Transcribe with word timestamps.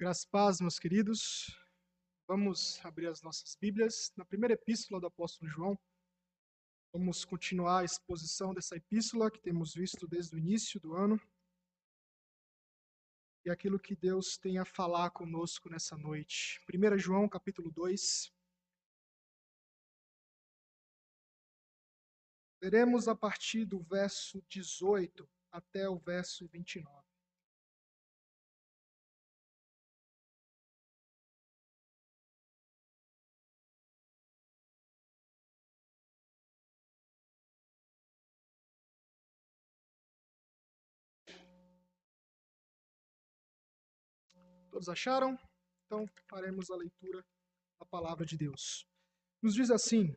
Graças 0.00 0.24
paz, 0.24 0.62
meus 0.62 0.78
queridos. 0.78 1.54
Vamos 2.26 2.82
abrir 2.82 3.08
as 3.08 3.20
nossas 3.20 3.54
Bíblias 3.54 4.10
na 4.16 4.24
primeira 4.24 4.54
epístola 4.54 4.98
do 4.98 5.06
apóstolo 5.06 5.50
João. 5.50 5.78
Vamos 6.90 7.22
continuar 7.22 7.80
a 7.80 7.84
exposição 7.84 8.54
dessa 8.54 8.76
epístola 8.76 9.30
que 9.30 9.42
temos 9.42 9.74
visto 9.74 10.08
desde 10.08 10.34
o 10.34 10.38
início 10.38 10.80
do 10.80 10.94
ano. 10.94 11.20
E 13.44 13.50
aquilo 13.50 13.78
que 13.78 13.94
Deus 13.94 14.38
tem 14.38 14.56
a 14.56 14.64
falar 14.64 15.10
conosco 15.10 15.68
nessa 15.68 15.98
noite. 15.98 16.58
1 16.72 16.96
João, 16.98 17.28
capítulo 17.28 17.70
2. 17.70 18.32
Veremos 22.58 23.06
a 23.06 23.14
partir 23.14 23.66
do 23.66 23.82
verso 23.82 24.42
18 24.48 25.28
até 25.52 25.90
o 25.90 25.98
verso 25.98 26.48
29. 26.48 27.09
Todos 44.70 44.88
acharam? 44.88 45.38
Então 45.86 46.08
faremos 46.28 46.70
a 46.70 46.76
leitura 46.76 47.24
da 47.78 47.86
palavra 47.86 48.24
de 48.24 48.36
Deus. 48.36 48.86
Nos 49.42 49.54
diz 49.54 49.70
assim: 49.70 50.16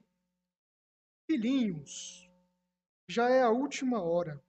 Filhinhos, 1.26 2.30
já 3.08 3.30
é 3.30 3.42
a 3.42 3.50
última 3.50 4.02
hora. 4.02 4.44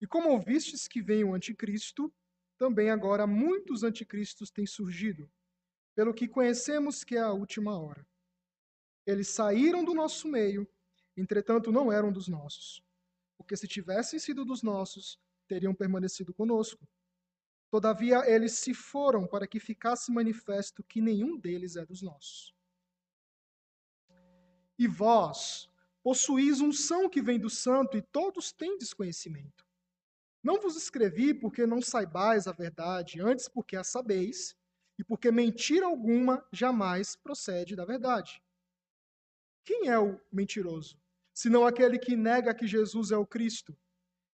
E 0.00 0.06
como 0.06 0.30
ouvistes 0.30 0.86
que 0.86 1.02
vem 1.02 1.24
o 1.24 1.34
anticristo, 1.34 2.12
também 2.56 2.90
agora 2.90 3.26
muitos 3.26 3.82
anticristos 3.82 4.50
têm 4.50 4.66
surgido, 4.66 5.30
pelo 5.94 6.14
que 6.14 6.28
conhecemos 6.28 7.02
que 7.02 7.16
é 7.16 7.20
a 7.20 7.32
última 7.32 7.78
hora. 7.78 8.06
Eles 9.06 9.28
saíram 9.28 9.84
do 9.84 9.94
nosso 9.94 10.28
meio, 10.28 10.68
entretanto 11.16 11.72
não 11.72 11.90
eram 11.90 12.12
dos 12.12 12.28
nossos, 12.28 12.82
porque 13.36 13.56
se 13.56 13.66
tivessem 13.66 14.18
sido 14.18 14.44
dos 14.44 14.62
nossos, 14.62 15.18
teriam 15.48 15.74
permanecido 15.74 16.32
conosco. 16.32 16.86
Todavia, 17.70 18.28
eles 18.28 18.52
se 18.54 18.74
foram 18.74 19.26
para 19.26 19.46
que 19.46 19.60
ficasse 19.60 20.10
manifesto 20.10 20.82
que 20.82 21.00
nenhum 21.00 21.38
deles 21.38 21.76
é 21.76 21.84
dos 21.86 22.02
nossos. 22.02 22.54
E 24.76 24.88
vós 24.88 25.70
possuís 26.02 26.60
unção 26.60 27.08
que 27.08 27.22
vem 27.22 27.38
do 27.38 27.50
santo, 27.50 27.96
e 27.96 28.02
todos 28.02 28.52
têm 28.52 28.78
desconhecimento. 28.78 29.66
Não 30.42 30.60
vos 30.60 30.74
escrevi 30.76 31.34
porque 31.34 31.66
não 31.66 31.82
saibais 31.82 32.48
a 32.48 32.52
verdade, 32.52 33.20
antes 33.20 33.46
porque 33.46 33.76
a 33.76 33.84
sabeis, 33.84 34.56
e 34.98 35.04
porque 35.04 35.30
mentira 35.30 35.86
alguma 35.86 36.44
jamais 36.52 37.14
procede 37.14 37.76
da 37.76 37.84
verdade. 37.84 38.42
Quem 39.64 39.88
é 39.88 39.98
o 39.98 40.20
mentiroso? 40.32 40.98
Senão 41.32 41.66
aquele 41.66 41.98
que 41.98 42.16
nega 42.16 42.54
que 42.54 42.66
Jesus 42.66 43.12
é 43.12 43.16
o 43.16 43.26
Cristo. 43.26 43.76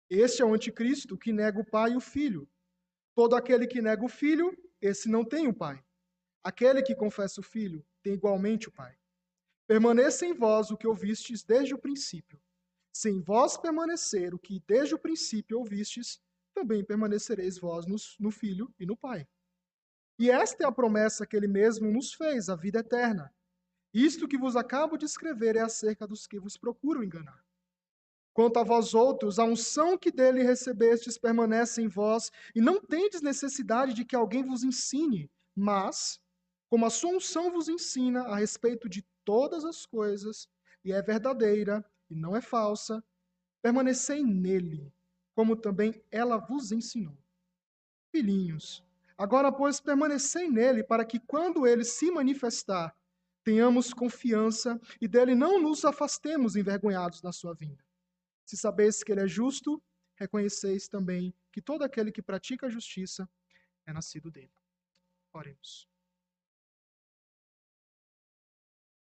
Este 0.08 0.42
é 0.42 0.44
o 0.44 0.54
anticristo 0.54 1.18
que 1.18 1.32
nega 1.32 1.60
o 1.60 1.64
Pai 1.64 1.92
e 1.92 1.96
o 1.96 2.00
Filho. 2.00 2.48
Todo 3.16 3.34
aquele 3.34 3.66
que 3.66 3.80
nega 3.80 4.04
o 4.04 4.08
filho, 4.08 4.54
esse 4.78 5.08
não 5.08 5.24
tem 5.24 5.48
o 5.48 5.54
pai. 5.54 5.82
Aquele 6.44 6.82
que 6.82 6.94
confessa 6.94 7.40
o 7.40 7.42
filho, 7.42 7.82
tem 8.02 8.12
igualmente 8.12 8.68
o 8.68 8.72
pai. 8.72 8.94
Permaneça 9.66 10.26
em 10.26 10.34
vós 10.34 10.70
o 10.70 10.76
que 10.76 10.86
ouvistes 10.86 11.42
desde 11.42 11.74
o 11.74 11.78
princípio. 11.78 12.38
Se 12.92 13.08
em 13.08 13.22
vós 13.22 13.56
permanecer 13.56 14.34
o 14.34 14.38
que 14.38 14.62
desde 14.68 14.94
o 14.94 14.98
princípio 14.98 15.58
ouvistes, 15.58 16.20
também 16.54 16.84
permanecereis 16.84 17.58
vós 17.58 17.86
no, 17.86 17.96
no 18.20 18.30
filho 18.30 18.70
e 18.78 18.84
no 18.84 18.94
pai. 18.94 19.26
E 20.18 20.30
esta 20.30 20.64
é 20.64 20.66
a 20.66 20.72
promessa 20.72 21.26
que 21.26 21.34
ele 21.34 21.48
mesmo 21.48 21.90
nos 21.90 22.12
fez, 22.12 22.50
a 22.50 22.54
vida 22.54 22.80
eterna. 22.80 23.34
Isto 23.94 24.28
que 24.28 24.36
vos 24.36 24.56
acabo 24.56 24.98
de 24.98 25.06
escrever 25.06 25.56
é 25.56 25.60
acerca 25.60 26.06
dos 26.06 26.26
que 26.26 26.38
vos 26.38 26.58
procuram 26.58 27.02
enganar. 27.02 27.45
Quanto 28.36 28.58
a 28.58 28.62
vós 28.62 28.92
outros, 28.92 29.38
a 29.38 29.44
unção 29.44 29.96
que 29.96 30.12
dele 30.12 30.42
recebestes 30.42 31.16
permanece 31.16 31.80
em 31.80 31.88
vós, 31.88 32.30
e 32.54 32.60
não 32.60 32.78
tendes 32.78 33.22
necessidade 33.22 33.94
de 33.94 34.04
que 34.04 34.14
alguém 34.14 34.44
vos 34.44 34.62
ensine, 34.62 35.30
mas, 35.54 36.20
como 36.68 36.84
a 36.84 36.90
sua 36.90 37.12
unção 37.12 37.50
vos 37.50 37.66
ensina 37.66 38.24
a 38.24 38.36
respeito 38.36 38.90
de 38.90 39.02
todas 39.24 39.64
as 39.64 39.86
coisas, 39.86 40.50
e 40.84 40.92
é 40.92 41.00
verdadeira 41.00 41.82
e 42.10 42.14
não 42.14 42.36
é 42.36 42.42
falsa, 42.42 43.02
permanecei 43.62 44.22
nele, 44.22 44.92
como 45.34 45.56
também 45.56 45.98
ela 46.10 46.36
vos 46.36 46.72
ensinou. 46.72 47.16
Filhinhos, 48.14 48.84
agora, 49.16 49.50
pois, 49.50 49.80
permanecei 49.80 50.50
nele, 50.50 50.84
para 50.84 51.06
que 51.06 51.18
quando 51.18 51.66
ele 51.66 51.84
se 51.84 52.10
manifestar, 52.10 52.94
tenhamos 53.42 53.94
confiança 53.94 54.78
e 55.00 55.08
dele 55.08 55.34
não 55.34 55.58
nos 55.58 55.86
afastemos 55.86 56.54
envergonhados 56.54 57.22
na 57.22 57.32
sua 57.32 57.54
vinda. 57.54 57.85
Se 58.46 58.56
sabeis 58.56 59.02
que 59.02 59.10
ele 59.10 59.22
é 59.22 59.26
justo, 59.26 59.82
reconheceis 60.14 60.86
também 60.86 61.34
que 61.50 61.60
todo 61.60 61.82
aquele 61.82 62.12
que 62.12 62.22
pratica 62.22 62.66
a 62.66 62.70
justiça 62.70 63.28
é 63.84 63.92
nascido 63.92 64.30
dele. 64.30 64.52
Oremos. 65.32 65.88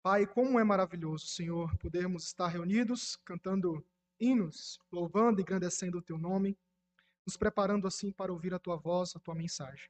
Pai, 0.03 0.27
como 0.27 0.59
é 0.59 0.63
maravilhoso, 0.63 1.27
Senhor, 1.27 1.75
podermos 1.77 2.25
estar 2.25 2.47
reunidos, 2.50 3.16
cantando 3.23 3.85
hinos, 4.19 4.77
louvando 4.91 5.39
e 5.39 5.44
engrandecendo 5.44 6.00
o 6.00 6.01
teu 6.01 6.17
nome, 6.17 6.57
nos 7.25 7.38
preparando 7.38 7.88
assim 7.88 8.11
para 8.11 8.33
ouvir 8.33 8.53
a 8.53 8.59
tua 8.59 8.75
voz, 8.75 9.16
a 9.16 9.19
tua 9.19 9.35
mensagem. 9.35 9.89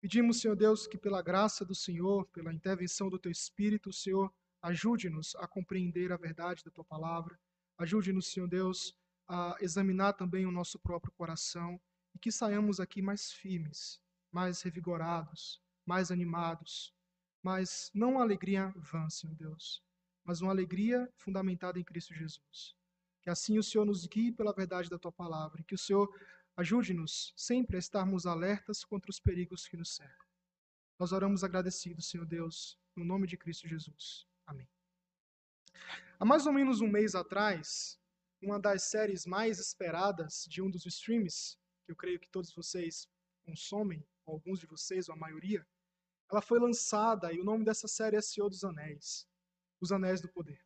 Pedimos, 0.00 0.40
Senhor 0.40 0.56
Deus, 0.56 0.88
que 0.88 0.98
pela 0.98 1.22
graça 1.22 1.64
do 1.64 1.74
Senhor, 1.74 2.26
pela 2.28 2.52
intervenção 2.52 3.08
do 3.08 3.18
teu 3.18 3.30
Espírito, 3.30 3.92
Senhor 3.92 4.32
ajude-nos 4.60 5.36
a 5.36 5.46
compreender 5.46 6.10
a 6.12 6.16
verdade 6.16 6.64
da 6.64 6.70
tua 6.70 6.84
palavra 6.84 7.38
Ajude-nos, 7.82 8.28
Senhor 8.28 8.46
Deus, 8.46 8.96
a 9.26 9.56
examinar 9.60 10.12
também 10.12 10.46
o 10.46 10.52
nosso 10.52 10.78
próprio 10.78 11.12
coração 11.14 11.80
e 12.14 12.18
que 12.18 12.30
saiamos 12.30 12.78
aqui 12.78 13.02
mais 13.02 13.32
firmes, 13.32 14.00
mais 14.30 14.62
revigorados, 14.62 15.60
mais 15.84 16.12
animados, 16.12 16.94
mas 17.42 17.90
não 17.92 18.12
uma 18.12 18.22
alegria 18.22 18.72
vã, 18.76 19.10
Senhor 19.10 19.34
Deus, 19.34 19.82
mas 20.22 20.40
uma 20.40 20.52
alegria 20.52 21.12
fundamentada 21.16 21.76
em 21.76 21.82
Cristo 21.82 22.14
Jesus. 22.14 22.76
Que 23.20 23.30
assim 23.30 23.58
o 23.58 23.64
Senhor 23.64 23.84
nos 23.84 24.06
guie 24.06 24.30
pela 24.30 24.52
verdade 24.52 24.88
da 24.88 24.96
tua 24.96 25.10
palavra 25.10 25.60
e 25.60 25.64
que 25.64 25.74
o 25.74 25.78
Senhor 25.78 26.08
ajude-nos 26.56 27.34
sempre 27.36 27.74
a 27.74 27.80
estarmos 27.80 28.26
alertas 28.26 28.84
contra 28.84 29.10
os 29.10 29.18
perigos 29.18 29.66
que 29.66 29.76
nos 29.76 29.96
cercam. 29.96 30.26
Nós 31.00 31.10
oramos 31.10 31.42
agradecidos, 31.42 32.08
Senhor 32.08 32.26
Deus, 32.26 32.78
no 32.94 33.04
nome 33.04 33.26
de 33.26 33.36
Cristo 33.36 33.66
Jesus. 33.66 34.24
Amém. 34.46 34.68
Há 36.18 36.24
mais 36.24 36.46
ou 36.46 36.52
menos 36.52 36.80
um 36.80 36.88
mês 36.88 37.14
atrás, 37.14 37.98
uma 38.40 38.58
das 38.58 38.84
séries 38.84 39.26
mais 39.26 39.58
esperadas 39.58 40.44
de 40.48 40.62
um 40.62 40.70
dos 40.70 40.86
streams, 40.86 41.56
que 41.84 41.92
eu 41.92 41.96
creio 41.96 42.20
que 42.20 42.28
todos 42.28 42.54
vocês 42.54 43.08
consomem, 43.44 44.06
alguns 44.26 44.60
de 44.60 44.66
vocês, 44.66 45.08
ou 45.08 45.14
a 45.14 45.18
maioria, 45.18 45.66
ela 46.30 46.40
foi 46.40 46.58
lançada 46.58 47.32
e 47.32 47.40
o 47.40 47.44
nome 47.44 47.64
dessa 47.64 47.86
série 47.86 48.16
é 48.16 48.20
Senhor 48.20 48.48
dos 48.48 48.64
Anéis, 48.64 49.28
Os 49.80 49.92
Anéis 49.92 50.20
do 50.20 50.28
Poder. 50.28 50.60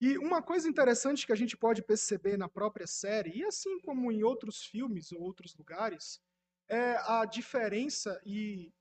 E 0.00 0.16
uma 0.16 0.42
coisa 0.42 0.68
interessante 0.68 1.26
que 1.26 1.32
a 1.32 1.36
gente 1.36 1.56
pode 1.56 1.82
perceber 1.82 2.38
na 2.38 2.48
própria 2.48 2.86
série, 2.86 3.36
e 3.36 3.44
assim 3.44 3.80
como 3.80 4.10
em 4.10 4.22
outros 4.22 4.64
filmes 4.64 5.12
ou 5.12 5.20
outros 5.20 5.54
lugares, 5.54 6.22
é 6.68 6.96
a 6.98 7.24
diferença 7.24 8.20
e 8.24 8.72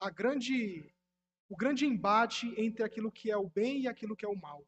a 0.00 0.08
grande, 0.08 0.94
o 1.50 1.56
grande 1.56 1.84
embate 1.84 2.54
entre 2.56 2.84
aquilo 2.84 3.10
que 3.10 3.28
é 3.28 3.36
o 3.36 3.50
bem 3.50 3.80
e 3.80 3.88
aquilo 3.88 4.16
que 4.16 4.24
é 4.24 4.28
o 4.28 4.40
mal. 4.40 4.64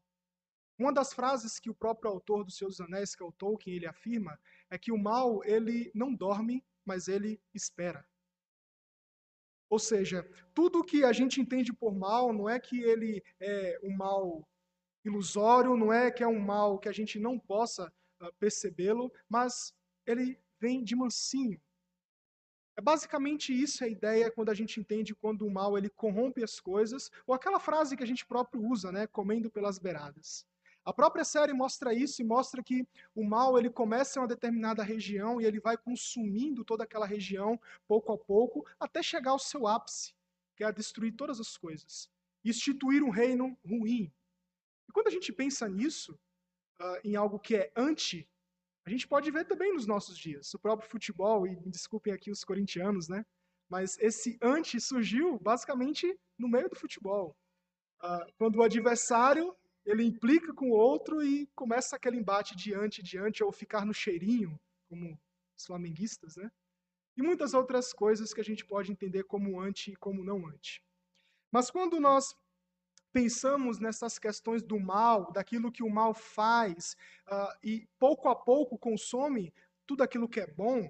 Uma 0.77 0.91
das 0.91 1.13
frases 1.13 1.57
que 1.57 1.69
o 1.69 1.73
próprio 1.73 2.11
autor 2.11 2.43
dos 2.43 2.57
Seus 2.57 2.81
Anéis, 2.81 3.15
que 3.15 3.23
é 3.23 3.25
o 3.25 3.31
Tolkien, 3.31 3.77
ele 3.77 3.87
afirma, 3.87 4.37
é 4.69 4.77
que 4.77 4.91
o 4.91 4.97
mal, 4.97 5.41
ele 5.45 5.89
não 5.95 6.13
dorme, 6.13 6.61
mas 6.83 7.07
ele 7.07 7.41
espera. 7.53 8.05
Ou 9.69 9.79
seja, 9.79 10.29
tudo 10.53 10.83
que 10.83 11.05
a 11.05 11.13
gente 11.13 11.39
entende 11.39 11.71
por 11.71 11.95
mal 11.95 12.33
não 12.33 12.49
é 12.49 12.59
que 12.59 12.81
ele 12.81 13.23
é 13.39 13.79
um 13.81 13.95
mal 13.95 14.45
ilusório, 15.05 15.77
não 15.77 15.91
é 15.91 16.11
que 16.11 16.21
é 16.21 16.27
um 16.27 16.39
mal 16.39 16.77
que 16.77 16.89
a 16.89 16.91
gente 16.91 17.17
não 17.17 17.39
possa 17.39 17.91
uh, 18.21 18.33
percebê-lo, 18.39 19.11
mas 19.29 19.73
ele 20.05 20.37
vem 20.59 20.83
de 20.83 20.95
mansinho. 20.95 21.61
É 22.75 22.81
basicamente 22.81 23.53
isso 23.53 23.83
a 23.83 23.87
ideia 23.87 24.31
quando 24.31 24.49
a 24.49 24.53
gente 24.53 24.79
entende 24.79 25.13
quando 25.13 25.45
o 25.45 25.51
mal 25.51 25.77
ele 25.77 25.89
corrompe 25.89 26.43
as 26.43 26.59
coisas, 26.59 27.11
ou 27.27 27.35
aquela 27.35 27.59
frase 27.59 27.95
que 27.95 28.03
a 28.03 28.07
gente 28.07 28.25
próprio 28.25 28.63
usa, 28.63 28.91
né, 28.91 29.05
comendo 29.05 29.49
pelas 29.49 29.77
beiradas. 29.77 30.45
A 30.85 30.91
própria 30.91 31.23
série 31.23 31.53
mostra 31.53 31.93
isso 31.93 32.21
e 32.21 32.25
mostra 32.25 32.61
que 32.61 32.85
o 33.15 33.23
mal 33.23 33.57
ele 33.57 33.69
começa 33.69 34.19
em 34.19 34.21
uma 34.21 34.27
determinada 34.27 34.83
região 34.83 35.39
e 35.39 35.45
ele 35.45 35.59
vai 35.59 35.77
consumindo 35.77 36.65
toda 36.65 36.83
aquela 36.83 37.05
região 37.05 37.59
pouco 37.87 38.11
a 38.11 38.17
pouco 38.17 38.65
até 38.77 39.01
chegar 39.01 39.31
ao 39.31 39.39
seu 39.39 39.65
ápice, 39.65 40.13
que 40.57 40.63
é 40.63 40.71
destruir 40.73 41.13
todas 41.15 41.39
as 41.39 41.55
coisas, 41.55 42.09
instituir 42.43 43.01
um 43.01 43.09
reino 43.09 43.57
ruim. 43.65 44.11
E 44.89 44.91
quando 44.91 45.07
a 45.07 45.11
gente 45.11 45.31
pensa 45.31 45.69
nisso, 45.69 46.19
uh, 46.81 46.99
em 47.01 47.15
algo 47.15 47.39
que 47.39 47.55
é 47.55 47.71
anti, 47.77 48.27
a 48.85 48.89
gente 48.89 49.07
pode 49.07 49.31
ver 49.31 49.45
também 49.45 49.73
nos 49.73 49.87
nossos 49.87 50.17
dias. 50.17 50.53
O 50.53 50.59
próprio 50.59 50.89
futebol, 50.89 51.47
e 51.47 51.55
me 51.55 51.69
desculpem 51.69 52.13
aqui 52.13 52.29
os 52.29 52.43
corintianos, 52.43 53.07
né? 53.07 53.25
Mas 53.69 53.97
esse 53.99 54.37
ante 54.41 54.79
surgiu 54.79 55.39
basicamente 55.39 56.19
no 56.37 56.49
meio 56.49 56.69
do 56.69 56.75
futebol. 56.75 57.35
Uh, 58.03 58.33
quando 58.37 58.57
o 58.57 58.63
adversário 58.63 59.55
ele 59.85 60.03
implica 60.03 60.53
com 60.53 60.69
o 60.69 60.73
outro 60.73 61.23
e 61.23 61.47
começa 61.55 61.95
aquele 61.95 62.17
embate 62.17 62.55
diante 62.55 63.01
diante 63.01 63.43
ou 63.43 63.51
ficar 63.51 63.85
no 63.85 63.93
cheirinho, 63.93 64.59
como 64.89 65.17
os 65.57 65.65
flamenguistas, 65.65 66.35
né? 66.35 66.51
E 67.15 67.21
muitas 67.21 67.53
outras 67.53 67.93
coisas 67.93 68.33
que 68.33 68.41
a 68.41 68.43
gente 68.43 68.65
pode 68.65 68.91
entender 68.91 69.23
como 69.23 69.61
anti 69.61 69.91
e 69.91 69.95
como 69.95 70.23
não 70.23 70.47
anti. 70.47 70.83
Mas 71.51 71.69
quando 71.69 71.99
nós 71.99 72.35
pensamos 73.13 73.79
nessas 73.79 74.17
questões 74.17 74.63
do 74.63 74.79
mal, 74.79 75.31
daquilo 75.31 75.71
que 75.71 75.83
o 75.83 75.89
mal 75.89 76.13
faz, 76.15 76.97
uh, 77.27 77.55
e 77.63 77.87
pouco 77.99 78.27
a 78.27 78.35
pouco 78.35 78.77
consome 78.77 79.53
tudo 79.85 80.01
aquilo 80.01 80.27
que 80.27 80.39
é 80.39 80.47
bom, 80.47 80.89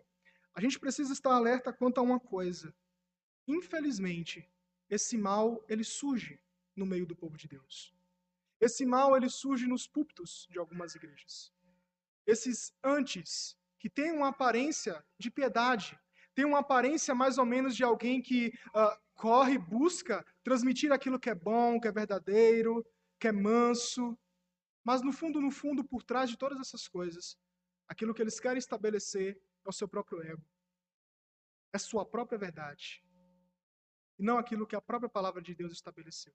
a 0.55 0.61
gente 0.61 0.79
precisa 0.79 1.11
estar 1.11 1.33
alerta 1.33 1.73
quanto 1.73 1.97
a 1.97 2.01
uma 2.01 2.19
coisa. 2.19 2.73
Infelizmente, 3.45 4.49
esse 4.89 5.17
mal 5.17 5.63
ele 5.67 5.83
surge 5.83 6.39
no 6.75 6.85
meio 6.85 7.05
do 7.05 7.15
povo 7.15 7.37
de 7.37 7.47
Deus. 7.47 7.93
Esse 8.61 8.85
mal 8.85 9.17
ele 9.17 9.29
surge 9.29 9.67
nos 9.67 9.85
púlpitos 9.85 10.47
de 10.49 10.57
algumas 10.57 10.95
igrejas. 10.95 11.51
Esses 12.25 12.73
antes 12.81 13.57
que 13.77 13.89
têm 13.89 14.13
uma 14.13 14.29
aparência 14.29 15.03
de 15.17 15.29
piedade, 15.29 15.99
têm 16.33 16.45
uma 16.45 16.59
aparência 16.59 17.13
mais 17.13 17.37
ou 17.37 17.45
menos 17.45 17.75
de 17.75 17.83
alguém 17.83 18.21
que 18.21 18.53
uh, 18.69 18.97
corre, 19.15 19.57
busca 19.57 20.25
transmitir 20.44 20.92
aquilo 20.92 21.19
que 21.19 21.30
é 21.30 21.36
bom, 21.36 21.80
que 21.80 21.88
é 21.88 21.92
verdadeiro, 21.92 22.86
que 23.19 23.27
é 23.27 23.31
manso. 23.31 24.18
Mas 24.83 25.01
no 25.01 25.13
fundo, 25.13 25.39
no 25.39 25.51
fundo, 25.51 25.83
por 25.83 26.04
trás 26.04 26.30
de 26.30 26.38
todas 26.38 26.60
essas 26.60 26.88
coisas, 26.88 27.38
aquilo 27.88 28.13
que 28.13 28.21
eles 28.21 28.39
querem 28.39 28.57
estabelecer 28.57 29.39
é 29.65 29.69
o 29.69 29.74
seu 29.74 29.88
próprio 29.88 30.21
ego. 30.21 30.44
É 31.71 31.77
sua 31.77 32.06
própria 32.06 32.38
verdade. 32.38 33.04
E 34.19 34.24
não 34.24 34.38
aquilo 34.38 34.68
que 34.68 34.75
a 34.75 34.81
própria 34.81 35.10
palavra 35.10 35.42
de 35.42 35.56
Deus 35.56 35.71
estabeleceu. 35.71 36.33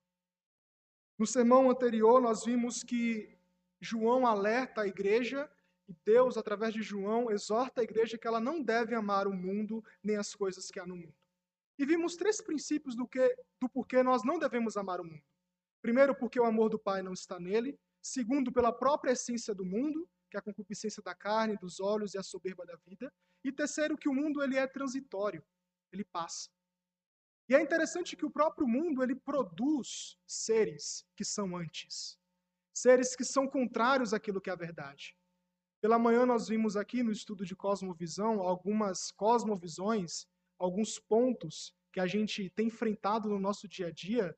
No 1.19 1.27
sermão 1.27 1.71
anterior, 1.71 2.21
nós 2.21 2.45
vimos 2.45 2.83
que 2.83 3.37
João 3.81 4.27
alerta 4.27 4.83
a 4.83 4.87
igreja 4.87 5.51
e 5.89 5.95
Deus, 6.05 6.37
através 6.37 6.75
de 6.75 6.83
João, 6.83 7.31
exorta 7.31 7.81
a 7.81 7.85
igreja 7.85 8.19
que 8.19 8.27
ela 8.27 8.41
não 8.41 8.63
deve 8.63 8.95
amar 8.95 9.27
o 9.27 9.35
mundo 9.35 9.83
nem 10.03 10.17
as 10.17 10.35
coisas 10.35 10.71
que 10.71 10.79
há 10.79 10.87
no 10.87 10.97
mundo. 10.97 11.15
E 11.79 11.87
vimos 11.87 12.17
três 12.17 12.41
princípios 12.41 12.97
do, 12.97 13.07
que, 13.07 13.37
do 13.61 13.69
porquê 13.69 14.03
nós 14.03 14.25
não 14.25 14.39
devemos 14.39 14.77
amar 14.77 15.01
o 15.01 15.05
mundo. 15.05 15.23
Primeiro, 15.81 16.15
porque 16.15 16.41
o 16.41 16.45
amor 16.45 16.69
do 16.69 16.79
Pai 16.79 17.03
não 17.03 17.13
está 17.13 17.39
nele. 17.39 17.79
Segundo, 18.03 18.53
pela 18.53 18.73
própria 18.73 19.13
essência 19.13 19.55
do 19.55 19.65
mundo, 19.65 20.09
que 20.31 20.37
é 20.37 20.41
a 20.41 20.43
concupiscência 20.43 21.03
da 21.03 21.15
carne, 21.15 21.57
dos 21.57 21.81
olhos 21.81 22.15
e 22.15 22.19
a 22.19 22.23
soberba 22.23 22.67
da 22.67 22.77
vida. 22.85 23.13
E 23.45 23.53
terceiro, 23.53 23.97
que 23.97 24.09
o 24.09 24.15
mundo 24.15 24.43
ele 24.43 24.57
é 24.57 24.67
transitório, 24.67 25.45
ele 25.93 26.05
passa. 26.05 26.51
E 27.49 27.55
é 27.55 27.63
interessante 27.63 28.17
que 28.17 28.27
o 28.27 28.31
próprio 28.31 28.69
mundo 28.69 29.03
ele 29.03 29.15
produz 29.15 30.19
seres 30.27 31.07
que 31.17 31.25
são 31.25 31.57
antes, 31.57 32.19
seres 32.75 33.17
que 33.17 33.25
são 33.25 33.49
contrários 33.49 34.13
àquilo 34.13 34.41
que 34.41 34.51
é 34.51 34.53
a 34.53 34.57
verdade. 34.57 35.17
Pela 35.81 35.99
manhã 35.99 36.27
nós 36.27 36.49
vimos 36.49 36.77
aqui 36.77 37.03
no 37.03 37.13
estudo 37.13 37.47
de 37.47 37.57
cosmovisão 37.57 38.41
algumas 38.41 39.11
cosmovisões 39.13 40.27
alguns 40.59 40.99
pontos 40.99 41.75
que 41.93 42.01
a 42.01 42.07
gente 42.07 42.51
tem 42.51 42.67
enfrentado 42.67 43.29
no 43.29 43.39
nosso 43.39 43.67
dia 43.69 43.89
a 43.89 43.91
dia, 43.91 44.37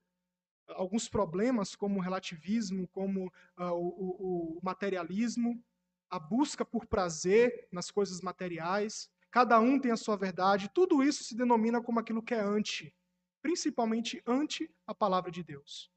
alguns 0.68 1.08
problemas 1.08 1.74
como 1.74 1.98
o 1.98 2.02
relativismo, 2.02 2.86
como 2.88 3.26
uh, 3.58 3.72
o, 3.72 4.56
o, 4.56 4.60
materialismo, 4.62 5.62
a 6.08 6.18
busca 6.18 6.64
por 6.64 6.86
prazer 6.86 7.68
nas 7.72 7.90
coisas 7.90 8.20
materiais. 8.20 9.10
Cada 9.30 9.58
um 9.60 9.78
tem 9.78 9.90
a 9.90 9.96
sua 9.96 10.16
verdade. 10.16 10.70
Tudo 10.72 11.02
isso 11.02 11.24
se 11.24 11.36
denomina 11.36 11.82
como 11.82 12.00
aquilo 12.00 12.22
que 12.22 12.34
é 12.34 12.40
anti, 12.40 12.94
principalmente 13.42 14.22
anti 14.26 14.72
a 14.86 14.94
palavra 14.94 15.30
de 15.30 15.42
Deus. 15.42 15.90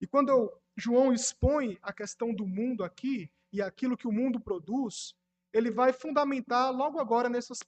E 0.00 0.06
quando 0.06 0.52
João 0.76 1.12
expõe 1.12 1.78
a 1.80 1.92
questão 1.92 2.34
do 2.34 2.46
mundo 2.46 2.84
aqui 2.84 3.30
e 3.52 3.62
aquilo 3.62 3.96
que 3.96 4.06
o 4.06 4.12
mundo 4.12 4.38
produz, 4.38 5.14
ele 5.56 5.70
vai 5.70 5.90
fundamentar 5.90 6.70
logo 6.70 7.00
agora 7.00 7.30
nesses, 7.30 7.62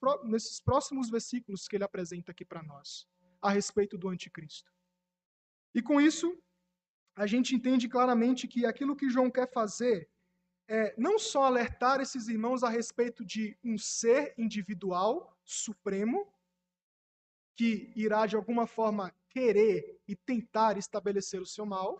próximos 0.61 1.09
versículos 1.09 1.67
que 1.67 1.75
ele 1.77 1.85
apresenta 1.85 2.33
aqui 2.33 2.45
para 2.45 2.63
nós, 2.63 3.09
a 3.41 3.51
respeito 3.51 3.97
do 3.97 4.11
anticristo. 4.11 4.71
E 5.75 5.81
com 5.81 5.99
isso, 5.99 6.39
a 7.17 7.27
gente 7.27 7.55
entende 7.55 7.89
claramente 7.89 8.47
que 8.47 8.67
aquilo 8.67 8.95
que 8.95 9.09
João 9.09 9.31
quer 9.31 9.51
fazer 9.51 10.07
é 10.69 10.95
não 10.99 11.19
só 11.19 11.45
alertar 11.45 11.99
esses 11.99 12.29
irmãos 12.29 12.63
a 12.63 12.69
respeito 12.69 13.25
de 13.25 13.57
um 13.65 13.79
ser 13.79 14.35
individual, 14.37 15.35
supremo, 15.43 16.31
que 17.57 17.91
irá 17.97 18.27
de 18.27 18.37
alguma 18.37 18.67
forma 18.67 19.15
querer 19.31 19.99
e 20.07 20.15
tentar 20.15 20.77
estabelecer 20.77 21.41
o 21.41 21.47
seu 21.47 21.65
mal, 21.65 21.99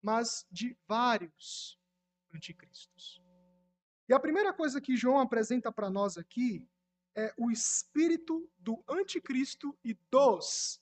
mas 0.00 0.46
de 0.52 0.76
vários 0.86 1.76
anticristos. 2.32 3.25
E 4.08 4.14
a 4.14 4.20
primeira 4.20 4.52
coisa 4.52 4.80
que 4.80 4.96
João 4.96 5.18
apresenta 5.18 5.72
para 5.72 5.90
nós 5.90 6.16
aqui 6.16 6.66
é 7.16 7.34
o 7.36 7.50
espírito 7.50 8.48
do 8.58 8.82
anticristo 8.88 9.76
e 9.82 9.94
dos 10.10 10.80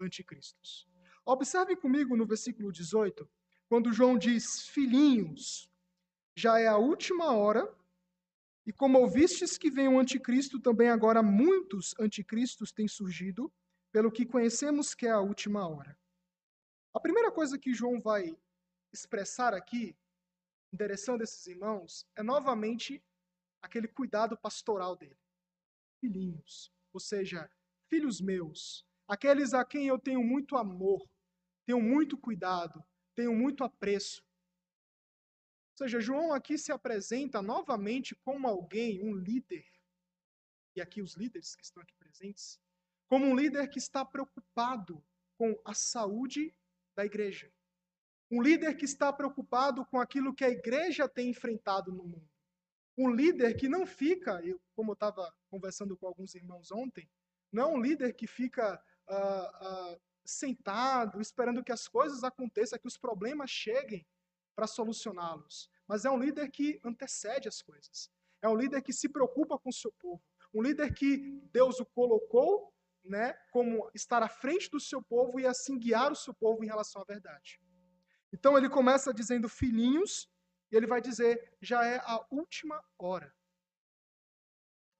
anticristos. 0.00 0.86
Observe 1.24 1.74
comigo 1.76 2.16
no 2.16 2.26
versículo 2.26 2.70
18, 2.70 3.28
quando 3.68 3.92
João 3.92 4.18
diz: 4.18 4.68
Filhinhos, 4.68 5.70
já 6.36 6.58
é 6.58 6.66
a 6.66 6.76
última 6.76 7.32
hora, 7.32 7.74
e 8.66 8.72
como 8.72 8.98
ouvistes 8.98 9.56
que 9.56 9.70
vem 9.70 9.88
o 9.88 9.98
anticristo, 9.98 10.60
também 10.60 10.90
agora 10.90 11.22
muitos 11.22 11.94
anticristos 11.98 12.72
têm 12.72 12.88
surgido, 12.88 13.52
pelo 13.92 14.12
que 14.12 14.26
conhecemos 14.26 14.94
que 14.94 15.06
é 15.06 15.10
a 15.10 15.20
última 15.20 15.66
hora. 15.66 15.96
A 16.92 17.00
primeira 17.00 17.30
coisa 17.30 17.58
que 17.58 17.72
João 17.72 18.00
vai 18.00 18.36
expressar 18.92 19.54
aqui 19.54 19.96
endereçando 20.76 21.24
esses 21.24 21.46
irmãos 21.46 22.06
é 22.14 22.22
novamente 22.22 23.02
aquele 23.62 23.88
cuidado 23.88 24.36
pastoral 24.36 24.94
dele. 24.94 25.18
Filhinhos, 25.98 26.70
ou 26.92 27.00
seja, 27.00 27.50
filhos 27.88 28.20
meus, 28.20 28.86
aqueles 29.08 29.54
a 29.54 29.64
quem 29.64 29.86
eu 29.86 29.98
tenho 29.98 30.22
muito 30.22 30.54
amor, 30.54 31.08
tenho 31.64 31.80
muito 31.80 32.18
cuidado, 32.18 32.84
tenho 33.14 33.34
muito 33.34 33.64
apreço. 33.64 34.22
Ou 35.72 35.78
seja, 35.78 35.98
João 35.98 36.34
aqui 36.34 36.58
se 36.58 36.70
apresenta 36.70 37.40
novamente 37.40 38.14
como 38.16 38.46
alguém, 38.46 39.02
um 39.02 39.14
líder, 39.14 39.66
e 40.76 40.80
aqui 40.82 41.00
os 41.00 41.14
líderes 41.14 41.56
que 41.56 41.64
estão 41.64 41.82
aqui 41.82 41.94
presentes, 41.94 42.60
como 43.08 43.24
um 43.24 43.34
líder 43.34 43.68
que 43.70 43.78
está 43.78 44.04
preocupado 44.04 45.02
com 45.38 45.58
a 45.64 45.72
saúde 45.72 46.54
da 46.94 47.04
igreja. 47.06 47.50
Um 48.30 48.42
líder 48.42 48.74
que 48.76 48.84
está 48.84 49.12
preocupado 49.12 49.84
com 49.86 50.00
aquilo 50.00 50.34
que 50.34 50.44
a 50.44 50.50
igreja 50.50 51.08
tem 51.08 51.30
enfrentado 51.30 51.92
no 51.92 52.04
mundo. 52.04 52.28
Um 52.98 53.10
líder 53.10 53.54
que 53.54 53.68
não 53.68 53.86
fica, 53.86 54.40
eu, 54.44 54.60
como 54.74 54.92
eu 54.92 54.94
estava 54.94 55.32
conversando 55.48 55.96
com 55.96 56.06
alguns 56.06 56.34
irmãos 56.34 56.72
ontem, 56.72 57.08
não 57.52 57.62
é 57.64 57.66
um 57.66 57.80
líder 57.80 58.14
que 58.14 58.26
fica 58.26 58.82
uh, 59.08 59.94
uh, 59.94 60.00
sentado, 60.24 61.20
esperando 61.20 61.62
que 61.62 61.72
as 61.72 61.86
coisas 61.86 62.24
aconteçam, 62.24 62.78
que 62.78 62.88
os 62.88 62.98
problemas 62.98 63.50
cheguem 63.50 64.06
para 64.54 64.66
solucioná-los. 64.66 65.70
Mas 65.86 66.04
é 66.04 66.10
um 66.10 66.18
líder 66.18 66.50
que 66.50 66.80
antecede 66.84 67.48
as 67.48 67.62
coisas. 67.62 68.10
É 68.42 68.48
um 68.48 68.56
líder 68.56 68.82
que 68.82 68.92
se 68.92 69.08
preocupa 69.08 69.58
com 69.58 69.68
o 69.68 69.72
seu 69.72 69.92
povo. 69.92 70.22
Um 70.52 70.62
líder 70.62 70.92
que 70.94 71.40
Deus 71.52 71.78
o 71.78 71.86
colocou 71.86 72.72
né, 73.04 73.34
como 73.52 73.90
estar 73.94 74.22
à 74.22 74.28
frente 74.28 74.70
do 74.70 74.80
seu 74.80 75.02
povo 75.02 75.38
e 75.38 75.46
assim 75.46 75.78
guiar 75.78 76.10
o 76.10 76.16
seu 76.16 76.34
povo 76.34 76.64
em 76.64 76.66
relação 76.66 77.02
à 77.02 77.04
verdade. 77.04 77.60
Então 78.36 78.58
ele 78.58 78.68
começa 78.68 79.14
dizendo 79.14 79.48
filhinhos, 79.48 80.28
e 80.70 80.76
ele 80.76 80.86
vai 80.86 81.00
dizer 81.00 81.56
já 81.58 81.82
é 81.86 81.96
a 82.04 82.22
última 82.30 82.84
hora. 82.98 83.34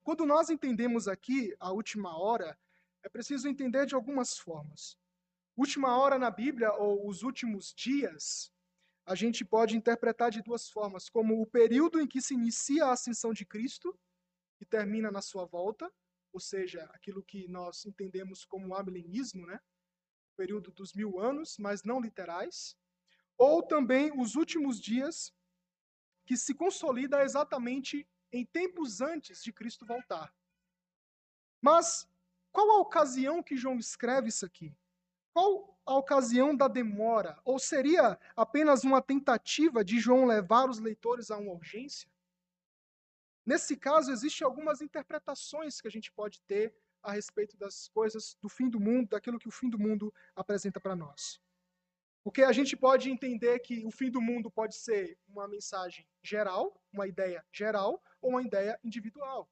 Quando 0.03 0.25
nós 0.25 0.49
entendemos 0.49 1.07
aqui 1.07 1.55
a 1.61 1.71
última 1.71 2.19
hora, 2.19 2.59
é 3.03 3.11
preciso 3.11 3.47
entender 3.47 3.85
de 3.85 3.95
algumas 3.95 4.39
formas. 4.39 4.97
Última 5.55 5.99
hora 5.99 6.19
na 6.19 6.31
Bíblia, 6.31 6.73
ou 6.73 7.07
os 7.07 7.23
últimos 7.23 7.75
dias, 7.75 8.51
a 9.05 9.15
gente 9.15 9.45
pode 9.45 9.77
interpretar 9.77 10.31
de 10.31 10.41
duas 10.41 10.71
formas: 10.71 11.11
como 11.11 11.39
o 11.43 11.47
período 11.47 12.01
em 12.01 12.07
que 12.07 12.23
se 12.23 12.33
inicia 12.33 12.87
a 12.87 12.93
ascensão 12.93 13.35
de 13.35 13.45
Cristo 13.45 13.95
e 14.63 14.65
termina 14.65 15.11
na 15.11 15.21
sua 15.21 15.45
volta, 15.45 15.93
ou 16.33 16.41
seja, 16.41 16.83
aquilo 16.95 17.23
que 17.23 17.47
nós 17.49 17.85
entendemos 17.85 18.47
como 18.47 18.69
o 18.69 18.75
amilenismo, 18.75 19.45
né? 19.45 19.61
o 20.33 20.37
período 20.37 20.71
dos 20.71 20.95
mil 20.95 21.21
anos, 21.21 21.59
mas 21.59 21.83
não 21.83 22.01
literais 22.01 22.75
ou 23.37 23.63
também 23.63 24.13
os 24.19 24.35
últimos 24.35 24.81
dias, 24.81 25.33
que 26.25 26.37
se 26.37 26.55
consolida 26.55 27.23
exatamente 27.23 28.07
em 28.33 28.45
tempos 28.45 29.01
antes 29.01 29.43
de 29.43 29.53
Cristo 29.53 29.87
voltar. 29.87 30.35
Mas 31.61 32.09
qual 32.53 32.71
a 32.71 32.81
ocasião 32.81 33.43
que 33.43 33.57
João 33.57 33.79
escreve 33.79 34.29
isso 34.29 34.45
aqui? 34.45 34.75
Qual 35.33 35.79
a 35.85 35.95
ocasião 35.95 36.57
da 36.57 36.67
demora? 36.67 37.39
Ou 37.45 37.59
seria 37.59 38.19
apenas 38.35 38.83
uma 38.83 39.03
tentativa 39.03 39.85
de 39.85 40.01
João 40.01 40.25
levar 40.25 40.69
os 40.69 40.79
leitores 40.79 41.31
a 41.31 41.37
uma 41.37 41.53
urgência? 41.53 42.11
Nesse 43.45 43.77
caso, 43.77 44.11
existem 44.11 44.45
algumas 44.45 44.81
interpretações 44.81 45.81
que 45.81 45.87
a 45.87 45.91
gente 45.91 46.11
pode 46.11 46.41
ter 46.43 46.75
a 47.03 47.13
respeito 47.13 47.57
das 47.57 47.87
coisas 47.89 48.37
do 48.41 48.49
fim 48.49 48.69
do 48.69 48.81
mundo, 48.81 49.11
daquilo 49.11 49.39
que 49.39 49.47
o 49.47 49.53
fim 49.53 49.71
do 49.71 49.79
mundo 49.79 50.13
apresenta 50.35 50.81
para 50.81 50.97
nós. 50.97 51.41
Porque 52.27 52.43
a 52.43 52.51
gente 52.51 52.77
pode 52.77 53.09
entender 53.09 53.61
que 53.61 53.87
o 53.87 53.91
fim 53.93 54.11
do 54.11 54.21
mundo 54.21 54.51
pode 54.51 54.75
ser 54.75 55.17
uma 55.29 55.47
mensagem 55.47 56.05
geral, 56.21 56.77
uma 56.93 57.07
ideia 57.07 57.47
geral, 57.53 58.03
ou 58.21 58.31
uma 58.31 58.43
ideia 58.43 58.77
individual. 58.83 59.49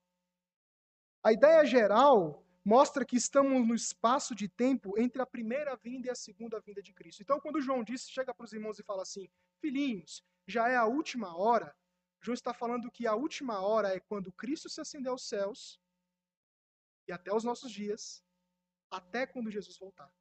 A 1.23 1.31
ideia 1.31 1.65
geral 1.65 2.45
mostra 2.65 3.05
que 3.05 3.15
estamos 3.15 3.65
no 3.65 3.73
espaço 3.73 4.35
de 4.35 4.49
tempo 4.49 4.99
entre 4.99 5.21
a 5.21 5.25
primeira 5.25 5.77
vinda 5.77 6.07
e 6.07 6.09
a 6.09 6.15
segunda 6.15 6.59
vinda 6.59 6.81
de 6.81 6.91
Cristo. 6.91 7.21
Então, 7.23 7.39
quando 7.39 7.61
João 7.61 7.81
diz, 7.81 8.09
chega 8.09 8.33
para 8.33 8.43
os 8.43 8.51
irmãos 8.51 8.77
e 8.77 8.83
fala 8.83 9.03
assim: 9.03 9.29
Filhinhos, 9.61 10.21
já 10.45 10.67
é 10.67 10.75
a 10.75 10.83
última 10.83 11.33
hora. 11.33 11.73
João 12.21 12.33
está 12.33 12.53
falando 12.53 12.91
que 12.91 13.07
a 13.07 13.15
última 13.15 13.61
hora 13.61 13.95
é 13.95 14.01
quando 14.01 14.33
Cristo 14.33 14.67
se 14.67 14.81
acender 14.81 15.09
aos 15.09 15.29
céus 15.29 15.79
e 17.07 17.13
até 17.13 17.33
os 17.33 17.45
nossos 17.45 17.71
dias, 17.71 18.21
até 18.91 19.25
quando 19.25 19.49
Jesus 19.49 19.77
voltar. 19.77 20.11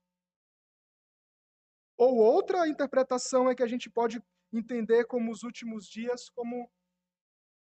Ou 1.96 2.16
outra 2.16 2.68
interpretação 2.68 3.48
é 3.48 3.54
que 3.54 3.62
a 3.62 3.66
gente 3.66 3.88
pode 3.88 4.22
entender 4.52 5.04
como 5.04 5.30
os 5.30 5.42
últimos 5.42 5.86
dias 5.86 6.28
como 6.28 6.70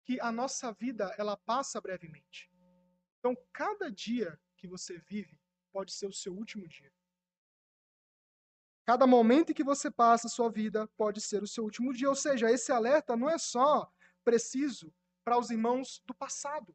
que 0.05 0.21
a 0.21 0.33
nossa 0.33 0.73
vida 0.73 1.15
ela 1.19 1.37
passa 1.37 1.81
brevemente. 1.81 2.51
Então, 3.19 3.37
cada 3.53 3.91
dia 3.91 4.39
que 4.57 4.67
você 4.67 4.99
vive 4.99 5.39
pode 5.73 5.93
ser 5.93 6.07
o 6.07 6.13
seu 6.13 6.35
último 6.35 6.67
dia. 6.67 6.93
Cada 8.85 9.07
momento 9.07 9.55
que 9.55 9.63
você 9.63 9.91
passa 9.91 10.27
a 10.27 10.31
sua 10.31 10.51
vida 10.51 10.89
pode 10.97 11.21
ser 11.21 11.43
o 11.43 11.47
seu 11.47 11.65
último 11.65 11.93
dia. 11.93 12.09
Ou 12.09 12.17
seja, 12.17 12.51
esse 12.51 12.73
alerta 12.73 13.17
não 13.17 13.29
é 13.29 13.39
só 13.39 13.91
preciso 14.25 14.93
para 15.25 15.39
os 15.39 15.51
irmãos 15.51 16.03
do 16.07 16.15
passado, 16.15 16.75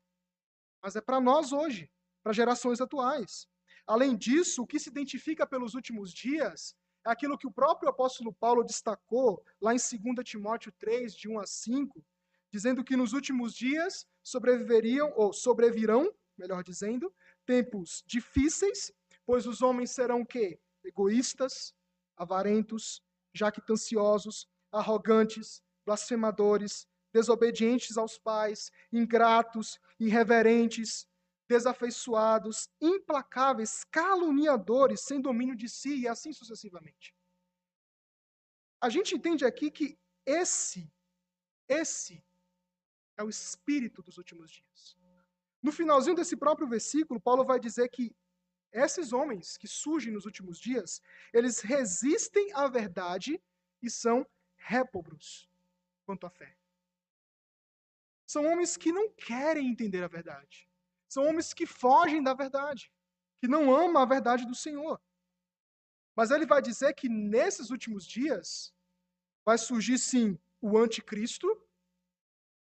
mas 0.82 0.96
é 0.96 1.02
para 1.02 1.20
nós 1.20 1.52
hoje, 1.52 1.92
para 2.24 2.32
gerações 2.32 2.80
atuais. 2.80 3.48
Além 3.86 4.16
disso, 4.16 4.64
o 4.64 4.68
que 4.68 4.80
se 4.80 4.90
identifica 4.90 5.46
pelos 5.46 5.74
últimos 5.74 6.14
dias 6.14 6.76
é 7.06 7.12
aquilo 7.12 7.38
que 7.38 7.48
o 7.48 7.52
próprio 7.52 7.90
apóstolo 7.90 8.34
Paulo 8.34 8.64
destacou 8.64 9.44
lá 9.62 9.74
em 9.74 9.78
2 9.78 10.28
Timóteo 10.28 10.72
3, 10.80 11.16
de 11.16 11.30
1 11.30 11.40
a 11.40 11.46
5, 11.46 12.04
dizendo 12.52 12.84
que 12.84 12.98
nos 12.98 13.14
últimos 13.14 13.54
dias 13.54 14.08
sobreviveriam, 14.24 15.14
ou 15.16 15.32
sobrevirão, 15.32 16.12
melhor 16.38 16.64
dizendo, 16.64 17.14
tempos 17.46 18.04
difíceis, 18.08 18.92
pois 19.26 19.46
os 19.46 19.62
homens 19.62 19.92
serão 19.92 20.22
o 20.22 20.26
quê? 20.26 20.60
Egoístas, 20.84 21.74
avarentos, 22.18 23.04
jactanciosos, 23.34 24.48
arrogantes, 24.72 25.62
blasfemadores, 25.86 26.88
desobedientes 27.14 27.98
aos 27.98 28.18
pais, 28.18 28.72
ingratos, 28.92 29.80
irreverentes, 30.00 31.08
desafeiçoados, 31.48 32.70
implacáveis, 32.82 33.84
caluniadores, 33.86 35.02
sem 35.02 35.22
domínio 35.22 35.56
de 35.56 35.70
si 35.70 36.02
e 36.02 36.08
assim 36.08 36.34
sucessivamente. 36.34 37.16
A 38.82 38.90
gente 38.90 39.16
entende 39.16 39.46
aqui 39.46 39.72
que 39.72 39.98
esse, 40.26 40.92
esse 41.68 42.24
é 43.18 43.24
o 43.24 43.30
espírito 43.30 44.02
dos 44.02 44.18
últimos 44.18 44.52
dias. 44.52 44.98
No 45.62 45.72
finalzinho 45.72 46.16
desse 46.16 46.38
próprio 46.38 46.68
versículo, 46.68 47.20
Paulo 47.20 47.44
vai 47.44 47.60
dizer 47.60 47.90
que 47.90 48.16
esses 48.72 49.14
homens 49.14 49.58
que 49.58 49.68
surgem 49.68 50.12
nos 50.12 50.26
últimos 50.26 50.60
dias, 50.60 51.02
eles 51.34 51.62
resistem 51.62 52.52
à 52.54 52.68
verdade 52.68 53.42
e 53.82 53.90
são 53.90 54.28
réprobos 54.58 55.50
quanto 56.06 56.28
à 56.28 56.30
fé. 56.30 56.56
São 58.28 58.46
homens 58.46 58.76
que 58.76 58.92
não 58.92 59.10
querem 59.10 59.70
entender 59.70 60.04
a 60.04 60.08
verdade. 60.08 60.70
São 61.16 61.28
homens 61.28 61.54
que 61.54 61.66
fogem 61.66 62.22
da 62.22 62.34
verdade, 62.34 62.92
que 63.40 63.48
não 63.48 63.74
amam 63.74 64.02
a 64.02 64.06
verdade 64.06 64.46
do 64.46 64.54
Senhor. 64.54 65.02
Mas 66.14 66.30
ele 66.30 66.46
vai 66.46 66.62
dizer 66.62 66.94
que 66.94 67.08
nesses 67.08 67.70
últimos 67.70 68.06
dias 68.06 68.76
vai 69.46 69.58
surgir 69.58 69.98
sim 69.98 70.38
o 70.60 70.78
anticristo, 70.78 71.48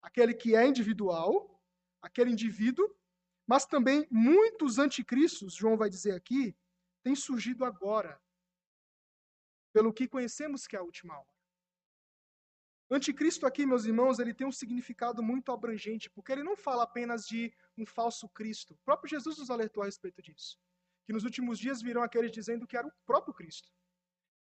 aquele 0.00 0.32
que 0.32 0.56
é 0.56 0.66
individual, 0.66 1.62
aquele 2.00 2.30
indivíduo, 2.30 2.88
mas 3.47 3.66
também 3.66 4.09
muitos 4.11 4.78
anticristos, 4.78 5.52
João 5.52 5.76
vai 5.76 5.90
dizer 5.90 6.14
aqui, 6.14 6.56
têm 7.02 7.14
surgido 7.14 7.62
agora, 7.62 8.18
pelo 9.70 9.92
que 9.92 10.09
conhecemos 10.09 10.66
que 10.66 10.76
é 10.76 10.78
a 10.78 10.82
última 10.82 11.14
hora. 11.14 11.39
Anticristo 12.90 13.47
aqui, 13.47 13.64
meus 13.64 13.85
irmãos, 13.85 14.18
ele 14.18 14.35
tem 14.35 14.44
um 14.44 14.50
significado 14.52 15.23
muito 15.23 15.52
abrangente, 15.52 16.11
porque 16.11 16.32
ele 16.32 16.42
não 16.42 16.56
fala 16.56 16.82
apenas 16.82 17.25
de 17.25 17.52
um 17.78 17.87
falso 17.87 18.28
Cristo. 18.28 18.75
O 18.75 18.78
próprio 18.78 19.09
Jesus 19.09 19.38
nos 19.38 19.49
alertou 19.49 19.82
a 19.82 19.87
respeito 19.87 20.20
disso. 20.20 20.59
Que 21.06 21.12
nos 21.12 21.23
últimos 21.23 21.59
dias 21.59 21.80
virão 21.80 22.02
aqueles 22.02 22.32
dizendo 22.32 22.66
que 22.66 22.76
era 22.76 22.88
o 22.88 22.92
próprio 23.06 23.32
Cristo. 23.32 23.68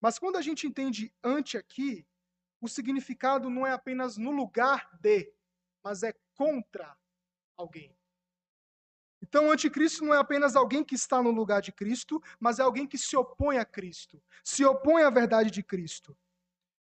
Mas 0.00 0.18
quando 0.18 0.36
a 0.36 0.42
gente 0.42 0.66
entende 0.66 1.14
ante 1.22 1.58
aqui, 1.58 2.06
o 2.62 2.68
significado 2.68 3.50
não 3.50 3.66
é 3.66 3.72
apenas 3.72 4.16
no 4.16 4.30
lugar 4.30 4.90
de, 4.98 5.30
mas 5.84 6.02
é 6.02 6.14
contra 6.34 6.96
alguém. 7.58 7.94
Então, 9.22 9.48
o 9.48 9.52
anticristo 9.52 10.02
não 10.02 10.14
é 10.14 10.18
apenas 10.18 10.56
alguém 10.56 10.82
que 10.82 10.94
está 10.94 11.22
no 11.22 11.30
lugar 11.30 11.60
de 11.60 11.72
Cristo, 11.72 12.22
mas 12.38 12.58
é 12.58 12.62
alguém 12.62 12.86
que 12.86 12.96
se 12.96 13.14
opõe 13.16 13.58
a 13.58 13.66
Cristo, 13.66 14.22
se 14.42 14.64
opõe 14.64 15.02
à 15.02 15.10
verdade 15.10 15.50
de 15.50 15.62
Cristo. 15.62 16.16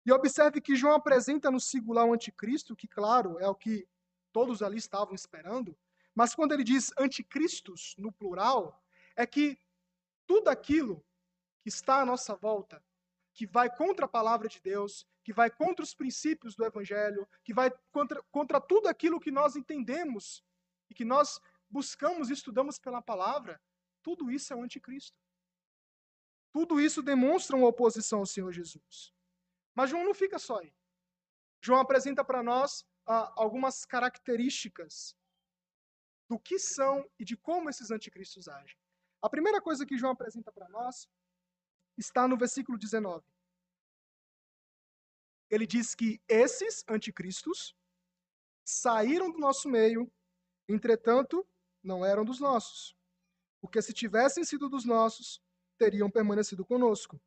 E 0.06 0.12
observe 0.12 0.62
que 0.62 0.76
João 0.76 0.96
apresenta 0.96 1.52
no 1.52 1.60
singular 1.60 2.06
o 2.06 2.14
anticristo, 2.14 2.76
que, 2.76 2.88
claro, 2.88 3.38
é 3.40 3.48
o 3.48 3.56
que 3.56 3.88
todos 4.32 4.62
ali 4.62 4.78
estavam 4.78 5.14
esperando, 5.14 5.78
mas 6.16 6.36
quando 6.36 6.54
ele 6.54 6.64
diz 6.64 6.92
anticristos, 6.98 7.96
no 7.98 8.12
plural, 8.12 8.84
é 9.16 9.26
que 9.26 9.58
tudo 10.28 10.50
aquilo 10.50 11.04
que 11.62 11.70
está 11.70 12.02
à 12.02 12.06
nossa 12.06 12.36
volta, 12.36 12.84
que 13.34 13.46
vai 13.46 13.74
contra 13.74 14.06
a 14.06 14.10
palavra 14.10 14.48
de 14.48 14.60
Deus, 14.60 15.08
que 15.24 15.34
vai 15.34 15.50
contra 15.50 15.84
os 15.84 15.94
princípios 15.94 16.56
do 16.56 16.66
Evangelho, 16.66 17.28
que 17.44 17.54
vai 17.54 17.72
contra, 17.92 18.22
contra 18.32 18.60
tudo 18.60 18.88
aquilo 18.88 19.20
que 19.20 19.32
nós 19.32 19.56
entendemos 19.56 20.44
e 20.90 20.94
que 20.94 21.06
nós 21.06 21.40
buscamos 21.70 22.30
e 22.30 22.34
estudamos 22.34 22.80
pela 22.80 23.02
palavra, 23.02 23.62
tudo 24.02 24.32
isso 24.32 24.52
é 24.52 24.56
o 24.56 24.64
anticristo. 24.64 25.18
Tudo 26.52 26.80
isso 26.80 27.02
demonstra 27.02 27.56
uma 27.56 27.68
oposição 27.68 28.20
ao 28.20 28.26
Senhor 28.26 28.52
Jesus. 28.52 29.14
Mas 29.80 29.92
João 29.92 30.04
não 30.04 30.14
fica 30.14 30.38
só 30.38 30.60
aí. 30.60 30.74
João 31.64 31.80
apresenta 31.80 32.22
para 32.22 32.44
nós 32.44 32.86
ah, 33.06 33.32
algumas 33.38 33.86
características 33.86 35.16
do 36.30 36.38
que 36.38 36.60
são 36.60 37.10
e 37.18 37.24
de 37.24 37.38
como 37.38 37.70
esses 37.70 37.90
anticristos 37.90 38.50
agem. 38.50 38.78
A 39.22 39.30
primeira 39.30 39.62
coisa 39.62 39.86
que 39.86 39.98
João 39.98 40.12
apresenta 40.12 40.52
para 40.52 40.68
nós 40.68 41.08
está 41.98 42.28
no 42.28 42.38
versículo 42.38 42.78
19. 42.78 43.26
Ele 45.50 45.66
diz 45.66 45.96
que 45.96 46.22
esses 46.28 46.84
anticristos 46.86 47.74
saíram 48.66 49.32
do 49.32 49.40
nosso 49.40 49.70
meio, 49.70 50.12
entretanto, 50.68 51.48
não 51.82 52.06
eram 52.06 52.26
dos 52.26 52.42
nossos. 52.42 52.94
Porque 53.62 53.82
se 53.82 53.94
tivessem 53.94 54.44
sido 54.44 54.68
dos 54.68 54.84
nossos, 54.84 55.42
teriam 55.78 56.12
permanecido 56.12 56.66
conosco. 56.66 57.18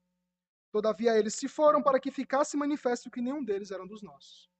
Todavia 0.72 1.16
eles 1.18 1.34
se 1.34 1.46
foram 1.48 1.82
para 1.82 2.00
que 2.00 2.10
ficasse 2.10 2.56
manifesto 2.56 3.10
que 3.10 3.20
nenhum 3.20 3.44
deles 3.44 3.70
eram 3.70 3.86
dos 3.86 4.02
nossos. 4.02 4.50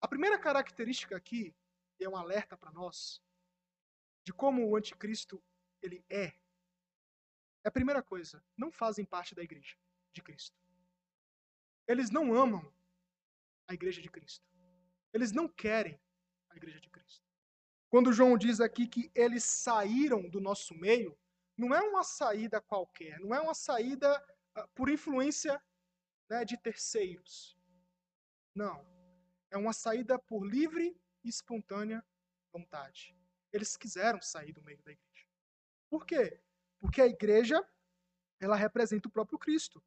A 0.00 0.08
primeira 0.08 0.38
característica 0.38 1.14
aqui, 1.14 1.54
e 2.00 2.04
é 2.04 2.08
um 2.08 2.16
alerta 2.16 2.56
para 2.56 2.72
nós, 2.72 3.22
de 4.24 4.32
como 4.32 4.66
o 4.66 4.74
anticristo 4.76 5.42
ele 5.82 6.02
é, 6.08 6.32
é 7.62 7.68
a 7.68 7.70
primeira 7.70 8.02
coisa, 8.02 8.42
não 8.56 8.72
fazem 8.72 9.04
parte 9.04 9.34
da 9.34 9.42
igreja 9.42 9.76
de 10.12 10.22
Cristo. 10.22 10.56
Eles 11.86 12.10
não 12.10 12.34
amam 12.34 12.72
a 13.68 13.74
igreja 13.74 14.00
de 14.00 14.08
Cristo. 14.08 14.48
Eles 15.12 15.32
não 15.32 15.46
querem 15.46 16.00
a 16.48 16.56
igreja 16.56 16.80
de 16.80 16.88
Cristo. 16.88 17.28
Quando 17.90 18.12
João 18.12 18.38
diz 18.38 18.60
aqui 18.60 18.86
que 18.86 19.10
eles 19.14 19.44
saíram 19.44 20.28
do 20.30 20.40
nosso 20.40 20.74
meio, 20.74 21.18
não 21.56 21.74
é 21.74 21.80
uma 21.82 22.04
saída 22.04 22.60
qualquer, 22.60 23.20
não 23.20 23.34
é 23.34 23.40
uma 23.40 23.52
saída 23.52 24.24
por 24.74 24.88
influência 24.88 25.60
né, 26.28 26.44
de 26.44 26.56
terceiros. 26.56 27.56
Não. 28.54 28.86
É 29.50 29.56
uma 29.56 29.72
saída 29.72 30.18
por 30.18 30.44
livre 30.44 30.96
e 31.24 31.28
espontânea 31.28 32.04
vontade. 32.52 33.16
Eles 33.52 33.76
quiseram 33.76 34.20
sair 34.22 34.52
do 34.52 34.62
meio 34.62 34.82
da 34.82 34.92
igreja. 34.92 35.26
Por 35.88 36.06
quê? 36.06 36.40
Porque 36.78 37.00
a 37.00 37.06
igreja, 37.06 37.66
ela 38.38 38.56
representa 38.56 39.08
o 39.08 39.10
próprio 39.10 39.38
Cristo. 39.38 39.82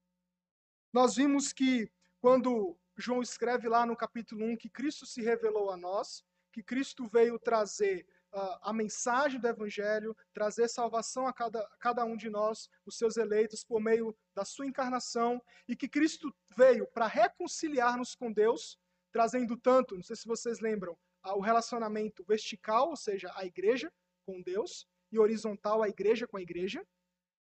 Nós 0.91 1.15
vimos 1.15 1.53
que 1.53 1.91
quando 2.19 2.77
João 2.97 3.21
escreve 3.21 3.67
lá 3.67 3.85
no 3.85 3.95
capítulo 3.95 4.45
1 4.45 4.57
que 4.57 4.69
Cristo 4.69 5.05
se 5.05 5.21
revelou 5.21 5.71
a 5.71 5.77
nós, 5.77 6.23
que 6.51 6.61
Cristo 6.61 7.07
veio 7.07 7.39
trazer 7.39 8.07
uh, 8.33 8.57
a 8.61 8.73
mensagem 8.73 9.39
do 9.39 9.47
Evangelho, 9.47 10.15
trazer 10.33 10.67
salvação 10.67 11.27
a 11.27 11.33
cada, 11.33 11.59
a 11.61 11.77
cada 11.77 12.03
um 12.03 12.17
de 12.17 12.29
nós, 12.29 12.69
os 12.85 12.97
seus 12.97 13.15
eleitos, 13.17 13.63
por 13.63 13.79
meio 13.79 14.15
da 14.35 14.43
sua 14.43 14.65
encarnação, 14.65 15.41
e 15.67 15.75
que 15.75 15.87
Cristo 15.87 16.33
veio 16.57 16.85
para 16.87 17.07
reconciliar-nos 17.07 18.15
com 18.15 18.31
Deus, 18.31 18.77
trazendo 19.11 19.55
tanto, 19.55 19.95
não 19.95 20.03
sei 20.03 20.15
se 20.15 20.27
vocês 20.27 20.59
lembram, 20.59 20.97
o 21.25 21.39
relacionamento 21.39 22.23
vertical, 22.25 22.89
ou 22.89 22.97
seja, 22.97 23.31
a 23.35 23.45
igreja 23.45 23.91
com 24.25 24.41
Deus, 24.41 24.87
e 25.11 25.19
horizontal 25.19 25.83
a 25.83 25.87
igreja 25.87 26.27
com 26.27 26.37
a 26.37 26.41
igreja. 26.41 26.85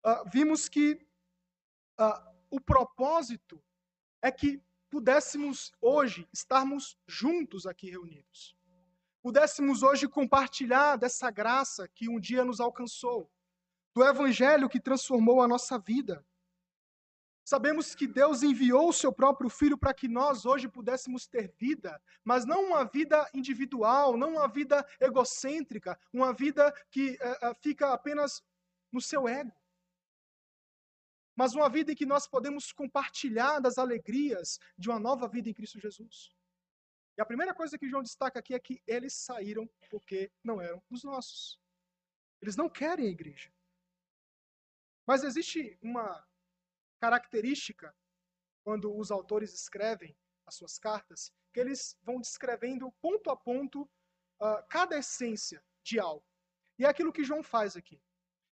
Uh, 0.06 0.30
vimos 0.32 0.70
que 0.70 0.94
uh, 2.00 2.36
o 2.50 2.62
propósito 2.62 3.62
é 4.22 4.32
que 4.32 4.62
pudéssemos 4.89 5.72
hoje 5.82 6.30
estarmos 6.32 6.96
juntos 7.08 7.65
aqui 7.65 7.89
reunidos. 7.89 8.56
Pudéssemos 9.25 9.82
hoje 9.82 10.08
compartilhar 10.08 10.98
dessa 10.98 11.32
graça 11.32 11.88
que 11.88 12.08
um 12.08 12.20
dia 12.20 12.46
nos 12.46 12.60
alcançou, 12.60 13.27
do 13.91 14.03
evangelho 14.03 14.70
que 14.70 14.79
transformou 14.79 15.41
a 15.41 15.48
nossa 15.48 15.79
vida. 15.79 16.24
Sabemos 17.44 17.96
que 17.96 18.05
Deus 18.05 18.44
enviou 18.44 18.88
o 18.89 18.94
seu 18.94 19.12
próprio 19.12 19.50
filho 19.50 19.79
para 19.79 19.96
que 19.96 20.08
nós 20.08 20.46
hoje 20.46 20.67
pudéssemos 20.67 21.25
ter 21.25 21.51
vida, 21.58 22.00
mas 22.24 22.46
não 22.46 22.65
uma 22.65 22.84
vida 22.84 23.27
individual, 23.34 24.15
não 24.15 24.34
uma 24.34 24.48
vida 24.48 24.88
egocêntrica, 25.01 26.00
uma 26.13 26.32
vida 26.32 26.72
que 26.91 27.13
uh, 27.13 27.55
fica 27.63 27.94
apenas 27.94 28.44
no 28.91 29.01
seu 29.01 29.27
ego. 29.27 29.51
Mas 31.36 31.55
uma 31.55 31.67
vida 31.67 31.94
em 31.94 31.96
que 31.96 32.05
nós 32.05 32.27
podemos 32.27 32.72
compartilhar 32.72 33.58
das 33.58 33.79
alegrias 33.79 34.60
de 34.77 34.88
uma 34.88 35.00
nova 35.00 35.27
vida 35.27 35.50
em 35.50 35.53
Cristo 35.55 35.79
Jesus. 35.79 36.36
E 37.18 37.22
a 37.22 37.26
primeira 37.26 37.54
coisa 37.54 37.78
que 37.78 37.88
João 37.88 38.04
destaca 38.04 38.40
aqui 38.40 38.54
é 38.54 38.60
que 38.60 38.82
eles 38.86 39.14
saíram 39.14 39.70
porque 39.90 40.32
não 40.44 40.62
eram 40.62 40.84
dos 40.90 41.04
nossos. 41.04 41.60
Eles 42.42 42.56
não 42.56 42.70
querem 42.70 43.08
a 43.08 43.12
igreja. 43.12 43.52
Mas 45.08 45.24
existe 45.24 45.78
uma 45.82 46.26
característica 47.00 47.96
quando 48.64 48.96
os 48.98 49.12
autores 49.12 49.54
escrevem 49.54 50.18
as 50.46 50.56
suas 50.56 50.78
cartas, 50.78 51.34
que 51.54 51.60
eles 51.60 51.98
vão 52.02 52.20
descrevendo 52.20 52.92
ponto 53.02 53.30
a 53.30 53.36
ponto 53.36 53.84
uh, 53.84 54.68
cada 54.70 54.98
essência 54.98 55.64
de 55.84 56.00
algo. 56.00 56.26
E 56.78 56.86
é 56.86 56.88
aquilo 56.90 57.14
que 57.14 57.24
João 57.24 57.44
faz 57.44 57.78
aqui. 57.78 58.02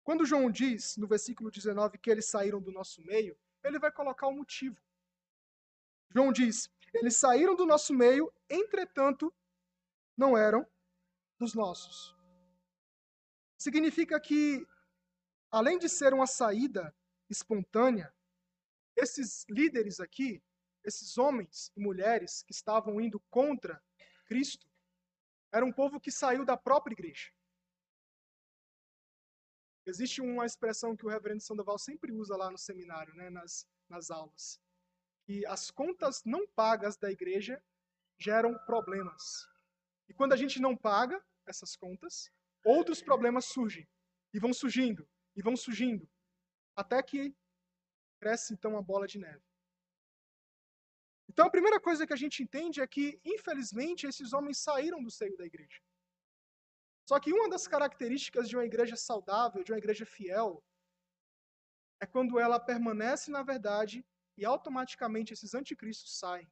Quando 0.04 0.26
João 0.26 0.52
diz, 0.52 0.98
no 0.98 1.08
versículo 1.08 1.52
19, 1.52 1.98
que 1.98 2.10
eles 2.10 2.26
saíram 2.26 2.62
do 2.62 2.72
nosso 2.72 3.02
meio, 3.04 3.38
ele 3.64 3.80
vai 3.80 3.92
colocar 3.92 4.28
o 4.28 4.34
motivo. 4.34 4.82
João 6.10 6.32
diz: 6.32 6.70
eles 6.94 7.16
saíram 7.16 7.56
do 7.56 7.66
nosso 7.66 7.94
meio, 7.94 8.32
entretanto, 8.50 9.34
não 10.18 10.38
eram 10.38 10.66
dos 11.38 11.54
nossos. 11.54 12.16
Significa 13.58 14.20
que, 14.20 14.66
além 15.52 15.78
de 15.78 15.90
ser 15.90 16.14
uma 16.14 16.28
saída 16.28 16.96
espontânea, 17.30 18.14
esses 18.96 19.46
líderes 19.50 20.00
aqui, 20.00 20.42
esses 20.84 21.18
homens 21.18 21.72
e 21.76 21.80
mulheres 21.80 22.44
que 22.44 22.54
estavam 22.54 23.00
indo 23.00 23.20
contra 23.30 23.82
Cristo, 24.26 24.68
era 25.52 25.66
um 25.66 25.72
povo 25.72 26.00
que 26.00 26.12
saiu 26.12 26.46
da 26.46 26.56
própria 26.56 26.94
igreja. 26.94 27.32
Existe 29.86 30.22
uma 30.22 30.46
expressão 30.46 30.96
que 30.96 31.06
o 31.06 31.10
reverendo 31.10 31.42
Sandoval 31.42 31.80
sempre 31.80 32.12
usa 32.12 32.36
lá 32.36 32.52
no 32.52 32.58
seminário, 32.58 33.14
né, 33.16 33.30
nas, 33.30 33.68
nas 33.88 34.12
aulas, 34.12 34.62
que 35.30 35.46
as 35.46 35.70
contas 35.70 36.24
não 36.26 36.48
pagas 36.48 36.98
da 36.98 37.12
igreja 37.12 37.64
geram 38.18 38.58
problemas. 38.66 39.48
E 40.08 40.14
quando 40.14 40.34
a 40.34 40.36
gente 40.36 40.60
não 40.60 40.76
paga 40.76 41.24
essas 41.46 41.76
contas, 41.76 42.32
outros 42.66 43.00
problemas 43.00 43.46
surgem, 43.46 43.88
e 44.34 44.40
vão 44.40 44.52
surgindo, 44.52 45.08
e 45.36 45.44
vão 45.44 45.56
surgindo, 45.56 46.10
até 46.76 47.04
que 47.04 47.32
cresce 48.20 48.56
então 48.56 48.72
uma 48.72 48.82
bola 48.82 49.06
de 49.06 49.20
neve. 49.20 49.46
Então 51.30 51.46
a 51.46 51.52
primeira 51.52 51.80
coisa 51.80 52.08
que 52.08 52.14
a 52.14 52.22
gente 52.24 52.42
entende 52.42 52.82
é 52.82 52.88
que, 52.88 53.22
infelizmente, 53.24 54.08
esses 54.08 54.34
homens 54.34 54.58
saíram 54.58 55.04
do 55.04 55.12
seio 55.12 55.38
da 55.38 55.46
igreja. 55.46 55.80
Só 57.08 57.20
que 57.20 57.32
uma 57.32 57.48
das 57.48 57.68
características 57.68 58.50
de 58.50 58.56
uma 58.56 58.66
igreja 58.66 58.96
saudável, 58.96 59.64
de 59.64 59.72
uma 59.72 59.78
igreja 59.78 60.08
fiel, 60.08 60.64
é 62.02 62.08
quando 62.08 62.40
ela 62.40 62.60
permanece 62.60 63.30
na 63.30 63.44
verdade 63.44 64.04
e 64.40 64.46
automaticamente 64.46 65.34
esses 65.34 65.54
anticristos 65.54 66.18
saem. 66.18 66.50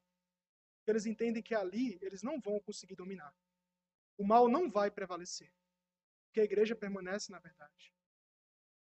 Eles 0.85 1.05
entendem 1.05 1.41
que 1.41 1.55
ali 1.55 1.97
eles 2.01 2.21
não 2.21 2.39
vão 2.39 2.59
conseguir 2.59 2.95
dominar. 2.95 3.33
O 4.17 4.27
mal 4.27 4.49
não 4.49 4.69
vai 4.69 4.91
prevalecer. 4.91 5.49
Porque 6.25 6.41
a 6.41 6.43
igreja 6.43 6.75
permanece 6.75 7.31
na 7.31 7.39
verdade. 7.39 7.93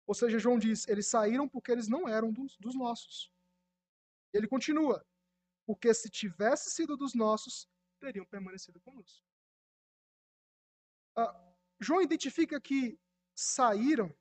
Ou 0.05 0.15
seja, 0.15 0.39
João 0.39 0.59
diz: 0.59 0.89
eles 0.89 1.07
saíram 1.07 1.49
porque 1.49 1.71
eles 1.71 1.87
não 1.87 2.09
eram 2.09 2.33
dos, 2.33 2.57
dos 2.59 2.75
nossos. 2.75 3.33
Ele 4.33 4.49
continua: 4.49 5.07
porque 5.65 5.95
se 5.95 6.11
tivesse 6.11 6.71
sido 6.71 6.97
dos 6.97 7.15
nossos, 7.15 7.71
teriam 8.01 8.27
permanecido 8.27 8.81
conosco. 8.81 9.25
Ah, 11.17 11.55
João 11.81 12.03
identifica 12.03 12.61
que 12.61 12.99
saíram, 13.33 14.13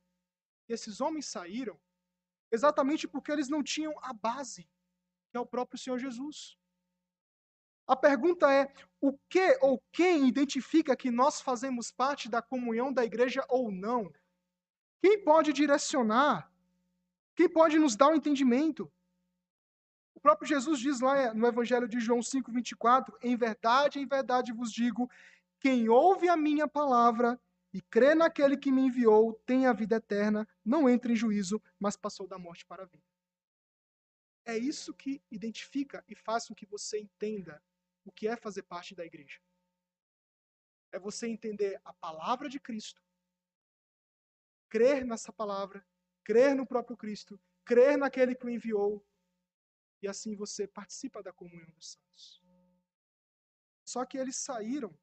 esses 0.69 1.01
homens 1.01 1.25
saíram, 1.25 1.81
exatamente 2.51 3.07
porque 3.07 3.31
eles 3.31 3.49
não 3.49 3.63
tinham 3.63 3.93
a 4.01 4.13
base, 4.13 4.63
que 5.29 5.37
é 5.37 5.39
o 5.39 5.45
próprio 5.45 5.79
Senhor 5.79 5.99
Jesus. 5.99 6.57
A 7.87 7.95
pergunta 7.95 8.51
é: 8.51 8.71
o 8.99 9.17
que 9.29 9.57
ou 9.61 9.81
quem 9.91 10.27
identifica 10.27 10.95
que 10.95 11.09
nós 11.09 11.39
fazemos 11.39 11.91
parte 11.91 12.29
da 12.29 12.41
comunhão 12.41 12.91
da 12.91 13.05
igreja 13.05 13.45
ou 13.47 13.71
não? 13.71 14.11
Quem 15.01 15.23
pode 15.23 15.53
direcionar? 15.53 16.51
Quem 17.35 17.47
pode 17.47 17.79
nos 17.79 17.95
dar 17.95 18.07
o 18.07 18.11
um 18.11 18.15
entendimento? 18.15 18.91
O 20.13 20.19
próprio 20.19 20.47
Jesus 20.47 20.79
diz 20.79 20.99
lá 20.99 21.33
no 21.33 21.47
Evangelho 21.47 21.87
de 21.87 21.99
João 21.99 22.19
5,24: 22.19 23.13
Em 23.21 23.37
verdade, 23.37 23.99
em 23.99 24.07
verdade 24.07 24.51
vos 24.51 24.71
digo, 24.71 25.09
quem 25.59 25.87
ouve 25.87 26.27
a 26.27 26.35
minha 26.35 26.67
palavra 26.67 27.39
e 27.77 27.81
crê 27.83 28.15
naquele 28.15 28.57
que 28.57 28.71
me 28.71 28.81
enviou 28.81 29.35
tem 29.45 29.67
a 29.67 29.71
vida 29.71 29.97
eterna, 29.97 30.47
não 30.65 30.89
entra 30.89 31.11
em 31.11 31.15
juízo, 31.15 31.61
mas 31.79 31.95
passou 31.95 32.27
da 32.27 32.39
morte 32.39 32.65
para 32.65 32.81
a 32.81 32.85
vida. 32.87 33.05
É 34.43 34.57
isso 34.57 34.95
que 34.95 35.21
identifica 35.29 36.03
e 36.07 36.15
faz 36.15 36.47
com 36.47 36.55
que 36.55 36.65
você 36.65 36.97
entenda 36.99 37.61
o 38.03 38.11
que 38.11 38.27
é 38.27 38.35
fazer 38.35 38.63
parte 38.63 38.95
da 38.95 39.05
igreja. 39.05 39.39
É 40.91 40.97
você 40.97 41.27
entender 41.27 41.79
a 41.85 41.93
palavra 41.93 42.49
de 42.49 42.59
Cristo 42.59 42.99
crer 44.67 45.05
nessa 45.05 45.31
palavra, 45.31 45.85
crer 46.23 46.55
no 46.55 46.65
próprio 46.65 46.97
Cristo, 46.97 47.39
crer 47.63 47.95
naquele 47.95 48.33
que 48.33 48.45
o 48.47 48.49
enviou, 48.49 49.05
e 50.01 50.07
assim 50.07 50.35
você 50.35 50.67
participa 50.67 51.21
da 51.21 51.31
comunhão 51.31 51.69
dos 51.75 51.91
santos. 51.91 52.43
Só 53.85 54.03
que 54.03 54.17
eles 54.17 54.35
saíram, 54.35 54.97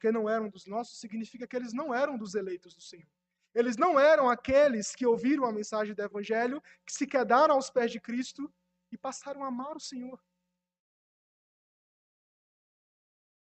porque 0.00 0.10
não 0.10 0.26
eram 0.26 0.48
dos 0.48 0.64
nossos, 0.64 0.98
significa 0.98 1.46
que 1.46 1.54
eles 1.54 1.74
não 1.74 1.92
eram 1.92 2.16
dos 2.16 2.34
eleitos 2.34 2.74
do 2.74 2.80
Senhor. 2.80 3.06
Eles 3.54 3.76
não 3.76 4.00
eram 4.00 4.30
aqueles 4.30 4.94
que 4.94 5.04
ouviram 5.04 5.44
a 5.44 5.52
mensagem 5.52 5.94
do 5.94 6.02
Evangelho, 6.02 6.62
que 6.86 6.92
se 6.92 7.06
quedaram 7.06 7.54
aos 7.54 7.68
pés 7.68 7.92
de 7.92 8.00
Cristo 8.00 8.50
e 8.90 8.96
passaram 8.96 9.44
a 9.44 9.48
amar 9.48 9.76
o 9.76 9.80
Senhor. 9.80 10.18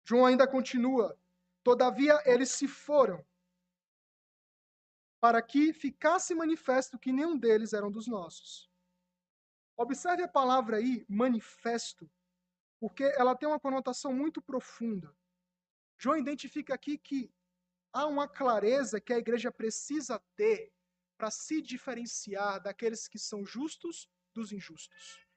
João 0.04 0.26
ainda 0.26 0.46
continua: 0.46 1.18
Todavia 1.64 2.22
eles 2.26 2.52
se 2.52 2.68
foram 2.68 3.26
para 5.22 5.42
que 5.42 5.72
ficasse 5.72 6.36
manifesto 6.36 7.00
que 7.00 7.14
nenhum 7.14 7.38
deles 7.38 7.72
eram 7.72 7.90
dos 7.90 8.06
nossos. 8.06 8.70
Observe 9.78 10.24
a 10.24 10.28
palavra 10.28 10.76
aí, 10.76 11.06
manifesto, 11.08 12.10
porque 12.82 13.04
ela 13.16 13.34
tem 13.34 13.48
uma 13.48 13.60
conotação 13.60 14.12
muito 14.12 14.42
profunda. 14.42 15.16
João 16.00 16.18
identifica 16.18 16.74
aqui 16.74 16.98
que 16.98 17.30
há 17.92 18.08
uma 18.08 18.28
clareza 18.28 19.02
que 19.02 19.12
a 19.12 19.18
igreja 19.18 19.52
precisa 19.52 20.18
ter 20.36 20.72
para 21.18 21.30
se 21.30 21.62
diferenciar 21.62 22.64
daqueles 22.64 23.08
que 23.10 23.20
são 23.20 23.46
justos 23.46 24.10
dos 24.34 24.54
injustos. 24.54 25.28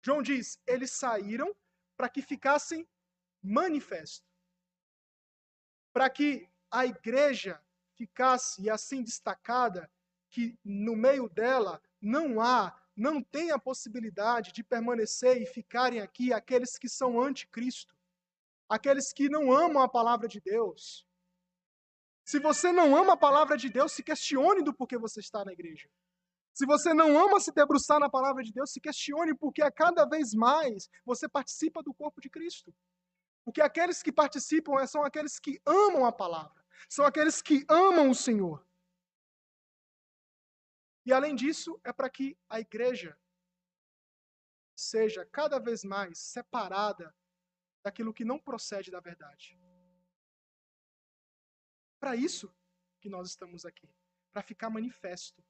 João 0.00 0.22
diz: 0.22 0.62
eles 0.64 0.92
saíram 0.92 1.54
para 1.96 2.08
que 2.08 2.22
ficassem 2.22 2.88
manifesto. 3.42 4.24
Para 5.92 6.08
que 6.08 6.48
a 6.70 6.86
igreja 6.86 7.60
ficasse 7.96 8.70
assim 8.70 9.02
destacada 9.02 9.90
que 10.30 10.56
no 10.64 10.94
meio 10.94 11.28
dela 11.28 11.82
não 12.00 12.40
há, 12.40 12.80
não 12.94 13.20
tem 13.20 13.50
a 13.50 13.58
possibilidade 13.58 14.52
de 14.52 14.62
permanecer 14.62 15.42
e 15.42 15.46
ficarem 15.46 16.00
aqui 16.00 16.32
aqueles 16.32 16.78
que 16.78 16.88
são 16.88 17.20
anticristo, 17.20 17.97
aqueles 18.68 19.12
que 19.12 19.28
não 19.28 19.52
amam 19.52 19.82
a 19.82 19.88
palavra 19.88 20.28
de 20.28 20.40
Deus. 20.40 21.06
Se 22.24 22.38
você 22.38 22.70
não 22.70 22.96
ama 22.96 23.14
a 23.14 23.16
palavra 23.16 23.56
de 23.56 23.68
Deus, 23.68 23.92
se 23.92 24.02
questione 24.02 24.62
do 24.62 24.74
porquê 24.74 24.98
você 24.98 25.20
está 25.20 25.44
na 25.44 25.52
igreja. 25.52 25.88
Se 26.52 26.66
você 26.66 26.92
não 26.92 27.18
ama 27.18 27.40
se 27.40 27.52
debruçar 27.52 28.00
na 28.00 28.10
palavra 28.10 28.42
de 28.42 28.52
Deus, 28.52 28.72
se 28.72 28.80
questione 28.80 29.34
porque 29.34 29.62
a 29.62 29.70
cada 29.70 30.04
vez 30.04 30.34
mais 30.34 30.88
você 31.04 31.28
participa 31.28 31.82
do 31.82 31.94
corpo 31.94 32.20
de 32.20 32.28
Cristo. 32.28 32.74
Porque 33.44 33.62
aqueles 33.62 34.02
que 34.02 34.12
participam 34.12 34.84
são 34.86 35.02
aqueles 35.02 35.38
que 35.38 35.60
amam 35.64 36.04
a 36.04 36.12
palavra 36.12 36.58
são 36.88 37.04
aqueles 37.04 37.40
que 37.40 37.64
amam 37.68 38.10
o 38.10 38.14
Senhor. 38.14 38.64
E 41.04 41.12
além 41.12 41.34
disso, 41.34 41.80
é 41.82 41.92
para 41.92 42.10
que 42.10 42.36
a 42.48 42.60
igreja 42.60 43.18
seja 44.76 45.24
cada 45.26 45.58
vez 45.58 45.82
mais 45.82 46.18
separada 46.18 47.14
daquilo 47.82 48.12
que 48.12 48.24
não 48.24 48.38
procede 48.38 48.90
da 48.90 49.00
verdade. 49.00 49.58
Para 52.00 52.14
isso 52.14 52.54
que 53.00 53.08
nós 53.08 53.28
estamos 53.28 53.64
aqui? 53.64 53.88
Para 54.32 54.42
ficar 54.42 54.70
manifesto 54.70 55.44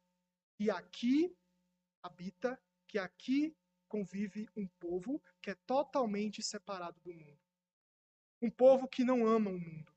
que 0.57 0.71
aqui 0.71 1.37
habita, 2.03 2.61
que 2.87 2.99
aqui 2.99 3.57
convive 3.87 4.49
um 4.57 4.67
povo 4.67 5.23
que 5.41 5.51
é 5.51 5.55
totalmente 5.55 6.43
separado 6.43 7.01
do 7.01 7.13
mundo. 7.13 7.41
Um 8.41 8.51
povo 8.51 8.89
que 8.89 9.05
não 9.05 9.27
ama 9.27 9.51
o 9.51 9.59
mundo. 9.59 9.93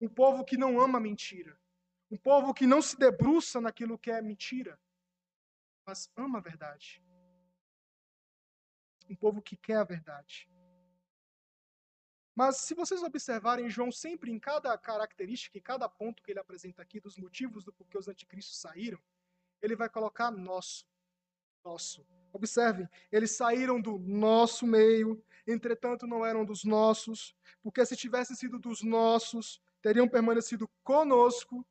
Um 0.00 0.08
povo 0.08 0.44
que 0.44 0.56
não 0.56 0.80
ama 0.80 0.98
a 0.98 1.00
mentira. 1.00 1.58
Um 2.10 2.16
povo 2.16 2.54
que 2.54 2.66
não 2.66 2.80
se 2.80 2.96
debruça 2.96 3.60
naquilo 3.60 3.98
que 3.98 4.10
é 4.10 4.20
mentira, 4.20 4.78
mas 5.86 6.10
ama 6.16 6.38
a 6.38 6.42
verdade. 6.42 7.02
Um 9.08 9.16
povo 9.16 9.42
que 9.42 9.56
quer 9.56 9.78
a 9.78 9.84
verdade. 9.84 10.48
Mas 12.34 12.56
se 12.56 12.74
vocês 12.74 13.02
observarem, 13.02 13.70
João 13.70 13.92
sempre 13.92 14.32
em 14.32 14.38
cada 14.38 14.76
característica, 14.76 15.56
em 15.56 15.62
cada 15.62 15.88
ponto 15.88 16.22
que 16.22 16.32
ele 16.32 16.40
apresenta 16.40 16.82
aqui 16.82 16.98
dos 16.98 17.16
motivos 17.16 17.64
do 17.64 17.72
porquê 17.72 17.96
os 17.96 18.08
anticristos 18.08 18.58
saíram, 18.58 19.00
ele 19.62 19.76
vai 19.76 19.88
colocar 19.88 20.30
nosso, 20.32 20.84
nosso. 21.64 22.04
Observem, 22.32 22.88
eles 23.12 23.30
saíram 23.30 23.80
do 23.80 23.98
nosso 23.98 24.66
meio, 24.66 25.24
entretanto 25.46 26.06
não 26.06 26.26
eram 26.26 26.44
dos 26.44 26.64
nossos, 26.64 27.36
porque 27.62 27.86
se 27.86 27.96
tivessem 27.96 28.34
sido 28.34 28.58
dos 28.58 28.82
nossos, 28.82 29.62
teriam 29.80 30.08
permanecido 30.08 30.68
conosco. 30.82 31.64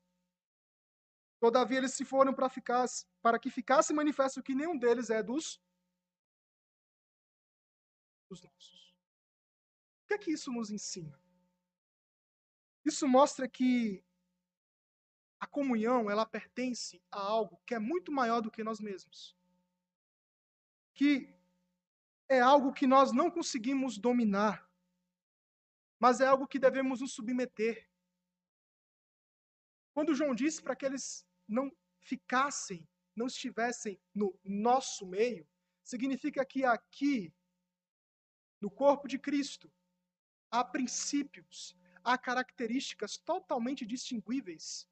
Todavia 1.42 1.80
eles 1.80 1.94
se 1.94 2.06
foram 2.06 2.34
para 2.34 2.48
ficar, 2.48 2.86
para 3.22 3.38
que 3.38 3.50
ficasse 3.50 3.94
manifesto 3.94 4.42
que 4.42 4.56
nenhum 4.56 4.78
deles 4.78 5.10
é 5.10 5.22
dos 5.22 5.60
que 10.14 10.16
é 10.16 10.18
que 10.18 10.32
isso 10.32 10.52
nos 10.52 10.70
ensina? 10.70 11.20
Isso 12.86 13.08
mostra 13.08 13.48
que 13.48 14.04
a 15.40 15.48
comunhão, 15.48 16.10
ela 16.10 16.26
pertence 16.26 17.02
a 17.12 17.20
algo 17.20 17.60
que 17.66 17.74
é 17.74 17.80
muito 17.80 18.12
maior 18.12 18.42
do 18.42 18.52
que 18.52 18.64
nós 18.64 18.80
mesmos. 18.80 19.36
Que 20.94 21.34
é 22.30 22.40
algo 22.40 22.72
que 22.72 22.86
nós 22.86 23.12
não 23.12 23.32
conseguimos 23.32 23.98
dominar, 23.98 24.70
mas 26.00 26.22
é 26.22 26.28
algo 26.28 26.48
que 26.48 26.60
devemos 26.60 27.02
nos 27.02 27.14
submeter. 27.14 27.90
Quando 29.94 30.16
João 30.16 30.36
disse 30.36 30.62
para 30.62 30.76
que 30.76 30.86
eles 30.86 31.26
não 31.48 31.72
ficassem, 32.00 32.88
não 33.16 33.28
estivessem 33.28 34.00
no 34.14 34.38
nosso 34.44 35.06
meio, 35.06 35.48
significa 35.84 36.46
que 36.46 36.64
aqui, 36.64 37.34
no 38.62 38.70
corpo 38.70 39.08
de 39.08 39.20
Cristo, 39.20 39.72
há 40.54 40.64
princípios, 40.64 41.76
há 42.04 42.16
características 42.16 43.18
totalmente 43.18 43.86
distinguíveis 43.88 44.88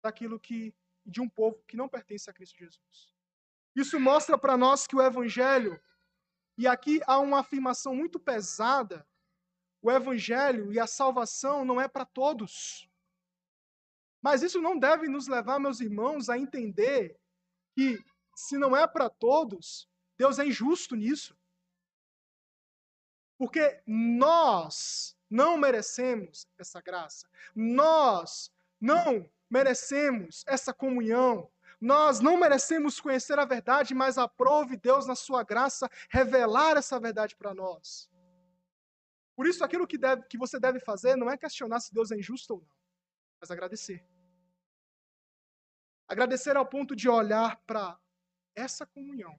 daquilo 0.00 0.38
que 0.38 0.72
de 1.04 1.20
um 1.20 1.28
povo 1.28 1.60
que 1.66 1.76
não 1.76 1.88
pertence 1.88 2.30
a 2.30 2.32
Cristo 2.32 2.56
Jesus. 2.56 3.12
Isso 3.74 3.98
mostra 3.98 4.38
para 4.38 4.56
nós 4.56 4.86
que 4.86 4.94
o 4.94 5.02
evangelho 5.02 5.80
e 6.56 6.66
aqui 6.66 7.00
há 7.06 7.18
uma 7.18 7.40
afirmação 7.40 7.94
muito 7.94 8.18
pesada, 8.18 9.06
o 9.80 9.90
evangelho 9.90 10.72
e 10.72 10.78
a 10.78 10.88
salvação 10.88 11.64
não 11.64 11.80
é 11.80 11.86
para 11.86 12.04
todos. 12.04 12.88
Mas 14.20 14.42
isso 14.42 14.60
não 14.60 14.76
deve 14.76 15.08
nos 15.08 15.28
levar, 15.28 15.60
meus 15.60 15.80
irmãos, 15.80 16.28
a 16.28 16.36
entender 16.36 17.16
que 17.74 17.96
se 18.34 18.58
não 18.58 18.76
é 18.76 18.86
para 18.88 19.08
todos, 19.08 19.88
Deus 20.16 20.40
é 20.40 20.46
injusto 20.46 20.96
nisso. 20.96 21.37
Porque 23.38 23.80
nós 23.86 25.16
não 25.30 25.56
merecemos 25.56 26.46
essa 26.58 26.80
graça. 26.80 27.28
Nós 27.54 28.52
não 28.80 29.30
merecemos 29.48 30.44
essa 30.46 30.74
comunhão. 30.74 31.50
Nós 31.80 32.18
não 32.18 32.36
merecemos 32.36 33.00
conhecer 33.00 33.38
a 33.38 33.44
verdade, 33.44 33.94
mas 33.94 34.18
aprove 34.18 34.76
Deus, 34.76 35.06
na 35.06 35.14
sua 35.14 35.44
graça, 35.44 35.88
revelar 36.10 36.76
essa 36.76 36.98
verdade 36.98 37.36
para 37.36 37.54
nós. 37.54 38.10
Por 39.36 39.46
isso, 39.46 39.64
aquilo 39.64 39.86
que, 39.86 39.96
deve, 39.96 40.24
que 40.24 40.36
você 40.36 40.58
deve 40.58 40.80
fazer 40.80 41.14
não 41.14 41.30
é 41.30 41.38
questionar 41.38 41.78
se 41.78 41.94
Deus 41.94 42.10
é 42.10 42.16
injusto 42.16 42.54
ou 42.54 42.60
não, 42.60 42.68
mas 43.40 43.52
agradecer. 43.52 44.04
Agradecer 46.08 46.56
ao 46.56 46.66
ponto 46.66 46.96
de 46.96 47.08
olhar 47.08 47.62
para 47.64 47.96
essa 48.56 48.84
comunhão 48.84 49.38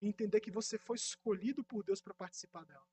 e 0.00 0.08
entender 0.08 0.40
que 0.40 0.50
você 0.50 0.78
foi 0.78 0.96
escolhido 0.96 1.62
por 1.62 1.84
Deus 1.84 2.00
para 2.00 2.14
participar 2.14 2.64
dela. 2.64 2.86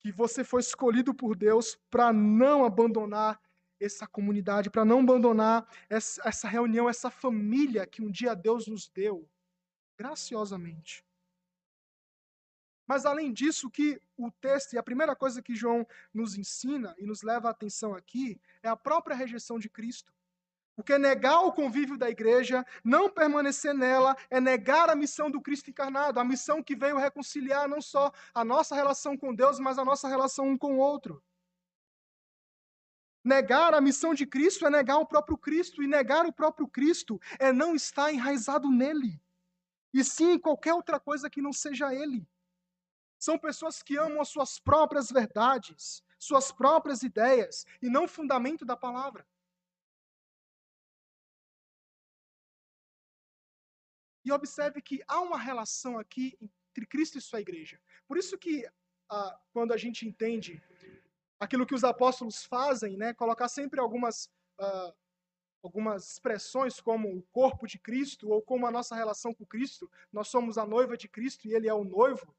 Que 0.00 0.12
você 0.12 0.44
foi 0.44 0.60
escolhido 0.60 1.14
por 1.14 1.36
Deus 1.36 1.76
para 1.90 2.12
não 2.12 2.64
abandonar 2.64 3.40
essa 3.80 4.06
comunidade, 4.06 4.70
para 4.70 4.84
não 4.84 5.00
abandonar 5.00 5.68
essa, 5.88 6.48
reunião, 6.48 6.88
essa 6.88 7.10
família 7.10 7.86
que 7.86 8.02
um 8.02 8.10
dia 8.10 8.34
Deus 8.34 8.66
nos 8.66 8.88
deu, 8.88 9.28
graciosamente. 9.96 11.04
Mas 12.86 13.04
além 13.04 13.32
disso, 13.32 13.70
que 13.70 14.00
o 14.16 14.30
texto 14.30 14.72
e 14.72 14.78
a 14.78 14.82
primeira 14.82 15.14
coisa 15.14 15.42
que 15.42 15.54
João 15.54 15.86
nos 16.12 16.38
ensina 16.38 16.94
e 16.98 17.04
nos 17.04 17.22
leva 17.22 17.48
a 17.48 17.50
atenção 17.50 17.94
aqui 17.94 18.40
é 18.62 18.68
a 18.68 18.76
própria 18.76 19.14
rejeição 19.14 19.58
de 19.58 19.68
Cristo. 19.68 20.12
Porque 20.78 20.96
negar 20.96 21.40
o 21.40 21.52
convívio 21.52 21.98
da 21.98 22.08
igreja, 22.08 22.64
não 22.84 23.10
permanecer 23.10 23.74
nela, 23.74 24.16
é 24.30 24.40
negar 24.40 24.88
a 24.88 24.94
missão 24.94 25.28
do 25.28 25.40
Cristo 25.40 25.68
encarnado, 25.70 26.20
a 26.20 26.24
missão 26.24 26.62
que 26.62 26.76
veio 26.76 26.96
reconciliar 26.96 27.68
não 27.68 27.80
só 27.80 28.12
a 28.32 28.44
nossa 28.44 28.76
relação 28.76 29.16
com 29.16 29.34
Deus, 29.34 29.58
mas 29.58 29.76
a 29.76 29.84
nossa 29.84 30.06
relação 30.06 30.46
um 30.46 30.56
com 30.56 30.76
o 30.76 30.78
outro. 30.78 31.20
Negar 33.24 33.74
a 33.74 33.80
missão 33.80 34.14
de 34.14 34.24
Cristo 34.24 34.64
é 34.68 34.70
negar 34.70 34.98
o 34.98 35.06
próprio 35.06 35.36
Cristo, 35.36 35.82
e 35.82 35.88
negar 35.88 36.24
o 36.24 36.32
próprio 36.32 36.68
Cristo 36.68 37.20
é 37.40 37.52
não 37.52 37.74
estar 37.74 38.12
enraizado 38.12 38.70
nele, 38.70 39.20
e 39.92 40.04
sim 40.04 40.34
em 40.34 40.38
qualquer 40.38 40.74
outra 40.74 41.00
coisa 41.00 41.28
que 41.28 41.42
não 41.42 41.52
seja 41.52 41.92
ele. 41.92 42.24
São 43.18 43.36
pessoas 43.36 43.82
que 43.82 43.96
amam 43.96 44.20
as 44.20 44.28
suas 44.28 44.60
próprias 44.60 45.10
verdades, 45.10 46.04
suas 46.20 46.52
próprias 46.52 47.02
ideias, 47.02 47.66
e 47.82 47.90
não 47.90 48.04
o 48.04 48.08
fundamento 48.08 48.64
da 48.64 48.76
palavra. 48.76 49.26
E 54.28 54.32
observe 54.32 54.82
que 54.82 55.02
há 55.08 55.20
uma 55.20 55.38
relação 55.38 55.98
aqui 55.98 56.36
entre 56.42 56.86
Cristo 56.86 57.16
e 57.16 57.20
sua 57.20 57.40
igreja. 57.40 57.80
Por 58.06 58.18
isso 58.18 58.36
que 58.36 58.68
ah, 59.10 59.40
quando 59.54 59.72
a 59.72 59.76
gente 59.78 60.06
entende 60.06 60.62
aquilo 61.40 61.64
que 61.64 61.74
os 61.74 61.82
apóstolos 61.82 62.44
fazem, 62.44 62.94
né, 62.98 63.14
colocar 63.14 63.48
sempre 63.48 63.80
algumas 63.80 64.30
ah, 64.60 64.94
algumas 65.62 66.12
expressões 66.12 66.78
como 66.78 67.08
o 67.08 67.22
corpo 67.32 67.66
de 67.66 67.78
Cristo 67.78 68.28
ou 68.28 68.42
como 68.42 68.66
a 68.66 68.70
nossa 68.70 68.94
relação 68.94 69.32
com 69.32 69.46
Cristo, 69.46 69.90
nós 70.12 70.28
somos 70.28 70.58
a 70.58 70.66
noiva 70.66 70.94
de 70.94 71.08
Cristo 71.08 71.48
e 71.48 71.54
ele 71.54 71.66
é 71.66 71.72
o 71.72 71.82
noivo. 71.82 72.36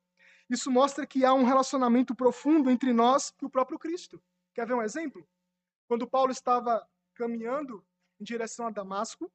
Isso 0.47 0.69
mostra 0.69 1.07
que 1.07 1.25
há 1.25 1.33
um 1.33 1.43
relacionamento 1.43 2.13
profundo 2.13 2.69
entre 2.69 2.93
nós 2.93 3.33
e 3.41 3.45
o 3.45 3.49
próprio 3.49 3.79
Cristo. 3.79 4.21
Quer 4.53 4.67
ver 4.67 4.75
um 4.75 4.83
exemplo? 4.83 5.27
Quando 5.87 6.07
Paulo 6.07 6.31
estava 6.31 6.87
caminhando 7.15 7.83
em 8.19 8.23
direção 8.23 8.67
a 8.67 8.69
Damasco, 8.69 9.31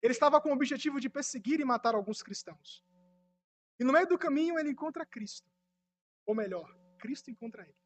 Ele 0.00 0.12
estava 0.12 0.40
com 0.40 0.50
o 0.50 0.52
objetivo 0.52 1.00
de 1.00 1.08
perseguir 1.08 1.60
e 1.60 1.64
matar 1.64 1.94
alguns 1.94 2.22
cristãos. 2.22 2.84
E 3.78 3.84
no 3.84 3.92
meio 3.92 4.06
do 4.06 4.18
caminho 4.18 4.58
ele 4.58 4.70
encontra 4.70 5.06
Cristo. 5.06 5.50
Ou 6.26 6.34
melhor, 6.34 6.76
Cristo 6.98 7.30
encontra 7.30 7.62
ele. 7.62 7.78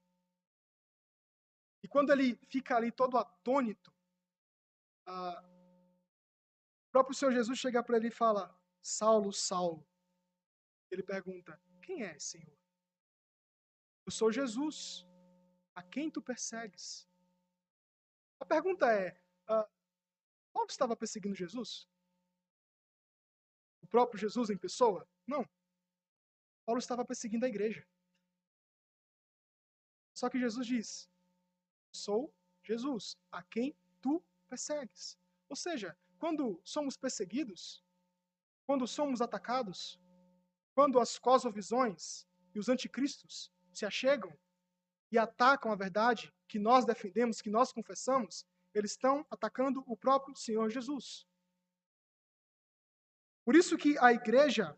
E 1.82 1.88
quando 1.88 2.10
ele 2.12 2.36
fica 2.48 2.76
ali 2.76 2.92
todo 2.92 3.18
atônito, 3.18 3.92
o 5.06 6.90
próprio 6.92 7.14
Senhor 7.14 7.32
Jesus 7.32 7.58
chega 7.58 7.82
para 7.82 7.96
ele 7.96 8.08
e 8.08 8.12
fala: 8.12 8.56
Saulo, 8.80 9.32
Saulo. 9.32 9.86
Ele 10.90 11.02
pergunta: 11.02 11.60
Quem 11.82 12.02
é, 12.04 12.18
Senhor? 12.18 12.56
Eu 14.06 14.12
sou 14.12 14.30
Jesus. 14.30 15.06
A 15.74 15.82
quem 15.82 16.10
tu 16.10 16.20
persegues? 16.20 17.08
A 18.38 18.44
pergunta 18.44 18.92
é: 18.92 19.18
ah, 19.48 19.68
Paulo 20.52 20.68
estava 20.68 20.94
perseguindo 20.94 21.34
Jesus? 21.34 21.88
Próprio 23.92 24.18
Jesus 24.18 24.48
em 24.48 24.56
pessoa? 24.56 25.06
Não. 25.26 25.46
Paulo 26.64 26.78
estava 26.78 27.04
perseguindo 27.04 27.44
a 27.44 27.48
igreja. 27.48 27.86
Só 30.14 30.30
que 30.30 30.38
Jesus 30.38 30.66
diz: 30.66 31.10
Sou 31.92 32.34
Jesus, 32.64 33.18
a 33.30 33.42
quem 33.42 33.76
tu 34.00 34.24
persegues. 34.48 35.18
Ou 35.48 35.54
seja, 35.54 35.96
quando 36.18 36.58
somos 36.64 36.96
perseguidos, 36.96 37.84
quando 38.66 38.86
somos 38.86 39.20
atacados, 39.20 40.00
quando 40.74 40.98
as 40.98 41.18
cosmovisões 41.18 42.26
e 42.54 42.58
os 42.58 42.70
anticristos 42.70 43.52
se 43.72 43.84
achegam 43.84 44.32
e 45.10 45.18
atacam 45.18 45.70
a 45.70 45.76
verdade 45.76 46.32
que 46.48 46.58
nós 46.58 46.86
defendemos, 46.86 47.42
que 47.42 47.50
nós 47.50 47.72
confessamos, 47.72 48.46
eles 48.72 48.92
estão 48.92 49.26
atacando 49.30 49.82
o 49.86 49.96
próprio 49.96 50.34
Senhor 50.34 50.70
Jesus. 50.70 51.26
Por 53.44 53.56
isso 53.56 53.76
que 53.76 53.96
a 53.98 54.12
igreja 54.12 54.76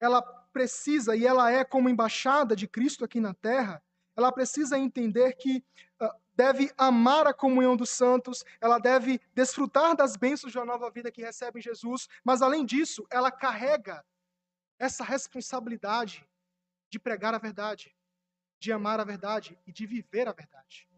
ela 0.00 0.22
precisa, 0.52 1.16
e 1.16 1.26
ela 1.26 1.50
é 1.50 1.64
como 1.64 1.88
embaixada 1.88 2.54
de 2.54 2.68
Cristo 2.68 3.04
aqui 3.04 3.20
na 3.20 3.34
terra, 3.34 3.82
ela 4.16 4.30
precisa 4.30 4.78
entender 4.78 5.34
que 5.34 5.64
uh, 6.00 6.08
deve 6.34 6.72
amar 6.76 7.26
a 7.26 7.34
comunhão 7.34 7.76
dos 7.76 7.90
santos, 7.90 8.44
ela 8.60 8.78
deve 8.78 9.20
desfrutar 9.34 9.96
das 9.96 10.16
bênçãos 10.16 10.54
uma 10.54 10.64
nova 10.64 10.90
vida 10.90 11.10
que 11.10 11.22
recebe 11.22 11.58
em 11.58 11.62
Jesus, 11.62 12.08
mas 12.22 12.42
além 12.42 12.64
disso, 12.64 13.06
ela 13.10 13.30
carrega 13.30 14.04
essa 14.78 15.04
responsabilidade 15.04 16.28
de 16.90 16.98
pregar 16.98 17.34
a 17.34 17.38
verdade, 17.38 17.94
de 18.60 18.72
amar 18.72 19.00
a 19.00 19.04
verdade 19.04 19.58
e 19.66 19.72
de 19.72 19.86
viver 19.86 20.28
a 20.28 20.32
verdade. 20.32 20.88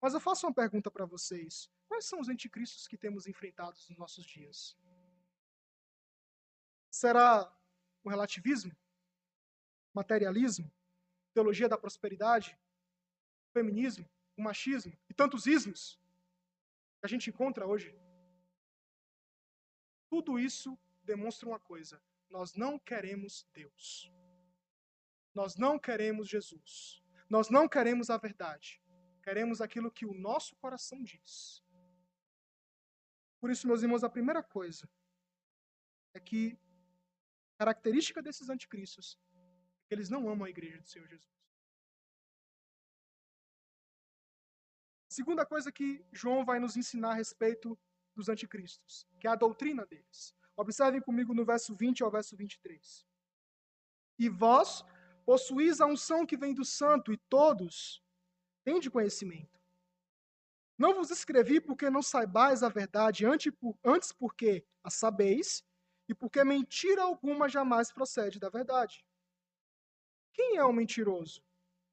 Mas 0.00 0.12
eu 0.14 0.20
faço 0.20 0.46
uma 0.46 0.52
pergunta 0.52 0.90
para 0.90 1.06
vocês: 1.06 1.70
quais 1.94 2.06
são 2.06 2.18
os 2.18 2.28
anticristos 2.28 2.88
que 2.88 2.96
temos 2.96 3.28
enfrentado 3.28 3.78
nos 3.88 3.96
nossos 3.96 4.24
dias? 4.26 4.76
Será 6.90 7.56
o 8.02 8.10
relativismo? 8.10 8.76
Materialismo? 9.92 10.68
Teologia 11.32 11.68
da 11.68 11.78
prosperidade? 11.78 12.58
Feminismo? 13.52 14.10
O 14.36 14.42
machismo? 14.42 14.98
E 15.08 15.14
tantos 15.14 15.46
ismos 15.46 16.00
que 16.98 17.06
a 17.06 17.08
gente 17.08 17.30
encontra 17.30 17.64
hoje? 17.64 17.96
Tudo 20.08 20.36
isso 20.36 20.76
demonstra 21.04 21.48
uma 21.48 21.60
coisa: 21.60 22.02
nós 22.28 22.54
não 22.54 22.76
queremos 22.76 23.46
Deus. 23.52 24.10
Nós 25.32 25.56
não 25.56 25.78
queremos 25.78 26.28
Jesus. 26.28 27.00
Nós 27.30 27.48
não 27.48 27.68
queremos 27.68 28.10
a 28.10 28.16
verdade. 28.16 28.82
Queremos 29.22 29.60
aquilo 29.60 29.92
que 29.92 30.04
o 30.04 30.12
nosso 30.12 30.56
coração 30.56 31.00
diz. 31.02 31.63
Por 33.44 33.50
isso, 33.50 33.68
meus 33.68 33.82
irmãos, 33.82 34.02
a 34.02 34.08
primeira 34.08 34.42
coisa 34.42 34.88
é 36.14 36.18
que 36.18 36.58
característica 37.58 38.22
desses 38.22 38.48
anticristos 38.48 39.18
é 39.34 39.86
que 39.86 39.94
eles 39.94 40.08
não 40.08 40.30
amam 40.30 40.46
a 40.46 40.48
igreja 40.48 40.80
do 40.80 40.88
Senhor 40.88 41.06
Jesus. 41.06 41.30
Segunda 45.10 45.44
coisa 45.44 45.70
que 45.70 46.02
João 46.10 46.42
vai 46.42 46.58
nos 46.58 46.74
ensinar 46.74 47.10
a 47.10 47.14
respeito 47.16 47.78
dos 48.16 48.30
anticristos, 48.30 49.06
que 49.20 49.26
é 49.26 49.30
a 49.30 49.36
doutrina 49.36 49.84
deles. 49.84 50.34
Observem 50.56 51.02
comigo 51.02 51.34
no 51.34 51.44
verso 51.44 51.76
20 51.76 52.02
ao 52.02 52.10
verso 52.10 52.34
23. 52.34 53.06
E 54.20 54.30
vós 54.30 54.82
possuís 55.26 55.82
a 55.82 55.86
unção 55.86 56.24
que 56.24 56.38
vem 56.38 56.54
do 56.54 56.64
santo, 56.64 57.12
e 57.12 57.18
todos 57.28 58.02
têm 58.64 58.80
de 58.80 58.90
conhecimento. 58.90 59.62
Não 60.76 60.94
vos 60.94 61.10
escrevi 61.10 61.60
porque 61.60 61.88
não 61.88 62.02
saibais 62.02 62.62
a 62.62 62.68
verdade, 62.68 63.24
antes 63.26 64.12
porque 64.12 64.66
a 64.82 64.90
sabeis, 64.90 65.62
e 66.08 66.14
porque 66.14 66.42
mentira 66.44 67.02
alguma 67.02 67.48
jamais 67.48 67.92
procede 67.92 68.38
da 68.38 68.48
verdade. 68.48 69.04
Quem 70.32 70.56
é 70.56 70.64
o 70.64 70.72
mentiroso? 70.72 71.42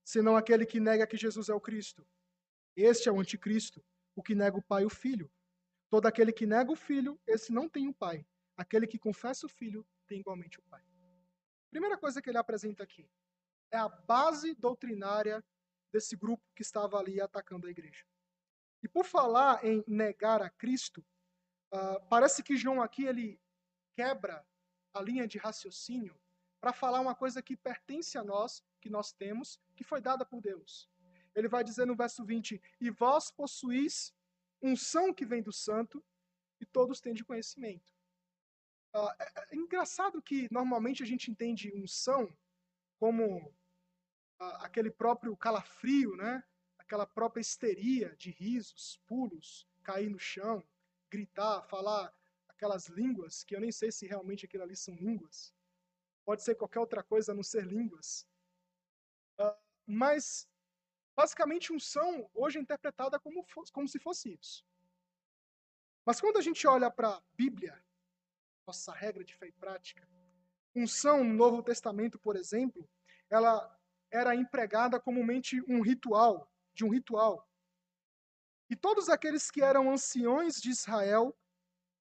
Senão 0.04 0.36
aquele 0.36 0.66
que 0.66 0.80
nega 0.80 1.08
que 1.08 1.16
Jesus 1.16 1.48
é 1.48 1.54
o 1.54 1.62
Cristo. 1.62 2.06
Este 2.76 3.08
é 3.08 3.12
o 3.12 3.20
anticristo, 3.20 3.84
o 4.16 4.24
que 4.24 4.36
nega 4.36 4.58
o 4.58 4.64
Pai 4.64 4.84
e 4.84 4.86
o 4.86 4.90
Filho. 4.90 5.32
Todo 5.90 6.08
aquele 6.08 6.34
que 6.34 6.46
nega 6.46 6.72
o 6.72 6.76
Filho, 6.76 7.20
esse 7.28 7.52
não 7.52 7.70
tem 7.70 7.88
o 7.88 7.94
Pai. 7.94 8.26
Aquele 8.58 8.88
que 8.88 8.98
confessa 8.98 9.46
o 9.46 9.50
Filho 9.50 9.86
tem 10.08 10.20
igualmente 10.20 10.60
o 10.60 10.64
Pai. 10.64 10.84
Primeira 11.70 11.98
coisa 11.98 12.22
que 12.22 12.30
ele 12.30 12.38
apresenta 12.38 12.84
aqui 12.84 13.10
é 13.72 13.78
a 13.78 13.88
base 13.88 14.54
doutrinária 14.56 15.44
desse 15.94 16.16
grupo 16.18 16.44
que 16.56 16.62
estava 16.62 16.98
ali 16.98 17.22
atacando 17.22 17.68
a 17.68 17.72
igreja. 17.72 18.06
E 18.84 18.88
por 18.88 19.06
falar 19.06 19.64
em 19.64 19.84
negar 19.88 20.42
a 20.42 20.50
Cristo, 20.50 21.06
uh, 21.74 22.02
parece 22.10 22.42
que 22.42 22.58
João 22.58 22.82
aqui 22.82 23.06
ele 23.06 23.40
quebra 23.96 24.46
a 24.94 25.02
linha 25.02 25.28
de 25.28 25.38
raciocínio 25.38 26.20
para 26.60 26.74
falar 26.74 27.00
uma 27.00 27.16
coisa 27.16 27.42
que 27.42 27.56
pertence 27.58 28.18
a 28.18 28.24
nós, 28.24 28.64
que 28.80 28.90
nós 28.90 29.12
temos, 29.12 29.60
que 29.76 29.84
foi 29.84 30.02
dada 30.02 30.26
por 30.26 30.42
Deus. 30.42 30.90
Ele 31.34 31.48
vai 31.48 31.64
dizer 31.64 31.86
no 31.86 31.96
verso 31.96 32.26
20: 32.26 32.62
E 32.80 32.90
vós 32.90 33.32
possuís 33.32 34.14
unção 34.62 35.14
que 35.14 35.26
vem 35.26 35.42
do 35.42 35.52
santo, 35.52 36.04
e 36.60 36.66
todos 36.66 37.02
têm 37.02 37.14
de 37.14 37.26
conhecimento. 37.26 37.92
Uh, 38.96 39.10
é, 39.20 39.54
é, 39.54 39.56
engraçado 39.56 40.22
que 40.22 40.48
normalmente 40.52 41.02
a 41.02 41.06
gente 41.06 41.32
entende 41.32 41.74
unção 41.74 42.32
como 43.00 43.48
uh, 43.48 44.44
aquele 44.60 44.92
próprio 44.92 45.36
calafrio, 45.36 46.16
né? 46.16 46.44
Aquela 46.92 47.08
própria 47.08 47.40
histeria 47.40 48.14
de 48.18 48.32
risos, 48.32 49.02
pulos, 49.08 49.66
cair 49.82 50.10
no 50.10 50.20
chão, 50.20 50.62
gritar, 51.10 51.62
falar 51.70 52.14
aquelas 52.50 52.88
línguas, 52.88 53.46
que 53.46 53.56
eu 53.56 53.62
nem 53.62 53.72
sei 53.72 53.94
se 53.94 54.06
realmente 54.06 54.46
aquilo 54.46 54.64
ali 54.64 54.76
são 54.76 54.94
línguas. 54.96 55.54
Pode 56.26 56.44
ser 56.44 56.56
qualquer 56.56 56.82
outra 56.82 57.02
coisa 57.02 57.32
a 57.32 57.36
não 57.36 57.44
ser 57.44 57.66
línguas. 57.66 58.28
Uh, 59.40 59.56
mas, 59.88 60.50
basicamente, 61.16 61.72
unção 61.72 62.30
hoje 62.34 62.58
é 62.60 62.62
interpretada 62.62 63.18
como, 63.18 63.46
como 63.72 63.88
se 63.88 63.98
fosse 63.98 64.34
isso. 64.34 64.66
Mas 66.06 66.20
quando 66.20 66.40
a 66.40 66.42
gente 66.42 66.68
olha 66.68 66.92
para 66.92 67.08
a 67.08 67.24
Bíblia, 67.38 67.82
nossa 68.68 68.94
regra 68.94 69.24
de 69.24 69.34
fé 69.34 69.48
e 69.48 69.54
prática. 69.54 70.06
Unção 70.76 71.24
no 71.24 71.34
Novo 71.34 71.64
Testamento, 71.64 72.20
por 72.20 72.36
exemplo, 72.36 72.90
ela 73.30 73.80
era 74.12 74.36
empregada 74.36 75.00
comumente 75.00 75.62
um 75.70 75.82
ritual, 75.82 76.51
de 76.74 76.86
um 76.86 76.90
ritual. 76.90 77.48
E 78.70 78.76
todos 78.76 79.10
aqueles 79.10 79.52
que 79.52 79.62
eram 79.62 79.92
anciões 79.92 80.62
de 80.62 80.70
Israel 80.70 81.38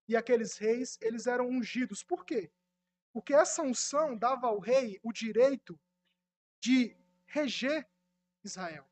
e 0.07 0.17
aqueles 0.17 0.57
reis, 0.57 0.99
eles 1.01 1.27
eram 1.27 1.49
ungidos. 1.49 2.03
Por 2.03 2.25
quê? 2.25 2.51
Porque 3.13 3.35
essa 3.35 3.63
unção 3.63 4.17
dava 4.17 4.47
ao 4.47 4.61
rei 4.61 5.01
o 5.03 5.13
direito 5.13 5.79
de 6.61 6.97
reger 7.27 7.89
Israel. 8.45 8.89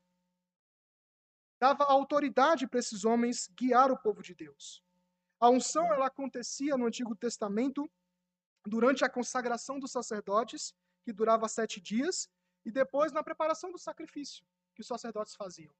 Dava 1.59 1.85
autoridade 1.85 2.67
para 2.67 2.79
esses 2.79 3.05
homens 3.05 3.47
guiar 3.47 3.91
o 3.91 3.97
povo 3.97 4.21
de 4.21 4.33
Deus. 4.33 4.83
A 5.39 5.49
unção 5.49 5.85
ela 5.93 6.07
acontecia 6.07 6.77
no 6.77 6.85
Antigo 6.85 7.15
Testamento 7.15 7.89
durante 8.65 9.05
a 9.05 9.09
consagração 9.09 9.79
dos 9.79 9.91
sacerdotes, 9.91 10.73
que 11.03 11.13
durava 11.13 11.47
sete 11.47 11.79
dias, 11.79 12.29
e 12.65 12.71
depois 12.71 13.13
na 13.13 13.23
preparação 13.23 13.71
do 13.71 13.77
sacrifício 13.77 14.43
que 14.79 14.81
os 14.81 14.87
sacerdotes 14.87 15.35
faziam. 15.35 15.75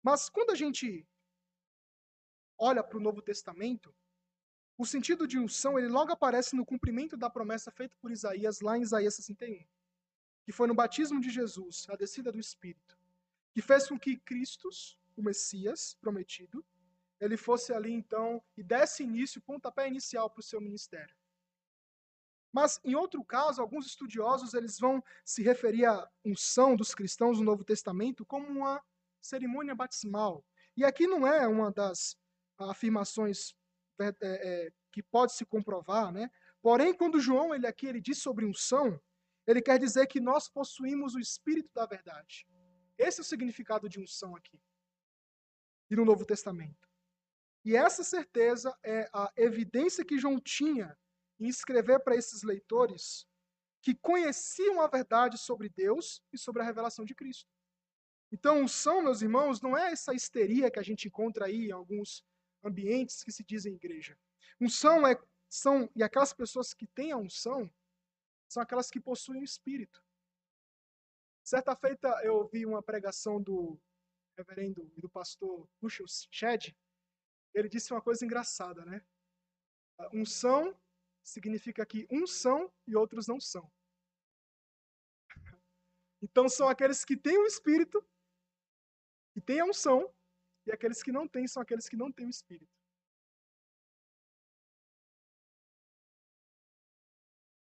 Mas 0.00 0.28
quando 0.30 0.50
a 0.50 0.54
gente 0.54 1.04
olha 2.56 2.82
para 2.82 2.96
o 2.96 3.00
Novo 3.00 3.20
Testamento, 3.20 3.92
o 4.78 4.86
sentido 4.86 5.26
de 5.26 5.36
unção 5.36 5.76
ele 5.76 5.88
logo 5.88 6.12
aparece 6.12 6.54
no 6.54 6.64
cumprimento 6.64 7.16
da 7.16 7.28
promessa 7.28 7.72
feita 7.72 7.96
por 8.00 8.12
Isaías 8.12 8.60
lá 8.60 8.78
em 8.78 8.82
Isaías 8.82 9.16
61, 9.16 9.66
que 10.44 10.52
foi 10.52 10.68
no 10.68 10.74
batismo 10.74 11.20
de 11.20 11.28
Jesus, 11.28 11.86
a 11.90 11.96
descida 11.96 12.30
do 12.30 12.38
Espírito, 12.38 12.96
que 13.52 13.60
fez 13.60 13.88
com 13.88 13.98
que 13.98 14.16
Cristo, 14.16 14.68
o 15.16 15.22
Messias 15.22 15.94
prometido, 15.94 16.64
ele 17.18 17.36
fosse 17.36 17.74
ali 17.74 17.92
então 17.92 18.40
e 18.56 18.62
desse 18.62 19.02
início, 19.02 19.42
pontapé 19.42 19.88
inicial 19.88 20.30
para 20.30 20.40
o 20.40 20.44
seu 20.44 20.60
ministério. 20.60 21.14
Mas 22.52 22.80
em 22.84 22.94
outro 22.94 23.24
caso, 23.24 23.60
alguns 23.60 23.86
estudiosos 23.86 24.54
eles 24.54 24.78
vão 24.78 25.02
se 25.24 25.42
referir 25.42 25.86
à 25.86 26.08
unção 26.24 26.74
dos 26.74 26.94
cristãos 26.94 27.38
no 27.38 27.44
Novo 27.44 27.64
Testamento 27.64 28.26
como 28.26 28.46
uma 28.48 28.82
cerimônia 29.20 29.74
batismal. 29.74 30.44
E 30.76 30.84
aqui 30.84 31.06
não 31.06 31.26
é 31.26 31.46
uma 31.46 31.70
das 31.70 32.16
afirmações 32.58 33.54
é, 34.00 34.08
é, 34.08 34.14
é, 34.22 34.72
que 34.90 35.02
pode 35.02 35.32
se 35.32 35.44
comprovar, 35.44 36.12
né? 36.12 36.30
Porém, 36.62 36.92
quando 36.92 37.20
João 37.20 37.54
ele 37.54 37.66
aqui 37.66 37.86
ele 37.86 38.00
diz 38.00 38.18
sobre 38.18 38.44
unção, 38.44 39.00
ele 39.46 39.62
quer 39.62 39.78
dizer 39.78 40.06
que 40.06 40.20
nós 40.20 40.48
possuímos 40.48 41.14
o 41.14 41.20
Espírito 41.20 41.70
da 41.74 41.86
verdade. 41.86 42.46
Esse 42.98 43.20
é 43.20 43.22
o 43.22 43.24
significado 43.24 43.88
de 43.88 43.98
unção 43.98 44.36
aqui. 44.36 44.60
E 45.90 45.96
no 45.96 46.04
Novo 46.04 46.24
Testamento. 46.24 46.88
E 47.64 47.76
essa 47.76 48.04
certeza 48.04 48.76
é 48.82 49.08
a 49.12 49.32
evidência 49.36 50.04
que 50.04 50.18
João 50.18 50.38
tinha 50.38 50.96
em 51.40 51.48
escrever 51.48 52.00
para 52.00 52.14
esses 52.14 52.42
leitores 52.42 53.26
que 53.82 53.94
conheciam 53.94 54.80
a 54.80 54.86
verdade 54.86 55.38
sobre 55.38 55.68
Deus 55.70 56.22
e 56.32 56.38
sobre 56.38 56.62
a 56.62 56.64
revelação 56.64 57.04
de 57.04 57.14
Cristo. 57.14 57.50
Então, 58.30 58.62
unção, 58.62 59.02
meus 59.02 59.22
irmãos, 59.22 59.60
não 59.60 59.76
é 59.76 59.90
essa 59.90 60.14
histeria 60.14 60.70
que 60.70 60.78
a 60.78 60.82
gente 60.82 61.08
encontra 61.08 61.46
aí 61.46 61.68
em 61.68 61.72
alguns 61.72 62.24
ambientes 62.62 63.24
que 63.24 63.32
se 63.32 63.42
dizem 63.42 63.74
igreja. 63.74 64.16
Unção 64.60 65.06
é 65.06 65.20
são 65.48 65.90
e 65.96 66.02
aquelas 66.02 66.32
pessoas 66.32 66.72
que 66.72 66.86
têm 66.86 67.10
a 67.10 67.16
unção 67.16 67.68
são 68.48 68.62
aquelas 68.62 68.88
que 68.88 69.00
possuem 69.00 69.40
o 69.40 69.44
espírito. 69.44 70.00
Certa 71.42 71.74
feita 71.74 72.08
eu 72.22 72.36
ouvi 72.36 72.64
uma 72.64 72.82
pregação 72.82 73.42
do 73.42 73.80
reverendo 74.36 74.92
e 74.96 75.00
do 75.00 75.08
pastor 75.08 75.68
Lucius 75.82 76.28
Shedd, 76.30 76.72
ele 77.52 77.68
disse 77.68 77.92
uma 77.92 78.00
coisa 78.00 78.24
engraçada, 78.24 78.84
né? 78.84 79.04
Unção 80.12 80.78
significa 81.22 81.84
que 81.84 82.06
uns 82.10 82.32
são 82.32 82.72
e 82.86 82.96
outros 82.96 83.26
não 83.26 83.40
são. 83.40 83.70
Então 86.22 86.50
são 86.50 86.68
aqueles 86.68 87.02
que 87.02 87.16
têm 87.16 87.38
o 87.38 87.46
Espírito, 87.46 88.06
que 89.32 89.40
têm 89.40 89.60
a 89.60 89.64
unção, 89.64 90.14
e 90.66 90.70
aqueles 90.70 91.02
que 91.02 91.10
não 91.10 91.26
têm 91.26 91.48
são 91.48 91.62
aqueles 91.62 91.88
que 91.88 91.96
não 91.96 92.12
têm 92.12 92.26
o 92.26 92.30
Espírito. 92.30 92.70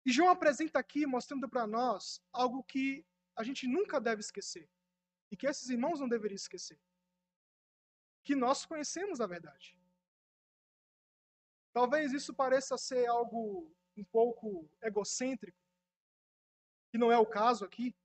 E 0.08 0.12
João 0.12 0.30
apresenta 0.30 0.80
aqui, 0.80 1.06
mostrando 1.06 1.50
para 1.50 1.68
nós, 1.68 2.22
algo 2.32 2.64
que 2.64 3.06
a 3.36 3.44
gente 3.44 3.68
nunca 3.68 4.00
deve 4.00 4.22
esquecer. 4.22 4.70
E 5.30 5.36
que 5.36 5.46
esses 5.46 5.70
irmãos 5.70 6.00
não 6.00 6.08
deveriam 6.08 6.38
esquecer. 6.38 6.80
Que 8.24 8.34
nós 8.34 8.66
conhecemos 8.66 9.20
a 9.20 9.28
verdade. 9.28 9.78
Talvez 11.78 12.12
isso 12.12 12.34
pareça 12.34 12.76
ser 12.76 13.06
algo 13.06 13.72
um 13.96 14.04
pouco 14.06 14.68
egocêntrico, 14.82 15.62
que 16.92 16.98
não 16.98 17.12
é 17.12 17.20
o 17.20 17.26
caso 17.40 17.64
aqui. 17.64 17.96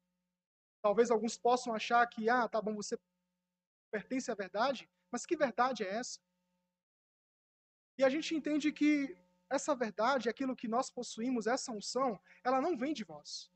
Talvez 0.83 1.11
alguns 1.11 1.39
possam 1.39 1.75
achar 1.75 2.07
que, 2.07 2.29
ah, 2.29 2.47
tá 2.47 2.61
bom, 2.61 2.75
você 2.75 2.99
pertence 3.91 4.31
à 4.31 4.35
verdade, 4.35 4.87
mas 5.11 5.25
que 5.25 5.35
verdade 5.35 5.85
é 5.85 5.89
essa? 5.89 6.21
E 7.97 8.05
a 8.05 8.11
gente 8.11 8.35
entende 8.35 8.71
que 8.71 9.17
essa 9.49 9.75
verdade, 9.75 10.29
aquilo 10.29 10.55
que 10.55 10.69
nós 10.69 10.91
possuímos, 10.91 11.47
essa 11.47 11.73
unção, 11.73 12.21
ela 12.45 12.61
não 12.61 12.77
vem 12.77 12.93
de 12.93 13.05
vós. 13.05 13.51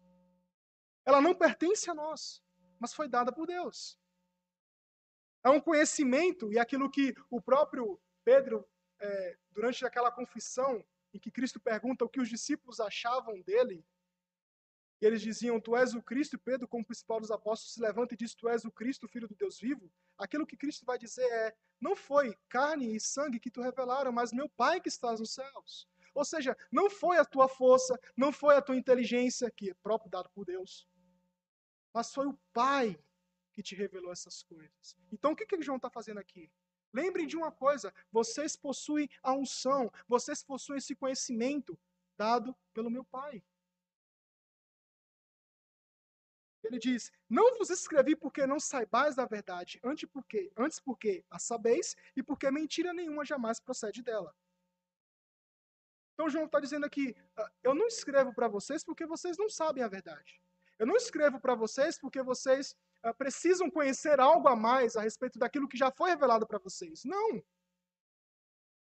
Ela 1.05 1.21
não 1.21 1.35
pertence 1.35 1.91
a 1.91 1.95
nós, 1.95 2.43
mas 2.81 2.95
foi 2.95 3.07
dada 3.07 3.31
por 3.31 3.47
Deus. 3.47 4.01
É 5.45 5.51
um 5.51 5.61
conhecimento, 5.61 6.51
e 6.51 6.59
aquilo 6.59 6.91
que 6.91 7.15
o 7.29 7.39
próprio 7.39 8.01
Pedro, 8.25 8.67
é, 8.99 9.39
durante 9.57 9.87
aquela 9.87 10.12
confissão, 10.12 10.85
em 11.14 11.19
que 11.19 11.31
Cristo 11.31 11.59
pergunta 11.59 12.05
o 12.05 12.09
que 12.11 12.21
os 12.21 12.29
discípulos 12.29 12.79
achavam 12.79 13.40
dele, 13.40 13.83
e 15.01 15.07
eles 15.07 15.23
diziam, 15.23 15.59
Tu 15.59 15.75
és 15.75 15.95
o 15.95 16.03
Cristo, 16.03 16.37
e 16.37 16.38
Pedro, 16.38 16.69
como 16.69 16.85
principal 16.85 17.19
dos 17.21 17.31
apóstolos, 17.31 17.73
se 17.73 17.81
levanta 17.81 18.12
e 18.12 18.16
diz, 18.19 18.35
Tu 18.35 18.49
és 18.51 18.66
o 18.66 18.71
Cristo, 18.71 19.09
filho 19.09 19.27
do 19.27 19.35
Deus 19.35 19.59
vivo. 19.59 19.90
Aquilo 20.19 20.47
que 20.47 20.59
Cristo 20.59 20.85
vai 20.85 20.99
dizer 20.99 21.25
é, 21.25 21.57
não 21.81 21.97
foi 21.97 22.37
carne 22.51 22.95
e 22.95 23.01
sangue 23.01 23.40
que 23.40 23.51
tu 23.51 23.62
revelaram, 23.62 24.12
mas 24.12 24.31
meu 24.31 24.49
Pai 24.49 24.79
que 24.79 24.90
estás 24.90 25.21
nos 25.21 25.33
céus. 25.33 25.88
Ou 26.14 26.25
seja, 26.25 26.57
não 26.71 26.90
foi 26.90 27.16
a 27.16 27.25
tua 27.25 27.49
força, 27.49 27.99
não 28.14 28.31
foi 28.33 28.57
a 28.57 28.62
tua 28.62 28.77
inteligência, 28.77 29.51
que 29.51 29.71
é 29.71 29.75
próprio 29.75 30.11
dado 30.11 30.31
por 30.31 30.45
Deus, 30.45 30.87
mas 31.95 32.12
foi 32.12 32.27
o 32.27 32.38
Pai 32.53 32.99
que 33.53 33.62
te 33.62 33.75
revelou 33.75 34.12
essas 34.12 34.42
coisas. 34.42 34.97
Então, 35.11 35.33
o 35.33 35.37
que, 35.37 35.47
que 35.47 35.62
João 35.62 35.77
está 35.77 35.88
fazendo 35.88 36.19
aqui? 36.19 36.51
Lembrem 36.92 37.27
de 37.27 37.37
uma 37.37 37.53
coisa: 37.53 37.92
vocês 38.11 38.57
possuem 38.57 39.09
a 39.22 39.33
unção, 39.33 39.92
vocês 40.09 40.42
possuem 40.42 40.79
esse 40.79 40.94
conhecimento 40.94 41.79
dado 42.16 42.57
pelo 42.72 42.90
meu 42.90 43.05
Pai. 43.05 43.42
Ele 46.66 46.79
diz: 46.79 47.12
Não 47.29 47.57
vos 47.57 47.70
escrevi 47.70 48.16
porque 48.16 48.46
não 48.46 48.59
saibais 48.59 49.14
da 49.14 49.25
verdade, 49.25 49.81
antes 49.85 50.09
porque, 50.09 50.53
antes 50.57 50.81
porque 50.81 51.25
a 51.31 51.38
sabeis 51.38 51.96
e 52.14 52.22
porque 52.22 52.51
mentira 52.51 52.92
nenhuma 52.92 53.25
jamais 53.25 53.61
procede 53.61 54.03
dela. 54.03 54.35
Então 56.14 56.31
João 56.31 56.46
está 56.46 56.59
dizendo 56.59 56.87
aqui: 56.87 57.14
ah, 57.37 57.51
Eu 57.62 57.75
não 57.75 57.87
escrevo 57.87 58.35
para 58.35 58.49
vocês 58.49 58.83
porque 58.83 59.07
vocês 59.07 59.37
não 59.37 59.49
sabem 59.49 59.83
a 59.83 59.88
verdade. 59.88 60.40
Eu 60.79 60.87
não 60.87 60.97
escrevo 60.97 61.41
para 61.41 61.55
vocês 61.55 61.99
porque 61.99 62.23
vocês 62.23 62.75
uh, 63.05 63.15
precisam 63.15 63.71
conhecer 63.71 64.21
algo 64.21 64.49
a 64.49 64.57
mais 64.57 64.97
a 64.97 65.03
respeito 65.03 65.39
daquilo 65.39 65.69
que 65.69 65.77
já 65.77 65.91
foi 65.91 66.11
revelado 66.11 66.47
para 66.47 66.59
vocês. 66.59 67.05
Não. 67.05 67.43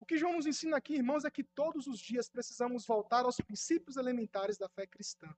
O 0.00 0.06
que 0.06 0.16
João 0.16 0.34
nos 0.34 0.46
ensina 0.46 0.76
aqui, 0.76 0.94
irmãos, 0.94 1.24
é 1.24 1.30
que 1.30 1.42
todos 1.42 1.86
os 1.86 1.98
dias 1.98 2.28
precisamos 2.28 2.86
voltar 2.86 3.24
aos 3.24 3.36
princípios 3.36 3.96
elementares 3.96 4.56
da 4.56 4.68
fé 4.68 4.86
cristã. 4.86 5.28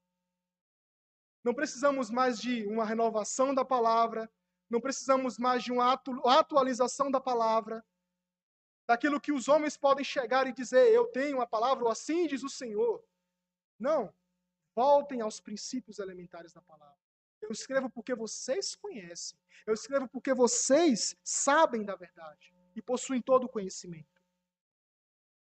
Não 1.43 1.55
precisamos 1.55 2.11
mais 2.11 2.39
de 2.39 2.67
uma 2.67 2.85
renovação 2.85 3.55
da 3.55 3.65
palavra, 3.65 4.31
não 4.69 4.81
precisamos 4.81 5.39
mais 5.39 5.65
de 5.65 5.73
uma 5.73 5.99
atualização 6.27 7.11
da 7.11 7.21
palavra, 7.21 7.85
daquilo 8.87 9.21
que 9.21 9.33
os 9.33 9.49
homens 9.49 9.77
podem 9.77 10.05
chegar 10.05 10.47
e 10.47 10.53
dizer, 10.53 10.93
eu 10.93 11.07
tenho 11.07 11.41
a 11.41 11.47
palavra, 11.47 11.85
ou 11.85 11.91
assim 11.91 12.27
diz 12.27 12.43
o 12.43 12.49
Senhor. 12.49 13.03
Não. 13.79 14.13
Voltem 14.75 15.21
aos 15.21 15.41
princípios 15.41 15.99
elementares 15.99 16.53
da 16.53 16.63
palavra. 16.63 16.99
Eu 17.41 17.51
escrevo 17.51 17.91
porque 17.91 18.15
vocês 18.15 18.75
conhecem. 18.75 19.39
Eu 19.67 19.75
escrevo 19.75 20.09
porque 20.09 20.33
vocês 20.35 21.17
sabem 21.23 21.85
da 21.85 21.97
verdade 21.97 22.55
e 22.75 22.83
possuem 22.83 23.21
todo 23.21 23.45
o 23.45 23.49
conhecimento. 23.49 24.21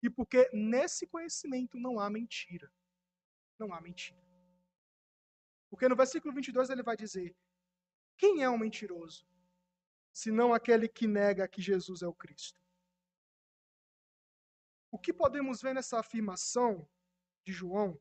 E 0.03 0.10
porque 0.10 0.49
nesse 0.53 1.08
conhecimento 1.08 1.80
não 1.80 1.99
há 1.99 2.10
mentira. 2.10 2.71
Não 3.58 3.73
há 3.73 3.82
mentira. 3.82 4.21
Porque 5.69 5.88
no 5.89 5.95
versículo 5.95 6.34
22 6.34 6.69
ele 6.69 6.84
vai 6.84 6.95
dizer: 6.95 7.36
Quem 8.17 8.43
é 8.43 8.49
um 8.49 8.58
mentiroso? 8.58 9.27
Senão 10.13 10.53
aquele 10.53 10.88
que 10.88 11.08
nega 11.08 11.47
que 11.47 11.62
Jesus 11.62 12.01
é 12.01 12.08
o 12.08 12.13
Cristo. 12.13 12.60
O 14.91 14.97
que 14.97 15.13
podemos 15.13 15.62
ver 15.62 15.75
nessa 15.75 15.99
afirmação 15.99 16.88
de 17.43 17.51
João 17.51 17.99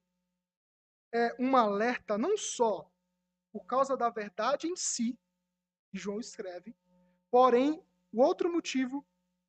é 1.16 1.34
um 1.38 1.56
alerta 1.56 2.18
não 2.18 2.36
só 2.36 2.90
por 3.50 3.64
causa 3.64 3.96
da 3.96 4.10
verdade 4.10 4.66
em 4.66 4.76
si, 4.76 5.18
que 5.90 5.96
João 5.96 6.20
escreve, 6.20 6.76
porém, 7.30 7.82
o 8.12 8.20
outro 8.20 8.52
motivo 8.52 9.06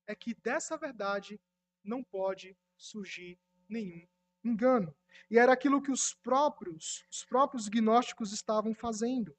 é 0.08 0.15
que 0.15 0.34
dessa 0.34 0.77
verdade 0.77 1.41
não 1.84 2.01
pode 2.01 2.58
surgir 2.77 3.38
nenhum 3.67 4.08
engano. 4.43 4.95
E 5.30 5.38
era 5.38 5.51
aquilo 5.51 5.82
que 5.82 5.91
os 5.91 6.13
próprios, 6.13 7.06
os 7.12 7.25
próprios 7.25 7.67
gnósticos 7.67 8.32
estavam 8.32 8.73
fazendo. 8.73 9.38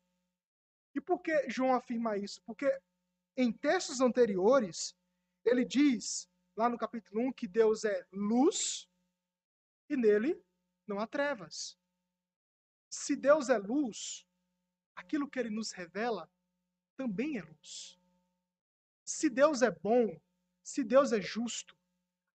E 0.94 1.00
por 1.00 1.20
que 1.20 1.48
João 1.48 1.74
afirma 1.74 2.18
isso? 2.18 2.42
Porque 2.44 2.70
em 3.36 3.50
textos 3.50 4.00
anteriores, 4.02 4.94
ele 5.44 5.64
diz, 5.64 6.28
lá 6.54 6.68
no 6.68 6.76
capítulo 6.76 7.22
1, 7.28 7.32
que 7.32 7.48
Deus 7.48 7.84
é 7.84 8.06
luz 8.12 8.86
e 9.88 9.96
nele 9.96 10.38
não 10.86 10.98
há 10.98 11.06
trevas. 11.06 11.78
Se 12.88 13.14
Deus 13.14 13.48
é 13.48 13.58
luz, 13.58 14.26
aquilo 14.94 15.28
que 15.28 15.38
ele 15.38 15.50
nos 15.50 15.72
revela 15.72 16.30
também 16.96 17.38
é 17.38 17.42
luz. 17.42 17.98
Se 19.04 19.30
Deus 19.30 19.62
é 19.62 19.70
bom, 19.70 20.20
se 20.62 20.82
Deus 20.84 21.12
é 21.12 21.20
justo, 21.20 21.76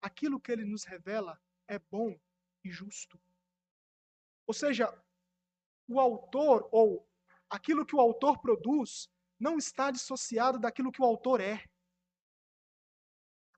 aquilo 0.01 0.41
que 0.41 0.53
ele 0.53 0.65
nos 0.65 0.85
revela 0.85 1.41
é 1.67 1.79
bom 1.79 2.19
e 2.65 2.71
justo. 2.71 3.21
Ou 4.47 4.55
seja, 4.55 4.93
o 5.89 5.99
autor 5.99 6.69
ou 6.71 7.09
aquilo 7.49 7.85
que 7.85 7.95
o 7.95 8.01
autor 8.01 8.41
produz 8.41 9.09
não 9.39 9.57
está 9.59 9.91
dissociado 9.91 10.59
daquilo 10.59 10.93
que 10.93 11.01
o 11.01 11.05
autor 11.05 11.41
é. 11.41 11.65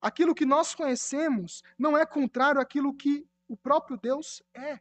Aquilo 0.00 0.35
que 0.35 0.46
nós 0.46 0.74
conhecemos 0.74 1.62
não 1.78 1.96
é 1.96 2.07
contrário 2.07 2.61
àquilo 2.61 2.96
que 2.96 3.28
o 3.48 3.57
próprio 3.57 3.96
Deus 3.96 4.42
é. 4.55 4.81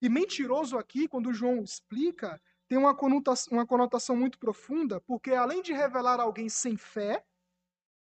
E 0.00 0.08
mentiroso 0.08 0.78
aqui, 0.78 1.06
quando 1.06 1.32
João 1.32 1.62
explica, 1.62 2.40
tem 2.66 2.78
uma 2.78 2.94
conotação, 2.94 3.52
uma 3.52 3.66
conotação 3.66 4.16
muito 4.16 4.38
profunda, 4.38 5.00
porque 5.00 5.32
além 5.32 5.60
de 5.60 5.72
revelar 5.72 6.20
alguém 6.20 6.48
sem 6.48 6.76
fé, 6.76 7.24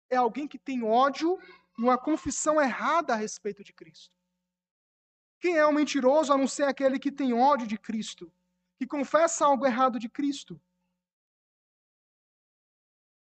é 0.08 0.16
alguém 0.16 0.46
que 0.46 0.58
tem 0.58 0.84
ódio 0.84 1.38
e 1.78 1.82
uma 1.82 1.96
confissão 1.96 2.60
errada 2.60 3.14
a 3.14 3.16
respeito 3.16 3.64
de 3.64 3.72
Cristo. 3.72 4.14
Quem 5.40 5.56
é 5.56 5.64
o 5.64 5.70
um 5.70 5.72
mentiroso 5.72 6.32
a 6.32 6.36
não 6.36 6.46
ser 6.46 6.64
aquele 6.64 6.98
que 6.98 7.10
tem 7.10 7.32
ódio 7.32 7.66
de 7.66 7.78
Cristo, 7.78 8.30
que 8.76 8.86
confessa 8.86 9.46
algo 9.46 9.66
errado 9.66 9.98
de 9.98 10.08
Cristo? 10.08 10.60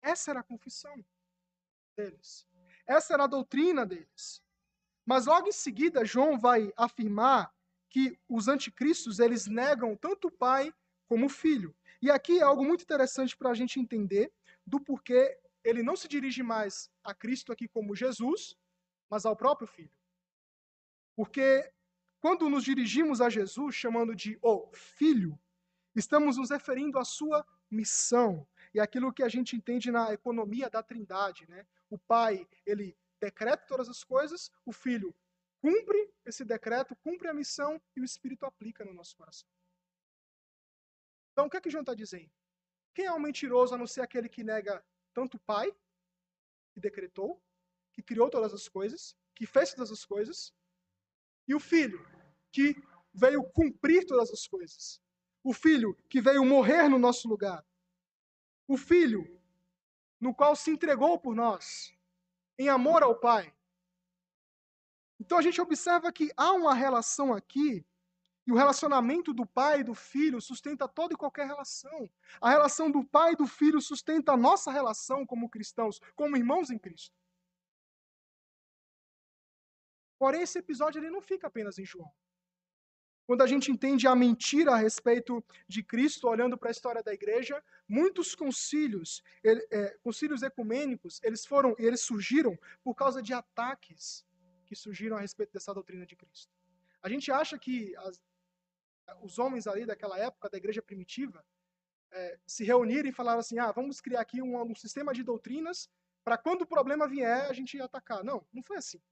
Essa 0.02 0.32
era 0.32 0.40
a 0.40 0.44
confissão 0.44 1.04
deles. 1.96 2.46
Essa 2.86 3.14
era 3.14 3.24
a 3.24 3.28
doutrina 3.28 3.86
deles. 3.86 4.42
Mas 5.06 5.26
logo 5.26 5.46
em 5.46 5.52
seguida, 5.52 6.04
João 6.04 6.38
vai 6.38 6.72
afirmar 6.76 7.54
que 7.90 8.18
os 8.28 8.48
anticristos 8.48 9.18
eles 9.18 9.46
negam 9.46 9.96
tanto 9.96 10.28
o 10.28 10.30
pai 10.30 10.72
como 11.06 11.26
o 11.26 11.28
filho. 11.28 11.74
E 12.00 12.10
aqui 12.10 12.38
é 12.38 12.42
algo 12.42 12.64
muito 12.64 12.82
interessante 12.82 13.36
para 13.36 13.50
a 13.50 13.54
gente 13.54 13.78
entender 13.78 14.32
do 14.64 14.80
porquê 14.80 15.36
ele 15.62 15.82
não 15.82 15.96
se 15.96 16.08
dirige 16.08 16.42
mais 16.42 16.88
a 17.04 17.12
Cristo 17.12 17.52
aqui 17.52 17.68
como 17.68 17.94
Jesus, 17.94 18.56
mas 19.10 19.26
ao 19.26 19.36
próprio 19.36 19.66
Filho. 19.66 19.92
Porque 21.14 21.70
quando 22.20 22.48
nos 22.48 22.64
dirigimos 22.64 23.20
a 23.20 23.28
Jesus 23.28 23.74
chamando 23.74 24.14
de 24.14 24.38
o 24.40 24.70
Filho, 24.72 25.38
estamos 25.94 26.36
nos 26.36 26.50
referindo 26.50 26.98
à 26.98 27.04
sua 27.04 27.44
missão 27.70 28.46
e 28.72 28.80
aquilo 28.80 29.12
que 29.12 29.22
a 29.22 29.28
gente 29.28 29.56
entende 29.56 29.90
na 29.90 30.12
economia 30.12 30.70
da 30.70 30.82
Trindade, 30.82 31.46
né? 31.48 31.66
O 31.90 31.98
Pai, 31.98 32.46
ele 32.64 32.96
decreta 33.20 33.66
todas 33.66 33.88
as 33.88 34.02
coisas, 34.04 34.50
o 34.64 34.72
Filho 34.72 35.14
cumpre 35.60 36.12
esse 36.24 36.44
decreto, 36.44 36.96
cumpre 36.96 37.28
a 37.28 37.34
missão 37.34 37.80
e 37.94 38.00
o 38.00 38.04
Espírito 38.04 38.44
aplica 38.44 38.84
no 38.84 38.94
nosso 38.94 39.16
coração. 39.16 39.48
Então, 41.32 41.46
o 41.46 41.50
que 41.50 41.56
é 41.56 41.60
que 41.60 41.70
João 41.70 41.82
está 41.82 41.94
dizendo? 41.94 42.30
Quem 42.94 43.06
é 43.06 43.12
o 43.12 43.16
um 43.16 43.20
mentiroso 43.20 43.74
a 43.74 43.78
não 43.78 43.86
ser 43.86 44.00
aquele 44.00 44.28
que 44.28 44.42
nega 44.42 44.84
tanto 45.12 45.36
o 45.36 45.40
Pai, 45.40 45.70
que 46.72 46.80
decretou, 46.80 47.40
que 47.92 48.02
criou 48.02 48.28
todas 48.30 48.52
as 48.52 48.68
coisas, 48.68 49.16
que 49.34 49.46
fez 49.46 49.72
todas 49.72 49.90
as 49.90 50.04
coisas, 50.04 50.52
e 51.46 51.54
o 51.54 51.60
Filho, 51.60 52.04
que 52.52 52.74
veio 53.12 53.42
cumprir 53.42 54.06
todas 54.06 54.30
as 54.30 54.46
coisas. 54.46 55.00
O 55.42 55.52
Filho 55.52 55.94
que 56.08 56.20
veio 56.20 56.44
morrer 56.44 56.88
no 56.88 56.98
nosso 56.98 57.28
lugar. 57.28 57.64
O 58.68 58.76
Filho 58.76 59.40
no 60.20 60.34
qual 60.34 60.54
se 60.54 60.70
entregou 60.70 61.18
por 61.18 61.34
nós, 61.34 61.94
em 62.58 62.68
amor 62.68 63.02
ao 63.02 63.18
Pai. 63.18 63.52
Então 65.20 65.36
a 65.36 65.42
gente 65.42 65.60
observa 65.60 66.10
que 66.10 66.32
há 66.34 66.52
uma 66.52 66.74
relação 66.74 67.34
aqui, 67.34 67.84
e 68.46 68.52
o 68.52 68.56
relacionamento 68.56 69.34
do 69.34 69.44
pai 69.44 69.80
e 69.80 69.84
do 69.84 69.94
filho 69.94 70.40
sustenta 70.40 70.88
toda 70.88 71.12
e 71.12 71.16
qualquer 71.16 71.46
relação. 71.46 72.10
A 72.40 72.48
relação 72.48 72.90
do 72.90 73.04
pai 73.04 73.32
e 73.32 73.36
do 73.36 73.46
filho 73.46 73.80
sustenta 73.82 74.32
a 74.32 74.36
nossa 74.36 74.72
relação 74.72 75.26
como 75.26 75.50
cristãos, 75.50 76.00
como 76.16 76.36
irmãos 76.38 76.70
em 76.70 76.78
Cristo. 76.78 77.14
Porém, 80.18 80.42
esse 80.42 80.58
episódio 80.58 80.98
ele 80.98 81.10
não 81.10 81.20
fica 81.20 81.46
apenas 81.46 81.78
em 81.78 81.84
João. 81.84 82.10
Quando 83.26 83.42
a 83.42 83.46
gente 83.46 83.70
entende 83.70 84.08
a 84.08 84.16
mentira 84.16 84.72
a 84.72 84.76
respeito 84.76 85.44
de 85.68 85.82
Cristo, 85.82 86.26
olhando 86.26 86.58
para 86.58 86.70
a 86.70 86.72
história 86.72 87.02
da 87.02 87.12
igreja, 87.12 87.62
muitos 87.86 88.34
concílios, 88.34 89.22
ele, 89.44 89.64
é, 89.70 89.96
concílios 90.02 90.42
ecumênicos, 90.42 91.20
eles 91.22 91.46
foram, 91.46 91.76
eles 91.78 92.00
surgiram 92.00 92.58
por 92.82 92.94
causa 92.94 93.22
de 93.22 93.32
ataques 93.32 94.24
que 94.70 94.76
surgiram 94.76 95.16
a 95.16 95.20
respeito 95.20 95.52
dessa 95.52 95.74
doutrina 95.74 96.06
de 96.06 96.14
Cristo. 96.14 96.54
A 97.02 97.08
gente 97.08 97.28
acha 97.32 97.58
que 97.58 97.92
as, 97.96 98.22
os 99.20 99.36
homens 99.36 99.66
ali 99.66 99.84
daquela 99.84 100.16
época, 100.16 100.48
da 100.48 100.56
igreja 100.56 100.80
primitiva, 100.80 101.44
é, 102.12 102.38
se 102.46 102.62
reuniram 102.62 103.08
e 103.08 103.12
falaram 103.12 103.40
assim: 103.40 103.58
ah, 103.58 103.72
vamos 103.72 104.00
criar 104.00 104.20
aqui 104.20 104.40
um, 104.40 104.62
um 104.62 104.76
sistema 104.76 105.12
de 105.12 105.24
doutrinas 105.24 105.90
para 106.22 106.38
quando 106.38 106.62
o 106.62 106.66
problema 106.74 107.08
vier 107.08 107.50
a 107.50 107.52
gente 107.52 107.80
atacar. 107.80 108.22
Não, 108.22 108.46
não 108.52 108.62
foi 108.62 108.76
assim. 108.76 109.02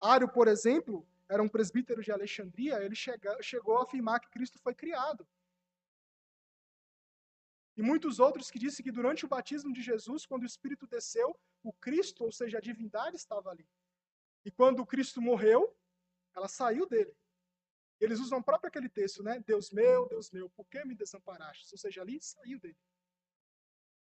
Ário, 0.00 0.28
por 0.28 0.46
exemplo, 0.46 1.04
era 1.28 1.42
um 1.42 1.48
presbítero 1.48 2.00
de 2.00 2.12
Alexandria, 2.12 2.80
ele 2.84 2.94
chega, 2.94 3.36
chegou 3.42 3.78
a 3.78 3.82
afirmar 3.82 4.20
que 4.20 4.30
Cristo 4.30 4.60
foi 4.60 4.76
criado. 4.76 5.26
E 7.76 7.82
muitos 7.82 8.20
outros 8.20 8.48
que 8.48 8.60
dizem 8.60 8.84
que 8.84 8.92
durante 8.92 9.24
o 9.24 9.28
batismo 9.28 9.72
de 9.72 9.82
Jesus, 9.82 10.24
quando 10.24 10.44
o 10.44 10.46
Espírito 10.52 10.86
desceu, 10.86 11.36
o 11.64 11.72
Cristo, 11.72 12.22
ou 12.22 12.30
seja, 12.30 12.58
a 12.58 12.60
divindade, 12.60 13.16
estava 13.16 13.50
ali. 13.50 13.66
E 14.44 14.50
quando 14.50 14.84
Cristo 14.84 15.20
morreu, 15.20 15.76
ela 16.34 16.48
saiu 16.48 16.86
dele. 16.86 17.14
Eles 18.00 18.20
usam 18.20 18.42
próprio 18.42 18.68
aquele 18.68 18.88
texto, 18.88 19.22
né? 19.22 19.42
Deus 19.46 19.70
meu, 19.70 20.06
Deus 20.08 20.30
meu, 20.30 20.50
por 20.50 20.66
que 20.66 20.84
me 20.84 20.94
desamparaste? 20.94 21.66
Ou 21.72 21.78
seja, 21.78 22.02
ali 22.02 22.20
saiu 22.20 22.58
dele. 22.58 22.76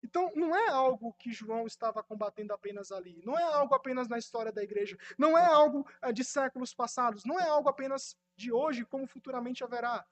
Então, 0.03 0.31
não 0.37 0.55
é 0.55 0.69
algo 0.69 1.13
que 1.15 1.33
João 1.33 1.67
estava 1.67 2.03
combatendo 2.03 2.53
apenas 2.53 2.93
ali. 2.93 3.21
Não 3.25 3.39
é 3.39 3.43
algo 3.43 3.75
apenas 3.75 4.09
na 4.09 4.19
história 4.19 4.53
da 4.53 4.63
igreja. 4.63 4.97
Não 5.19 5.37
é 5.37 5.45
algo 5.45 5.87
eh, 6.03 6.13
de 6.13 6.23
séculos 6.23 6.75
passados. 6.75 7.25
Não 7.25 7.41
é 7.41 7.49
algo 7.49 7.69
apenas 7.69 8.17
de 8.37 8.53
hoje, 8.53 8.85
como 8.85 9.07
futuramente 9.07 9.65
haverá. 9.65 10.07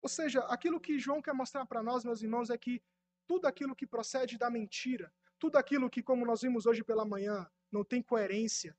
Ou 0.00 0.08
seja, 0.08 0.40
aquilo 0.44 0.80
que 0.80 0.98
João 0.98 1.20
quer 1.20 1.34
mostrar 1.34 1.66
para 1.66 1.82
nós, 1.82 2.04
meus 2.04 2.22
irmãos, 2.22 2.50
é 2.50 2.56
que 2.56 2.82
tudo 3.26 3.46
aquilo 3.46 3.74
que 3.74 3.86
procede 3.86 4.38
da 4.38 4.50
mentira, 4.50 5.12
tudo 5.38 5.56
aquilo 5.56 5.90
que, 5.90 6.02
como 6.02 6.24
nós 6.24 6.42
vimos 6.42 6.66
hoje 6.66 6.84
pela 6.84 7.04
manhã, 7.04 7.50
não 7.74 7.82
tem 7.84 8.00
coerência, 8.00 8.78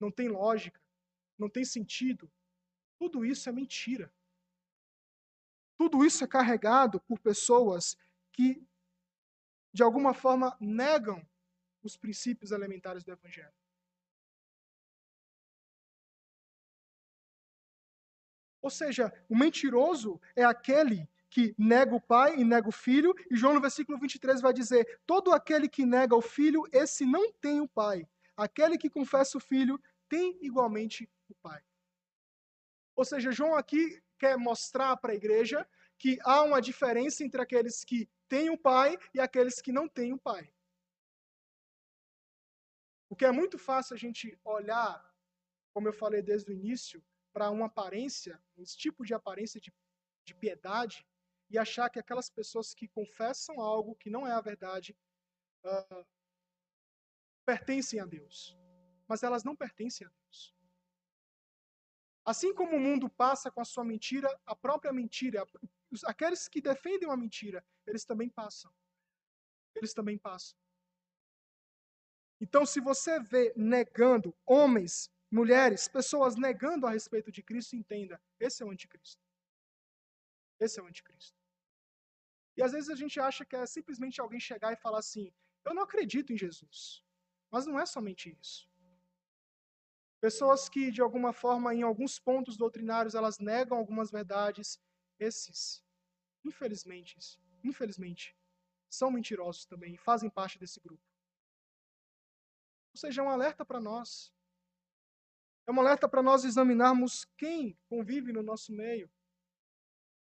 não 0.00 0.10
tem 0.10 0.26
lógica, 0.26 0.80
não 1.38 1.50
tem 1.50 1.66
sentido, 1.66 2.32
tudo 2.98 3.26
isso 3.26 3.46
é 3.46 3.52
mentira. 3.52 4.10
Tudo 5.76 6.02
isso 6.02 6.24
é 6.24 6.26
carregado 6.26 6.98
por 7.00 7.18
pessoas 7.20 7.94
que, 8.32 8.66
de 9.70 9.82
alguma 9.82 10.14
forma, 10.14 10.56
negam 10.58 11.28
os 11.82 11.94
princípios 11.98 12.52
elementares 12.52 13.04
do 13.04 13.12
Evangelho. 13.12 13.52
Ou 18.62 18.70
seja, 18.70 19.12
o 19.28 19.36
mentiroso 19.36 20.18
é 20.34 20.42
aquele 20.42 21.06
que 21.36 21.54
nega 21.58 21.94
o 21.94 22.00
pai 22.00 22.34
e 22.38 22.44
nega 22.46 22.66
o 22.66 22.72
filho, 22.72 23.14
e 23.30 23.36
João 23.36 23.52
no 23.52 23.60
versículo 23.60 23.98
23 23.98 24.40
vai 24.40 24.54
dizer: 24.54 25.02
Todo 25.04 25.32
aquele 25.32 25.68
que 25.68 25.84
nega 25.84 26.16
o 26.16 26.22
filho, 26.22 26.62
esse 26.72 27.04
não 27.04 27.30
tem 27.30 27.60
o 27.60 27.68
pai. 27.68 28.08
Aquele 28.34 28.78
que 28.78 28.88
confessa 28.88 29.36
o 29.36 29.40
filho 29.40 29.78
tem 30.08 30.38
igualmente 30.40 31.06
o 31.28 31.34
pai. 31.34 31.62
Ou 32.94 33.04
seja, 33.04 33.30
João 33.32 33.54
aqui 33.54 34.02
quer 34.18 34.38
mostrar 34.38 34.96
para 34.96 35.12
a 35.12 35.14
igreja 35.14 35.68
que 35.98 36.18
há 36.22 36.40
uma 36.40 36.58
diferença 36.58 37.22
entre 37.22 37.42
aqueles 37.42 37.84
que 37.84 38.08
têm 38.30 38.48
o 38.48 38.56
pai 38.56 38.96
e 39.12 39.20
aqueles 39.20 39.60
que 39.60 39.70
não 39.70 39.86
têm 39.86 40.14
o 40.14 40.18
pai. 40.18 40.50
Porque 43.10 43.26
é 43.26 43.30
muito 43.30 43.58
fácil 43.58 43.92
a 43.92 43.98
gente 43.98 44.38
olhar, 44.42 45.04
como 45.74 45.86
eu 45.86 45.92
falei 45.92 46.22
desde 46.22 46.50
o 46.50 46.54
início, 46.54 47.04
para 47.30 47.50
uma 47.50 47.66
aparência, 47.66 48.42
um 48.56 48.64
tipo 48.64 49.04
de 49.04 49.12
aparência 49.12 49.60
de, 49.60 49.70
de 50.24 50.34
piedade, 50.34 51.06
e 51.50 51.58
achar 51.58 51.88
que 51.90 51.98
aquelas 51.98 52.28
pessoas 52.28 52.74
que 52.74 52.88
confessam 52.88 53.60
algo 53.60 53.94
que 53.94 54.10
não 54.10 54.26
é 54.26 54.32
a 54.32 54.40
verdade 54.40 54.96
uh, 55.64 56.06
pertencem 57.44 58.00
a 58.00 58.06
Deus. 58.06 58.56
Mas 59.08 59.22
elas 59.22 59.44
não 59.44 59.54
pertencem 59.54 60.06
a 60.06 60.10
Deus. 60.10 60.54
Assim 62.24 62.52
como 62.52 62.76
o 62.76 62.80
mundo 62.80 63.08
passa 63.08 63.52
com 63.52 63.60
a 63.60 63.64
sua 63.64 63.84
mentira, 63.84 64.28
a 64.44 64.56
própria 64.56 64.92
mentira, 64.92 65.46
aqueles 66.04 66.48
que 66.48 66.60
defendem 66.60 67.08
uma 67.08 67.16
mentira, 67.16 67.64
eles 67.86 68.04
também 68.04 68.28
passam. 68.28 68.72
Eles 69.76 69.94
também 69.94 70.18
passam. 70.18 70.58
Então, 72.40 72.66
se 72.66 72.80
você 72.80 73.20
vê 73.20 73.52
negando 73.56 74.36
homens, 74.44 75.08
mulheres, 75.30 75.86
pessoas 75.86 76.36
negando 76.36 76.86
a 76.86 76.90
respeito 76.90 77.30
de 77.30 77.42
Cristo, 77.42 77.76
entenda, 77.76 78.20
esse 78.40 78.62
é 78.62 78.66
o 78.66 78.70
anticristo. 78.70 79.22
Esse 80.58 80.80
é 80.80 80.82
o 80.82 80.86
anticristo. 80.86 81.35
E 82.56 82.62
às 82.62 82.72
vezes 82.72 82.88
a 82.88 82.94
gente 82.94 83.20
acha 83.20 83.44
que 83.44 83.54
é 83.54 83.66
simplesmente 83.66 84.20
alguém 84.20 84.40
chegar 84.40 84.72
e 84.72 84.76
falar 84.76 84.98
assim: 84.98 85.32
eu 85.64 85.74
não 85.74 85.82
acredito 85.82 86.32
em 86.32 86.38
Jesus. 86.38 87.02
Mas 87.50 87.66
não 87.66 87.78
é 87.78 87.86
somente 87.86 88.36
isso. 88.40 88.68
Pessoas 90.20 90.68
que, 90.68 90.90
de 90.90 91.02
alguma 91.02 91.32
forma, 91.32 91.74
em 91.74 91.82
alguns 91.82 92.18
pontos 92.18 92.56
doutrinários, 92.56 93.14
elas 93.14 93.38
negam 93.38 93.76
algumas 93.76 94.10
verdades. 94.10 94.80
Esses, 95.18 95.84
infelizmente, 96.44 97.18
infelizmente, 97.62 98.36
são 98.88 99.10
mentirosos 99.10 99.66
também 99.66 99.96
fazem 99.96 100.30
parte 100.30 100.58
desse 100.58 100.80
grupo. 100.80 101.02
Ou 102.94 103.00
seja, 103.00 103.20
é 103.20 103.24
um 103.24 103.30
alerta 103.30 103.64
para 103.64 103.80
nós. 103.80 104.32
É 105.66 105.72
um 105.72 105.80
alerta 105.80 106.08
para 106.08 106.22
nós 106.22 106.44
examinarmos 106.44 107.24
quem 107.36 107.78
convive 107.88 108.32
no 108.32 108.42
nosso 108.42 108.72
meio 108.72 109.10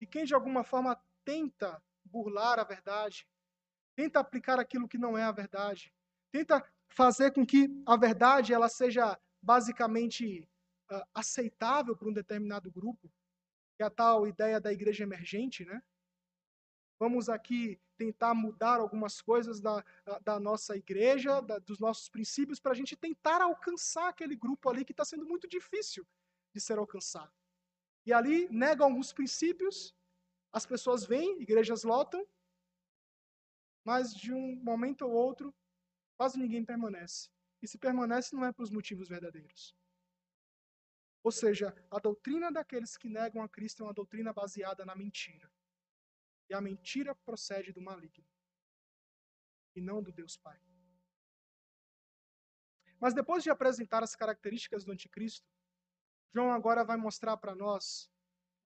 e 0.02 0.06
quem, 0.06 0.26
de 0.26 0.34
alguma 0.34 0.64
forma, 0.64 1.02
tenta 1.24 1.82
burlar 2.10 2.60
a 2.60 2.64
verdade, 2.64 3.28
tenta 3.96 4.20
aplicar 4.20 4.60
aquilo 4.60 4.88
que 4.88 4.98
não 4.98 5.18
é 5.18 5.24
a 5.24 5.32
verdade, 5.32 5.94
tenta 6.32 6.64
fazer 6.90 7.32
com 7.32 7.46
que 7.46 7.70
a 7.86 7.96
verdade 7.96 8.54
ela 8.54 8.70
seja 8.70 9.18
basicamente 9.42 10.48
uh, 10.92 11.04
aceitável 11.14 11.96
para 11.96 12.10
um 12.10 12.14
determinado 12.14 12.72
grupo, 12.72 13.12
que 13.76 13.84
é 13.84 13.86
a 13.86 13.90
tal 13.90 14.28
ideia 14.28 14.60
da 14.60 14.74
igreja 14.74 15.04
emergente, 15.04 15.64
né? 15.66 15.82
Vamos 17.00 17.30
aqui 17.30 17.80
tentar 17.98 18.34
mudar 18.34 18.80
algumas 18.80 19.22
coisas 19.22 19.62
da, 19.62 19.84
da 20.22 20.40
nossa 20.40 20.76
igreja, 20.76 21.42
da, 21.42 21.58
dos 21.60 21.80
nossos 21.80 22.10
princípios, 22.10 22.60
para 22.60 22.74
a 22.74 22.76
gente 22.76 22.96
tentar 22.96 23.42
alcançar 23.42 24.10
aquele 24.10 24.36
grupo 24.36 24.70
ali 24.70 24.84
que 24.84 24.92
está 24.92 25.06
sendo 25.06 25.26
muito 25.26 25.48
difícil 25.48 26.06
de 26.54 26.60
ser 26.60 26.78
alcançado. 26.78 27.32
E 28.06 28.12
ali 28.12 28.50
negam 28.50 28.88
alguns 28.88 29.14
princípios, 29.14 29.96
as 30.52 30.66
pessoas 30.66 31.06
vêm, 31.06 31.42
igrejas 31.42 31.84
lotam, 31.84 32.26
mas 33.84 34.14
de 34.14 34.34
um 34.34 34.56
momento 34.56 35.04
ou 35.04 35.12
outro, 35.12 35.56
quase 36.18 36.38
ninguém 36.38 36.66
permanece. 36.66 37.30
E 37.62 37.68
se 37.68 37.78
permanece, 37.78 38.36
não 38.36 38.46
é 38.46 38.52
para 38.52 38.64
os 38.64 38.72
motivos 38.72 39.10
verdadeiros. 39.10 39.76
Ou 41.24 41.32
seja, 41.32 41.76
a 41.92 42.00
doutrina 42.00 42.52
daqueles 42.52 42.98
que 42.98 43.10
negam 43.10 43.42
a 43.44 43.50
Cristo 43.50 43.84
é 43.84 43.86
uma 43.86 43.94
doutrina 43.94 44.32
baseada 44.34 44.86
na 44.86 44.96
mentira. 44.96 45.52
E 46.50 46.54
a 46.54 46.62
mentira 46.62 47.14
procede 47.14 47.72
do 47.72 47.82
maligno, 47.82 48.26
e 49.76 49.82
não 49.82 50.02
do 50.02 50.12
Deus 50.12 50.36
Pai. 50.38 50.60
Mas 53.00 53.14
depois 53.14 53.44
de 53.44 53.50
apresentar 53.50 54.04
as 54.04 54.16
características 54.16 54.84
do 54.84 54.92
anticristo, 54.92 55.48
João 56.34 56.52
agora 56.52 56.84
vai 56.84 56.98
mostrar 56.98 57.38
para 57.38 57.56
nós 57.56 58.10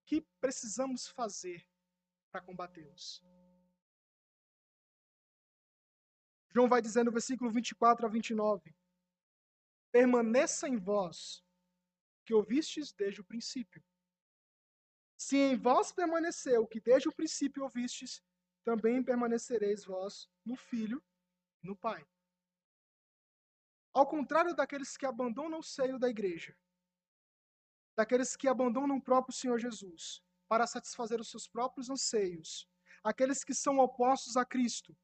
o 0.01 0.05
que 0.05 0.21
precisamos 0.39 1.07
fazer 1.07 1.67
para 2.33 2.41
combatê-los. 2.41 3.23
João 6.49 6.67
vai 6.67 6.81
dizer 6.81 7.03
no 7.03 7.11
versículo 7.11 7.51
24 7.51 8.07
a 8.07 8.09
29: 8.09 8.75
permaneça 9.91 10.67
em 10.67 10.77
vós 10.77 11.45
que 12.25 12.33
ouvistes 12.33 12.91
desde 12.91 13.21
o 13.21 13.23
princípio. 13.23 13.83
Se 15.15 15.37
em 15.37 15.55
vós 15.55 15.91
permaneceu 15.91 16.63
o 16.63 16.67
que 16.67 16.79
desde 16.79 17.07
o 17.07 17.13
princípio 17.13 17.63
ouvistes, 17.63 18.19
também 18.63 19.03
permanecereis 19.03 19.85
vós 19.85 20.27
no 20.43 20.55
Filho 20.55 21.03
e 21.61 21.67
no 21.67 21.75
Pai. 21.75 22.03
Ao 23.93 24.07
contrário 24.07 24.55
daqueles 24.55 24.97
que 24.97 25.05
abandonam 25.05 25.59
o 25.59 25.63
seio 25.63 25.99
da 25.99 26.09
igreja, 26.09 26.57
daqueles 27.95 28.35
que 28.35 28.47
abandonam 28.47 28.97
o 28.97 29.01
próprio 29.01 29.35
Senhor 29.35 29.59
Jesus 29.59 30.23
para 30.53 30.67
satisfazer 30.67 31.19
os 31.19 31.31
seus 31.31 31.47
próprios 31.47 31.89
anseios, 31.89 32.69
aqueles 33.03 33.43
que 33.43 33.55
são 33.55 33.79
opostos 33.79 34.37
a 34.37 34.45
Cristo, 34.45 34.95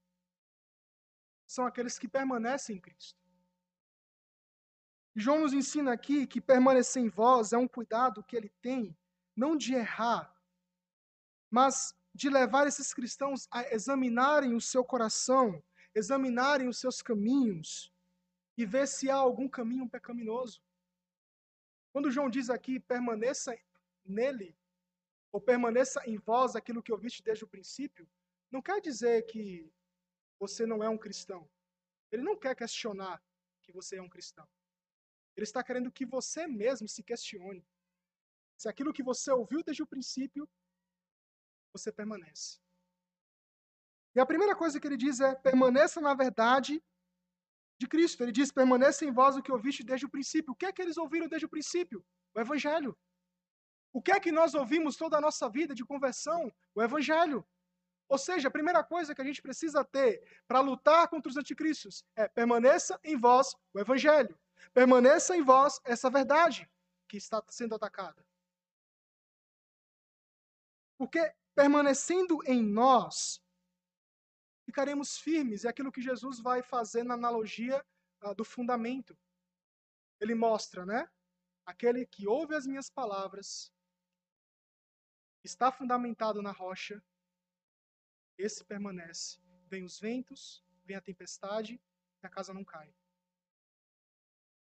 são 1.47 1.66
aqueles 1.66 1.97
que 1.97 2.08
permanecem 2.08 2.76
em 2.76 2.80
Cristo. 2.80 3.20
João 5.16 5.39
nos 5.39 5.52
ensina 5.52 5.91
aqui 5.91 6.28
que 6.28 6.39
permanecer 6.39 7.02
em 7.02 7.10
vós 7.10 7.52
é 7.52 7.58
um 7.58 7.68
cuidado 7.68 8.24
que 8.24 8.36
ele 8.36 8.50
tem, 8.62 8.95
não 9.36 9.58
de 9.58 9.74
errar, 9.74 10.32
mas 11.50 11.95
de 12.14 12.30
levar 12.30 12.68
esses 12.68 12.93
cristãos 12.93 13.47
a 13.50 13.64
examinarem 13.74 14.54
o 14.54 14.62
seu 14.62 14.86
coração, 14.86 15.64
examinarem 15.95 16.68
os 16.68 16.78
seus 16.78 17.02
caminhos 17.02 17.91
e 18.56 18.68
ver 18.68 18.88
se 18.88 19.10
há 19.10 19.16
algum 19.16 19.50
caminho 19.50 19.89
pecaminoso. 19.89 20.62
Quando 21.91 22.12
João 22.12 22.30
diz 22.30 22.52
aqui, 22.52 22.80
permaneça 22.80 23.58
nele, 24.06 24.56
ou 25.32 25.39
permaneça 25.39 26.01
em 26.05 26.17
vós 26.17 26.55
aquilo 26.55 26.82
que 26.82 26.91
ouviste 26.91 27.23
desde 27.23 27.43
o 27.43 27.47
princípio, 27.47 28.09
não 28.51 28.61
quer 28.61 28.82
dizer 28.82 29.23
que 29.27 29.71
você 30.39 30.65
não 30.65 30.84
é 30.84 30.89
um 30.89 30.97
cristão. 30.97 31.49
Ele 32.11 32.23
não 32.23 32.38
quer 32.38 32.55
questionar 32.55 33.21
que 33.61 33.71
você 33.71 33.97
é 33.97 34.01
um 34.01 34.09
cristão. 34.09 34.47
Ele 35.36 35.43
está 35.43 35.63
querendo 35.63 35.91
que 35.91 36.05
você 36.05 36.47
mesmo 36.47 36.88
se 36.88 37.03
questione. 37.03 37.65
Se 38.57 38.67
aquilo 38.67 38.93
que 38.93 39.03
você 39.03 39.32
ouviu 39.32 39.63
desde 39.63 39.84
o 39.84 39.88
princípio, 39.88 40.49
você 41.71 41.91
permanece. 41.91 42.59
E 44.15 44.19
a 44.19 44.25
primeira 44.25 44.55
coisa 44.55 44.80
que 44.80 44.88
ele 44.88 44.97
diz 44.97 45.19
é: 45.19 45.36
permaneça 45.36 46.01
na 46.01 46.13
verdade 46.13 46.84
de 47.80 47.88
Cristo. 47.88 48.23
Ele 48.23 48.32
diz: 48.32 48.51
permaneça 48.51 49.05
em 49.05 49.11
vós 49.11 49.38
o 49.38 49.41
que 49.41 49.51
ouviste 49.51 49.84
desde 49.84 50.05
o 50.05 50.09
princípio. 50.09 50.51
O 50.51 50.55
que 50.55 50.65
é 50.65 50.73
que 50.73 50.82
eles 50.82 50.97
ouviram 50.97 51.27
desde 51.27 51.45
o 51.45 51.49
princípio? 51.49 52.05
O 52.34 52.39
Evangelho. 52.39 52.97
O 53.92 54.02
que 54.02 54.12
é 54.12 54.20
que 54.20 54.32
nós 54.32 54.54
ouvimos 54.54 54.96
toda 54.96 55.18
a 55.18 55.22
nossa 55.22 55.50
vida 55.50 55.74
de 55.74 55.84
conversão? 55.84 56.54
O 56.76 56.82
Evangelho. 56.82 57.46
Ou 58.08 58.18
seja, 58.18 58.48
a 58.48 58.52
primeira 58.52 58.84
coisa 58.84 59.14
que 59.14 59.22
a 59.22 59.26
gente 59.26 59.42
precisa 59.42 59.84
ter 59.84 60.24
para 60.48 60.60
lutar 60.60 61.08
contra 61.08 61.30
os 61.30 61.38
anticristos 61.38 62.04
é 62.16 62.28
permaneça 62.28 63.00
em 63.04 63.16
vós 63.16 63.56
o 63.74 63.80
Evangelho. 63.80 64.38
Permaneça 64.74 65.36
em 65.36 65.44
vós 65.44 65.80
essa 65.84 66.10
verdade 66.10 66.70
que 67.08 67.18
está 67.18 67.44
sendo 67.50 67.76
atacada. 67.76 68.26
Porque 70.98 71.34
permanecendo 71.56 72.40
em 72.46 72.64
nós, 72.64 73.42
ficaremos 74.66 75.18
firmes. 75.18 75.66
É 75.66 75.70
aquilo 75.70 75.92
que 75.92 76.02
Jesus 76.02 76.40
vai 76.40 76.62
fazer 76.62 77.04
na 77.04 77.16
analogia 77.16 77.84
uh, 78.24 78.36
do 78.36 78.46
fundamento. 78.46 79.18
Ele 80.20 80.36
mostra, 80.36 80.86
né? 80.86 81.10
Aquele 81.66 82.06
que 82.06 82.28
ouve 82.28 82.56
as 82.56 82.66
minhas 82.66 82.90
palavras, 82.90 83.72
está 85.44 85.72
fundamentado 85.72 86.42
na 86.42 86.52
rocha, 86.52 87.04
esse 88.38 88.64
permanece. 88.64 89.40
Vem 89.68 89.84
os 89.84 90.00
ventos, 90.00 90.64
vem 90.84 90.96
a 90.96 91.02
tempestade, 91.02 91.80
e 92.22 92.26
a 92.26 92.30
casa 92.30 92.54
não 92.54 92.66
cai. 92.66 92.94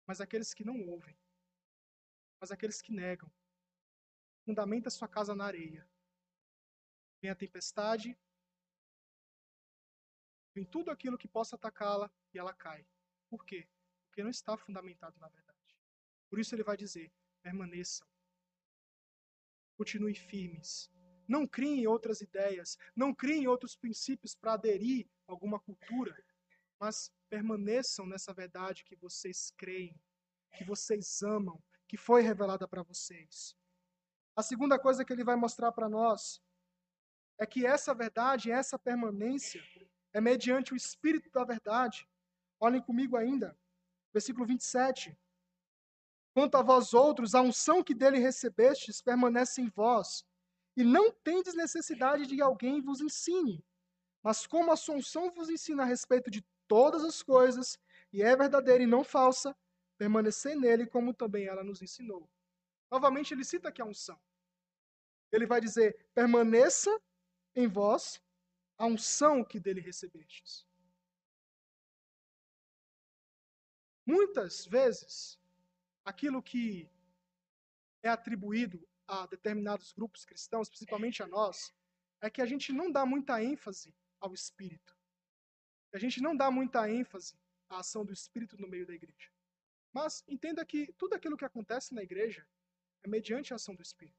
Mas 0.06 0.20
aqueles 0.20 0.52
que 0.54 0.64
não 0.64 0.80
ouvem, 0.86 1.16
mas 2.40 2.50
aqueles 2.50 2.80
que 2.80 2.92
negam, 2.92 3.30
fundamenta 4.44 4.90
sua 4.90 5.08
casa 5.08 5.34
na 5.34 5.46
areia. 5.46 5.88
Vem 7.20 7.30
a 7.30 7.34
tempestade, 7.34 8.16
vem 10.54 10.64
tudo 10.64 10.90
aquilo 10.90 11.18
que 11.18 11.26
possa 11.26 11.56
atacá-la 11.56 12.10
e 12.32 12.38
ela 12.38 12.52
cai. 12.52 12.86
Por 13.28 13.44
quê? 13.44 13.66
Porque 14.06 14.22
não 14.22 14.30
está 14.30 14.56
fundamentado 14.56 15.18
na 15.18 15.28
verdade. 15.28 15.76
Por 16.28 16.38
isso 16.38 16.54
ele 16.54 16.62
vai 16.62 16.76
dizer: 16.76 17.10
permaneçam. 17.42 18.06
Continue 19.76 20.14
firmes. 20.14 20.90
Não 21.26 21.46
criem 21.46 21.86
outras 21.86 22.20
ideias, 22.20 22.76
não 22.94 23.14
criem 23.14 23.48
outros 23.48 23.74
princípios 23.76 24.34
para 24.34 24.54
aderir 24.54 25.06
a 25.26 25.32
alguma 25.32 25.58
cultura, 25.58 26.14
mas 26.78 27.10
permaneçam 27.30 28.06
nessa 28.06 28.32
verdade 28.34 28.84
que 28.84 28.94
vocês 28.96 29.50
creem, 29.56 29.98
que 30.52 30.64
vocês 30.64 31.22
amam, 31.22 31.62
que 31.88 31.96
foi 31.96 32.22
revelada 32.22 32.68
para 32.68 32.82
vocês. 32.82 33.56
A 34.36 34.42
segunda 34.42 34.78
coisa 34.78 35.04
que 35.04 35.12
ele 35.12 35.24
vai 35.24 35.36
mostrar 35.36 35.72
para 35.72 35.88
nós 35.88 36.42
é 37.38 37.46
que 37.46 37.64
essa 37.64 37.94
verdade, 37.94 38.50
essa 38.50 38.78
permanência, 38.78 39.62
é 40.12 40.20
mediante 40.20 40.72
o 40.72 40.76
Espírito 40.76 41.30
da 41.30 41.44
verdade. 41.44 42.08
Olhem 42.60 42.82
comigo 42.82 43.16
ainda, 43.16 43.58
versículo 44.12 44.46
27. 44.46 45.16
Quanto 46.34 46.56
a 46.56 46.62
vós 46.62 46.92
outros, 46.92 47.32
a 47.34 47.40
unção 47.40 47.82
que 47.82 47.94
dele 47.94 48.18
recebestes 48.18 49.00
permanece 49.00 49.62
em 49.62 49.68
vós, 49.68 50.26
e 50.76 50.82
não 50.82 51.12
tendes 51.12 51.54
necessidade 51.54 52.26
de 52.26 52.42
alguém 52.42 52.82
vos 52.82 53.00
ensine. 53.00 53.64
Mas 54.20 54.44
como 54.44 54.72
a 54.72 54.76
sua 54.76 54.96
unção 54.96 55.30
vos 55.30 55.48
ensina 55.48 55.84
a 55.84 55.86
respeito 55.86 56.28
de 56.28 56.44
todas 56.66 57.04
as 57.04 57.22
coisas, 57.22 57.78
e 58.12 58.20
é 58.20 58.36
verdadeira 58.36 58.82
e 58.82 58.86
não 58.86 59.04
falsa, 59.04 59.56
permanecei 59.96 60.56
nele 60.56 60.86
como 60.86 61.14
também 61.14 61.46
ela 61.46 61.62
nos 61.62 61.80
ensinou. 61.80 62.28
Novamente 62.90 63.32
ele 63.32 63.44
cita 63.44 63.68
aqui 63.68 63.80
a 63.80 63.84
unção. 63.84 64.20
Ele 65.30 65.46
vai 65.46 65.60
dizer: 65.60 66.08
permaneça 66.12 66.90
em 67.54 67.68
vós 67.68 68.20
a 68.76 68.86
unção 68.86 69.44
que 69.44 69.60
dele 69.60 69.80
recebestes. 69.80 70.66
Muitas 74.06 74.66
vezes, 74.66 75.38
aquilo 76.04 76.42
que 76.42 76.90
é 78.02 78.08
atribuído 78.08 78.86
a 79.06 79.26
determinados 79.26 79.92
grupos 79.92 80.24
cristãos, 80.24 80.68
principalmente 80.68 81.22
a 81.22 81.26
nós, 81.26 81.74
é 82.20 82.30
que 82.30 82.42
a 82.42 82.46
gente 82.46 82.72
não 82.72 82.90
dá 82.90 83.04
muita 83.04 83.42
ênfase 83.42 83.94
ao 84.20 84.32
Espírito. 84.32 84.96
A 85.92 85.98
gente 85.98 86.20
não 86.20 86.36
dá 86.36 86.50
muita 86.50 86.88
ênfase 86.90 87.38
à 87.68 87.78
ação 87.78 88.04
do 88.04 88.12
Espírito 88.12 88.60
no 88.60 88.68
meio 88.68 88.86
da 88.86 88.94
igreja. 88.94 89.30
Mas 89.92 90.24
entenda 90.26 90.64
que 90.64 90.92
tudo 90.94 91.14
aquilo 91.14 91.36
que 91.36 91.44
acontece 91.44 91.94
na 91.94 92.02
igreja 92.02 92.46
é 93.02 93.08
mediante 93.08 93.52
a 93.52 93.56
ação 93.56 93.74
do 93.74 93.82
Espírito. 93.82 94.18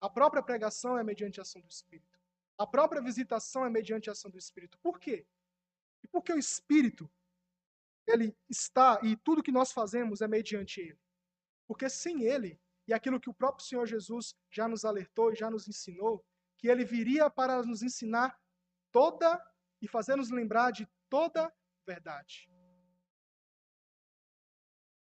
A 0.00 0.08
própria 0.08 0.42
pregação 0.42 0.98
é 0.98 1.02
mediante 1.02 1.40
a 1.40 1.42
ação 1.42 1.60
do 1.60 1.68
Espírito. 1.68 2.20
A 2.58 2.66
própria 2.66 3.02
visitação 3.02 3.66
é 3.66 3.70
mediante 3.70 4.08
a 4.08 4.12
ação 4.12 4.30
do 4.30 4.38
Espírito. 4.38 4.78
Por 4.78 5.00
quê? 5.00 5.26
E 6.02 6.08
porque 6.08 6.32
o 6.32 6.38
Espírito, 6.38 7.10
ele 8.06 8.36
está, 8.48 9.00
e 9.02 9.16
tudo 9.16 9.42
que 9.42 9.52
nós 9.52 9.72
fazemos 9.72 10.20
é 10.20 10.28
mediante 10.28 10.80
ele. 10.80 11.00
Porque 11.66 11.88
sem 11.90 12.22
ele, 12.22 12.60
e 12.86 12.94
aquilo 12.94 13.20
que 13.20 13.28
o 13.28 13.34
próprio 13.34 13.66
Senhor 13.66 13.86
Jesus 13.86 14.34
já 14.50 14.68
nos 14.68 14.84
alertou 14.84 15.32
e 15.32 15.36
já 15.36 15.50
nos 15.50 15.66
ensinou, 15.68 16.24
que 16.58 16.68
ele 16.68 16.84
viria 16.84 17.28
para 17.28 17.62
nos 17.62 17.82
ensinar 17.82 18.38
toda 18.92 19.42
e 19.82 19.88
fazer 19.88 20.16
nos 20.16 20.30
lembrar 20.30 20.70
de 20.70 20.88
toda 21.08 21.52
verdade. 21.86 22.50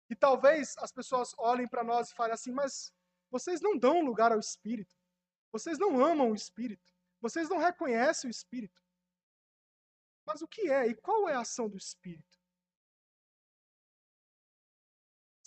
E 0.09 0.15
talvez 0.15 0.75
as 0.79 0.91
pessoas 0.91 1.33
olhem 1.37 1.67
para 1.67 1.83
nós 1.83 2.09
e 2.09 2.15
falem 2.15 2.33
assim, 2.33 2.51
mas 2.51 2.93
vocês 3.29 3.61
não 3.61 3.77
dão 3.77 4.01
lugar 4.01 4.31
ao 4.31 4.39
Espírito. 4.39 4.95
Vocês 5.51 5.77
não 5.77 6.03
amam 6.03 6.31
o 6.31 6.35
Espírito. 6.35 6.93
Vocês 7.21 7.47
não 7.47 7.57
reconhecem 7.57 8.29
o 8.29 8.31
Espírito. 8.31 8.83
Mas 10.25 10.41
o 10.41 10.47
que 10.47 10.69
é 10.69 10.87
e 10.87 10.95
qual 10.95 11.27
é 11.29 11.33
a 11.33 11.41
ação 11.41 11.69
do 11.69 11.77
Espírito? 11.77 12.28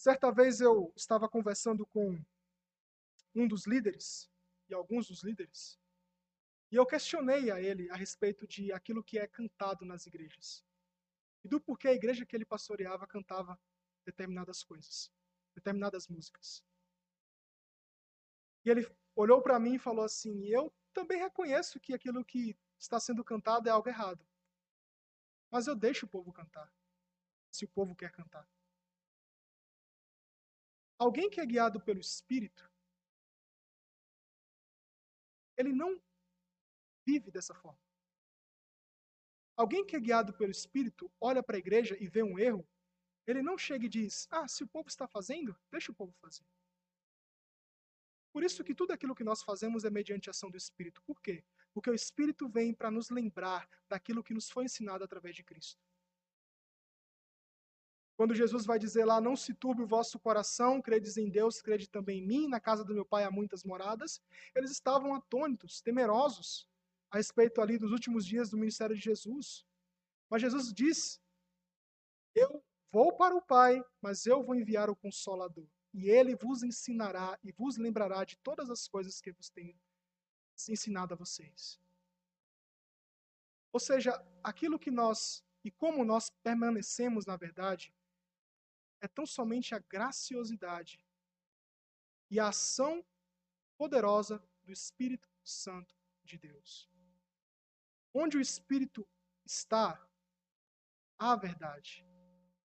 Certa 0.02 0.32
vez 0.32 0.60
eu 0.60 0.92
estava 0.96 1.28
conversando 1.28 1.86
com 1.86 2.20
um 3.36 3.46
dos 3.46 3.68
líderes, 3.68 4.28
e 4.68 4.74
alguns 4.74 5.06
dos 5.06 5.22
líderes, 5.22 5.78
e 6.72 6.74
eu 6.74 6.84
questionei 6.84 7.52
a 7.52 7.60
ele 7.60 7.88
a 7.88 7.94
respeito 7.94 8.44
de 8.44 8.72
aquilo 8.72 9.04
que 9.04 9.16
é 9.16 9.28
cantado 9.28 9.84
nas 9.84 10.04
igrejas. 10.04 10.66
E 11.44 11.48
do 11.48 11.60
porquê 11.60 11.86
a 11.86 11.92
igreja 11.92 12.26
que 12.26 12.34
ele 12.34 12.44
pastoreava 12.44 13.06
cantava 13.06 13.56
determinadas 14.04 14.64
coisas, 14.64 15.08
determinadas 15.54 16.08
músicas. 16.08 16.64
E 18.64 18.70
ele 18.70 18.84
olhou 19.14 19.40
para 19.40 19.60
mim 19.60 19.76
e 19.76 19.78
falou 19.78 20.04
assim: 20.04 20.48
Eu 20.48 20.74
também 20.92 21.20
reconheço 21.20 21.78
que 21.78 21.94
aquilo 21.94 22.24
que 22.24 22.58
está 22.76 22.98
sendo 22.98 23.22
cantado 23.22 23.68
é 23.68 23.70
algo 23.70 23.88
errado. 23.88 24.26
Mas 25.48 25.68
eu 25.68 25.76
deixo 25.76 26.06
o 26.06 26.08
povo 26.08 26.32
cantar, 26.32 26.74
se 27.52 27.64
o 27.64 27.68
povo 27.68 27.94
quer 27.94 28.10
cantar. 28.10 28.44
Alguém 31.02 31.28
que 31.28 31.40
é 31.40 31.44
guiado 31.44 31.80
pelo 31.80 31.98
Espírito, 31.98 32.70
ele 35.56 35.72
não 35.72 36.00
vive 37.04 37.28
dessa 37.28 37.52
forma. 37.52 37.80
Alguém 39.56 39.84
que 39.84 39.96
é 39.96 40.00
guiado 40.00 40.32
pelo 40.32 40.52
Espírito 40.52 41.12
olha 41.20 41.42
para 41.42 41.56
a 41.56 41.58
igreja 41.58 41.96
e 42.00 42.06
vê 42.06 42.22
um 42.22 42.38
erro, 42.38 42.64
ele 43.26 43.42
não 43.42 43.58
chega 43.58 43.84
e 43.86 43.88
diz: 43.88 44.28
Ah, 44.30 44.46
se 44.46 44.62
o 44.62 44.68
povo 44.68 44.88
está 44.88 45.08
fazendo, 45.08 45.58
deixa 45.72 45.90
o 45.90 45.94
povo 45.94 46.12
fazer. 46.20 46.46
Por 48.32 48.44
isso 48.44 48.62
que 48.62 48.72
tudo 48.72 48.92
aquilo 48.92 49.16
que 49.16 49.24
nós 49.24 49.42
fazemos 49.42 49.84
é 49.84 49.90
mediante 49.90 50.30
ação 50.30 50.52
do 50.52 50.56
Espírito. 50.56 51.02
Por 51.02 51.20
quê? 51.20 51.44
Porque 51.74 51.90
o 51.90 51.94
Espírito 51.94 52.48
vem 52.48 52.72
para 52.72 52.92
nos 52.92 53.10
lembrar 53.10 53.68
daquilo 53.88 54.22
que 54.22 54.32
nos 54.34 54.48
foi 54.48 54.66
ensinado 54.66 55.02
através 55.02 55.34
de 55.34 55.42
Cristo. 55.42 55.82
Quando 58.22 58.36
Jesus 58.36 58.64
vai 58.64 58.78
dizer 58.78 59.04
lá, 59.04 59.20
não 59.20 59.34
se 59.34 59.52
turbe 59.52 59.82
o 59.82 59.86
vosso 59.86 60.16
coração, 60.16 60.80
credes 60.80 61.16
em 61.16 61.28
Deus, 61.28 61.60
crede 61.60 61.88
também 61.88 62.20
em 62.20 62.24
mim, 62.24 62.46
na 62.46 62.60
casa 62.60 62.84
do 62.84 62.94
meu 62.94 63.04
pai 63.04 63.24
há 63.24 63.32
muitas 63.32 63.64
moradas, 63.64 64.22
eles 64.54 64.70
estavam 64.70 65.12
atônitos, 65.12 65.80
temerosos, 65.80 66.68
a 67.10 67.16
respeito 67.16 67.60
ali 67.60 67.76
dos 67.76 67.90
últimos 67.90 68.24
dias 68.24 68.48
do 68.48 68.56
ministério 68.56 68.94
de 68.94 69.02
Jesus. 69.02 69.66
Mas 70.30 70.40
Jesus 70.40 70.72
diz, 70.72 71.20
eu 72.32 72.62
Vou 72.92 73.12
para 73.12 73.34
o 73.34 73.42
Pai, 73.42 73.84
mas 74.00 74.24
eu 74.24 74.40
vou 74.40 74.54
enviar 74.54 74.88
o 74.88 74.94
Consolador, 74.94 75.66
e 75.92 76.08
ele 76.08 76.36
vos 76.36 76.62
ensinará 76.62 77.36
e 77.42 77.50
vos 77.50 77.76
lembrará 77.76 78.22
de 78.22 78.36
todas 78.36 78.70
as 78.70 78.86
coisas 78.86 79.20
que 79.20 79.32
vos 79.32 79.50
tenho 79.50 79.74
ensinado 80.68 81.12
a 81.12 81.16
vocês. 81.16 81.80
Ou 83.72 83.80
seja, 83.80 84.24
aquilo 84.44 84.78
que 84.78 84.92
nós 84.92 85.42
e 85.64 85.72
como 85.72 86.04
nós 86.04 86.30
permanecemos 86.30 87.26
na 87.26 87.36
verdade 87.36 87.92
é 89.02 89.08
tão 89.08 89.26
somente 89.26 89.74
a 89.74 89.80
graciosidade 89.80 91.04
e 92.30 92.38
a 92.38 92.48
ação 92.48 93.04
poderosa 93.76 94.42
do 94.62 94.72
Espírito 94.72 95.28
Santo 95.42 95.94
de 96.24 96.38
Deus. 96.38 96.88
Onde 98.14 98.38
o 98.38 98.40
Espírito 98.40 99.06
está, 99.44 100.00
há 101.18 101.34
verdade. 101.34 102.06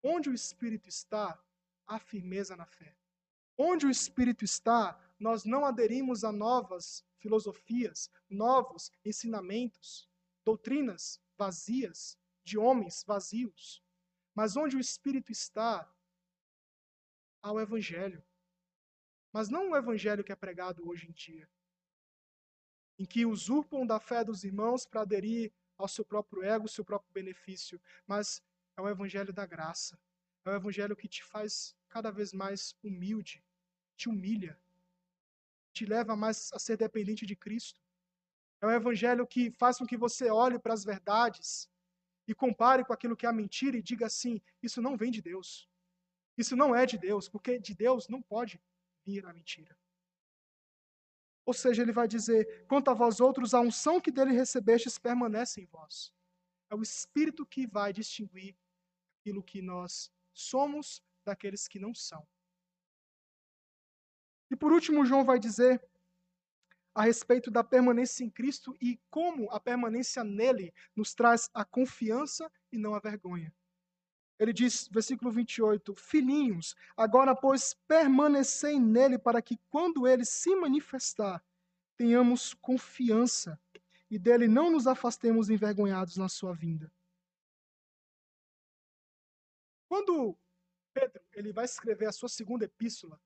Onde 0.04 0.30
o 0.30 0.34
Espírito 0.34 0.88
está, 0.88 1.44
há 1.88 2.00
firmeza 2.00 2.56
na 2.56 2.68
fé. 2.68 2.96
Onde 3.58 3.88
o 3.88 3.90
Espírito 3.90 4.46
está, 4.46 4.98
nós 5.20 5.44
não 5.44 5.66
aderimos 5.66 6.24
a 6.24 6.32
novas 6.32 7.04
filosofias, 7.18 8.12
novos 8.30 8.92
ensinamentos, 9.04 10.08
doutrinas 10.46 11.20
vazias, 11.36 12.16
de 12.44 12.60
homens 12.60 13.04
vazios. 13.04 13.84
Mas 14.36 14.56
onde 14.56 14.78
o 14.78 14.80
Espírito 14.80 15.32
está, 15.32 15.92
há 17.42 17.52
o 17.52 17.60
Evangelho. 17.60 18.24
Mas 19.32 19.50
não 19.50 19.72
o 19.72 19.76
Evangelho 19.76 20.24
que 20.24 20.32
é 20.32 20.36
pregado 20.36 20.88
hoje 20.88 21.08
em 21.10 21.12
dia, 21.12 21.50
em 22.98 23.06
que 23.06 23.26
usurpam 23.26 23.86
da 23.86 24.00
fé 24.00 24.24
dos 24.24 24.44
irmãos 24.44 24.86
para 24.86 25.02
aderir 25.02 25.52
ao 25.78 25.88
seu 25.88 26.04
próprio 26.04 26.44
ego, 26.44 26.64
ao 26.64 26.70
seu 26.70 26.84
próprio 26.84 27.12
benefício, 27.14 27.80
mas 28.06 28.42
é 28.76 28.82
o 28.82 28.90
Evangelho 28.90 29.32
da 29.32 29.46
graça. 29.46 30.00
É 30.46 30.50
o 30.50 30.56
Evangelho 30.56 30.96
que 30.96 31.08
te 31.08 31.24
faz 31.24 31.76
cada 31.90 32.10
vez 32.10 32.34
mais 32.34 32.74
humilde, 32.82 33.44
te 33.96 34.08
humilha, 34.10 34.60
te 35.74 35.86
leva 35.86 36.16
mais 36.16 36.52
a 36.54 36.60
ser 36.60 36.78
dependente 36.78 37.26
de 37.26 37.36
Cristo. 37.36 37.82
É 38.62 38.66
o 38.66 38.72
Evangelho 38.72 39.28
que 39.28 39.52
faz 39.52 39.78
com 39.78 39.86
que 39.86 39.98
você 39.98 40.32
olhe 40.32 40.58
para 40.58 40.74
as 40.74 40.84
verdades 40.84 41.70
e 42.28 42.34
compare 42.34 42.84
com 42.84 42.94
aquilo 42.94 43.16
que 43.16 43.28
é 43.28 43.32
mentira 43.32 43.78
e 43.78 43.82
diga 43.82 44.08
assim: 44.08 44.42
isso 44.64 44.82
não 44.82 44.98
vem 44.98 45.12
de 45.12 45.22
Deus. 45.22 45.70
Isso 46.38 46.56
não 46.56 46.76
é 46.76 46.86
de 46.86 46.98
Deus, 46.98 47.28
porque 47.28 47.60
de 47.60 47.74
Deus 47.74 48.08
não 48.08 48.22
pode 48.22 48.62
vir 49.06 49.26
a 49.26 49.34
mentira. 49.34 49.76
Ou 51.46 51.54
seja, 51.54 51.82
ele 51.82 51.92
vai 51.92 52.08
dizer: 52.08 52.66
quanto 52.68 52.90
a 52.92 52.94
vós 52.94 53.20
outros, 53.20 53.54
a 53.54 53.62
unção 53.62 54.00
que 54.00 54.12
dele 54.12 54.34
recebestes 54.34 55.00
permanece 55.00 55.62
em 55.62 55.66
vós. 55.66 56.14
É 56.70 56.76
o 56.76 56.82
Espírito 56.82 57.46
que 57.46 57.66
vai 57.66 57.94
distinguir 57.94 58.56
aquilo 59.20 59.42
que 59.42 59.62
nós 59.62 60.12
somos 60.34 61.02
daqueles 61.26 61.68
que 61.68 61.80
não 61.80 61.94
são. 61.94 62.28
E 64.52 64.56
por 64.56 64.72
último, 64.72 65.06
João 65.06 65.26
vai 65.26 65.40
dizer 65.40 65.82
a 66.94 67.04
respeito 67.04 67.52
da 67.52 67.64
permanência 67.64 68.24
em 68.24 68.30
Cristo 68.30 68.76
e 68.82 69.00
como 69.10 69.50
a 69.52 69.60
permanência 69.60 70.24
nele 70.24 70.74
nos 70.96 71.14
traz 71.14 71.50
a 71.54 71.64
confiança 71.64 72.52
e 72.72 72.78
não 72.78 72.96
a 72.96 73.00
vergonha. 73.00 73.54
Ele 74.40 74.54
diz, 74.54 74.88
versículo 74.88 75.32
28, 75.32 75.96
Filhinhos, 75.96 76.76
agora, 76.96 77.36
pois, 77.36 77.74
permanecei 77.88 78.80
nele, 78.80 79.18
para 79.18 79.42
que, 79.42 79.58
quando 79.70 80.08
ele 80.08 80.24
se 80.24 80.56
manifestar, 80.56 81.44
tenhamos 81.96 82.54
confiança 82.54 83.60
e 84.10 84.20
dele 84.20 84.48
não 84.48 84.72
nos 84.72 84.86
afastemos 84.86 85.50
envergonhados 85.50 86.18
na 86.18 86.30
sua 86.30 86.54
vinda. 86.54 86.92
Quando 89.90 90.38
Pedro 90.94 91.24
ele 91.34 91.52
vai 91.52 91.66
escrever 91.66 92.08
a 92.08 92.12
sua 92.12 92.30
segunda 92.30 92.66
epístola, 92.66 93.20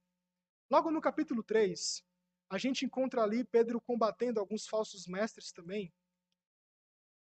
logo 0.70 0.92
no 0.92 1.02
capítulo 1.02 1.44
3, 1.44 2.04
a 2.50 2.58
gente 2.58 2.86
encontra 2.86 3.24
ali 3.24 3.44
Pedro 3.44 3.82
combatendo 3.82 4.40
alguns 4.40 4.68
falsos 4.68 5.08
mestres 5.08 5.52
também, 5.52 5.94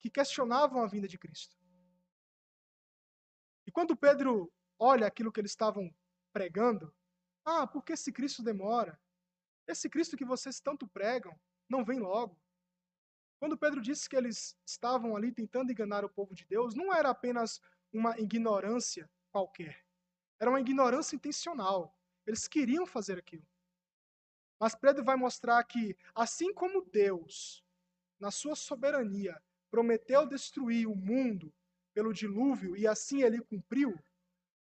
que 0.00 0.10
questionavam 0.10 0.82
a 0.82 0.86
vinda 0.86 1.08
de 1.08 1.18
Cristo. 1.18 1.56
E 3.66 3.72
quando 3.72 3.96
Pedro 3.96 4.52
olha 4.78 5.06
aquilo 5.06 5.32
que 5.32 5.40
eles 5.40 5.50
estavam 5.50 5.92
pregando, 6.32 6.94
ah, 7.44 7.66
por 7.66 7.82
que 7.82 7.92
esse 7.92 8.12
Cristo 8.12 8.42
demora? 8.42 8.98
Esse 9.66 9.88
Cristo 9.88 10.16
que 10.16 10.24
vocês 10.24 10.60
tanto 10.60 10.86
pregam 10.86 11.38
não 11.68 11.84
vem 11.84 11.98
logo. 11.98 12.38
Quando 13.38 13.58
Pedro 13.58 13.80
disse 13.80 14.08
que 14.08 14.16
eles 14.16 14.56
estavam 14.64 15.16
ali 15.16 15.32
tentando 15.32 15.70
enganar 15.70 16.04
o 16.04 16.08
povo 16.08 16.34
de 16.34 16.44
Deus, 16.46 16.74
não 16.74 16.94
era 16.94 17.10
apenas 17.10 17.60
uma 17.92 18.18
ignorância 18.18 19.10
qualquer. 19.30 19.84
Era 20.38 20.50
uma 20.50 20.60
ignorância 20.60 21.16
intencional. 21.16 21.98
Eles 22.26 22.48
queriam 22.48 22.86
fazer 22.86 23.18
aquilo. 23.18 23.46
Mas 24.58 24.74
Pedro 24.74 25.04
vai 25.04 25.16
mostrar 25.16 25.62
que, 25.64 25.96
assim 26.14 26.52
como 26.52 26.82
Deus, 26.82 27.62
na 28.18 28.30
sua 28.30 28.56
soberania, 28.56 29.40
prometeu 29.70 30.26
destruir 30.26 30.86
o 30.86 30.94
mundo 30.94 31.52
pelo 31.96 32.12
dilúvio 32.12 32.76
e 32.76 32.86
assim 32.86 33.22
ele 33.22 33.40
cumpriu, 33.40 33.98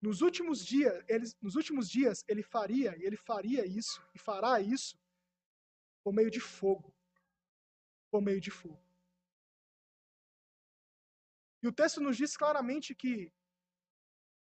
nos 0.00 0.20
últimos 0.20 0.64
dias, 0.64 1.04
ele, 1.08 1.24
nos 1.42 1.56
últimos 1.56 1.90
dias 1.90 2.24
ele 2.28 2.44
faria, 2.44 2.96
e 2.96 3.02
ele 3.02 3.16
faria 3.16 3.66
isso, 3.66 4.00
e 4.14 4.18
fará 4.20 4.60
isso, 4.60 4.96
por 6.04 6.14
meio 6.14 6.30
de 6.30 6.38
fogo. 6.38 6.94
Por 8.08 8.22
meio 8.22 8.40
de 8.40 8.52
fogo. 8.52 8.80
E 11.60 11.66
o 11.66 11.72
texto 11.72 12.00
nos 12.00 12.16
diz 12.16 12.36
claramente 12.36 12.94
que, 12.94 13.32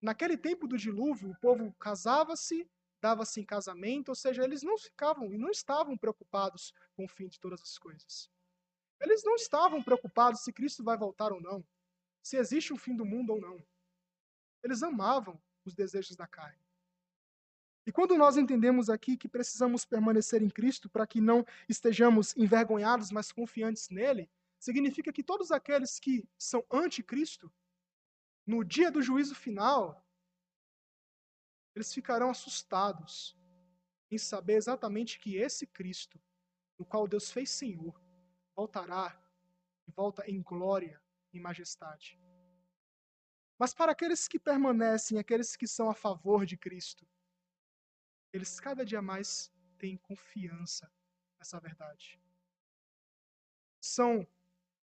naquele 0.01 0.37
tempo 0.37 0.65
do 0.65 0.77
dilúvio, 0.77 1.31
o 1.31 1.39
povo 1.41 1.73
casava-se 1.73 2.69
dava-se 3.01 3.41
em 3.41 3.45
casamento, 3.45 4.09
ou 4.09 4.15
seja, 4.15 4.43
eles 4.43 4.63
não 4.63 4.77
ficavam 4.77 5.31
e 5.33 5.37
não 5.37 5.49
estavam 5.49 5.97
preocupados 5.97 6.73
com 6.93 7.03
o 7.03 7.09
fim 7.09 7.27
de 7.27 7.39
todas 7.39 7.61
as 7.61 7.77
coisas. 7.77 8.29
Eles 9.01 9.23
não 9.23 9.35
estavam 9.35 9.83
preocupados 9.83 10.41
se 10.41 10.51
Cristo 10.51 10.83
vai 10.83 10.97
voltar 10.97 11.31
ou 11.31 11.39
não, 11.39 11.63
se 12.27 12.35
existe 12.35 12.73
um 12.73 12.77
fim 12.77 12.93
do 12.93 13.05
mundo 13.05 13.31
ou 13.31 13.39
não. 13.39 13.65
Eles 14.61 14.83
amavam 14.83 15.41
os 15.63 15.73
desejos 15.73 16.17
da 16.17 16.27
carne. 16.27 16.59
E 17.85 17.91
quando 17.91 18.17
nós 18.17 18.35
entendemos 18.35 18.89
aqui 18.89 19.15
que 19.15 19.29
precisamos 19.29 19.85
permanecer 19.85 20.41
em 20.43 20.49
Cristo 20.49 20.89
para 20.89 21.07
que 21.07 21.21
não 21.21 21.45
estejamos 21.69 22.35
envergonhados, 22.35 23.11
mas 23.11 23.31
confiantes 23.31 23.87
nele, 23.89 24.29
significa 24.59 25.13
que 25.13 25.23
todos 25.23 25.51
aqueles 25.51 25.99
que 25.99 26.27
são 26.37 26.65
anticristo, 26.69 27.49
no 28.45 28.61
dia 28.61 28.91
do 28.91 29.01
juízo 29.01 29.33
final, 29.33 30.05
eles 31.73 31.93
ficarão 31.93 32.29
assustados 32.29 33.37
em 34.11 34.17
saber 34.17 34.55
exatamente 34.55 35.17
que 35.17 35.37
esse 35.37 35.65
Cristo, 35.65 36.19
no 36.77 36.85
qual 36.85 37.07
Deus 37.07 37.31
fez 37.31 37.49
Senhor, 37.51 37.97
voltará 38.53 39.17
e 39.87 39.91
volta 39.91 40.29
em 40.29 40.41
glória 40.41 41.01
e 41.33 41.39
majestade. 41.39 42.19
Mas 43.57 43.73
para 43.73 43.91
aqueles 43.91 44.27
que 44.27 44.39
permanecem, 44.39 45.17
aqueles 45.17 45.55
que 45.55 45.67
são 45.67 45.89
a 45.89 45.95
favor 45.95 46.45
de 46.45 46.55
Cristo, 46.55 47.07
eles 48.31 48.59
cada 48.59 48.85
dia 48.85 49.01
mais 49.01 49.51
têm 49.77 49.97
confiança 49.97 50.91
nessa 51.39 51.59
verdade. 51.59 52.19
São 53.79 54.27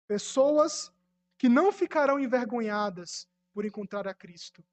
pessoas 0.08 0.92
que 1.38 1.50
não 1.50 1.72
ficarão 1.72 2.20
envergonhadas 2.20 3.28
por 3.54 3.66
encontrar 3.66 4.08
a 4.08 4.14
Cristo. 4.14 4.64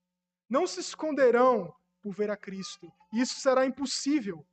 Não 0.48 0.66
se 0.66 0.80
esconderão 0.80 1.74
por 2.00 2.12
ver 2.12 2.30
a 2.30 2.36
Cristo. 2.36 2.92
Isso 3.12 3.40
será 3.40 3.64
impossível. 3.64 4.46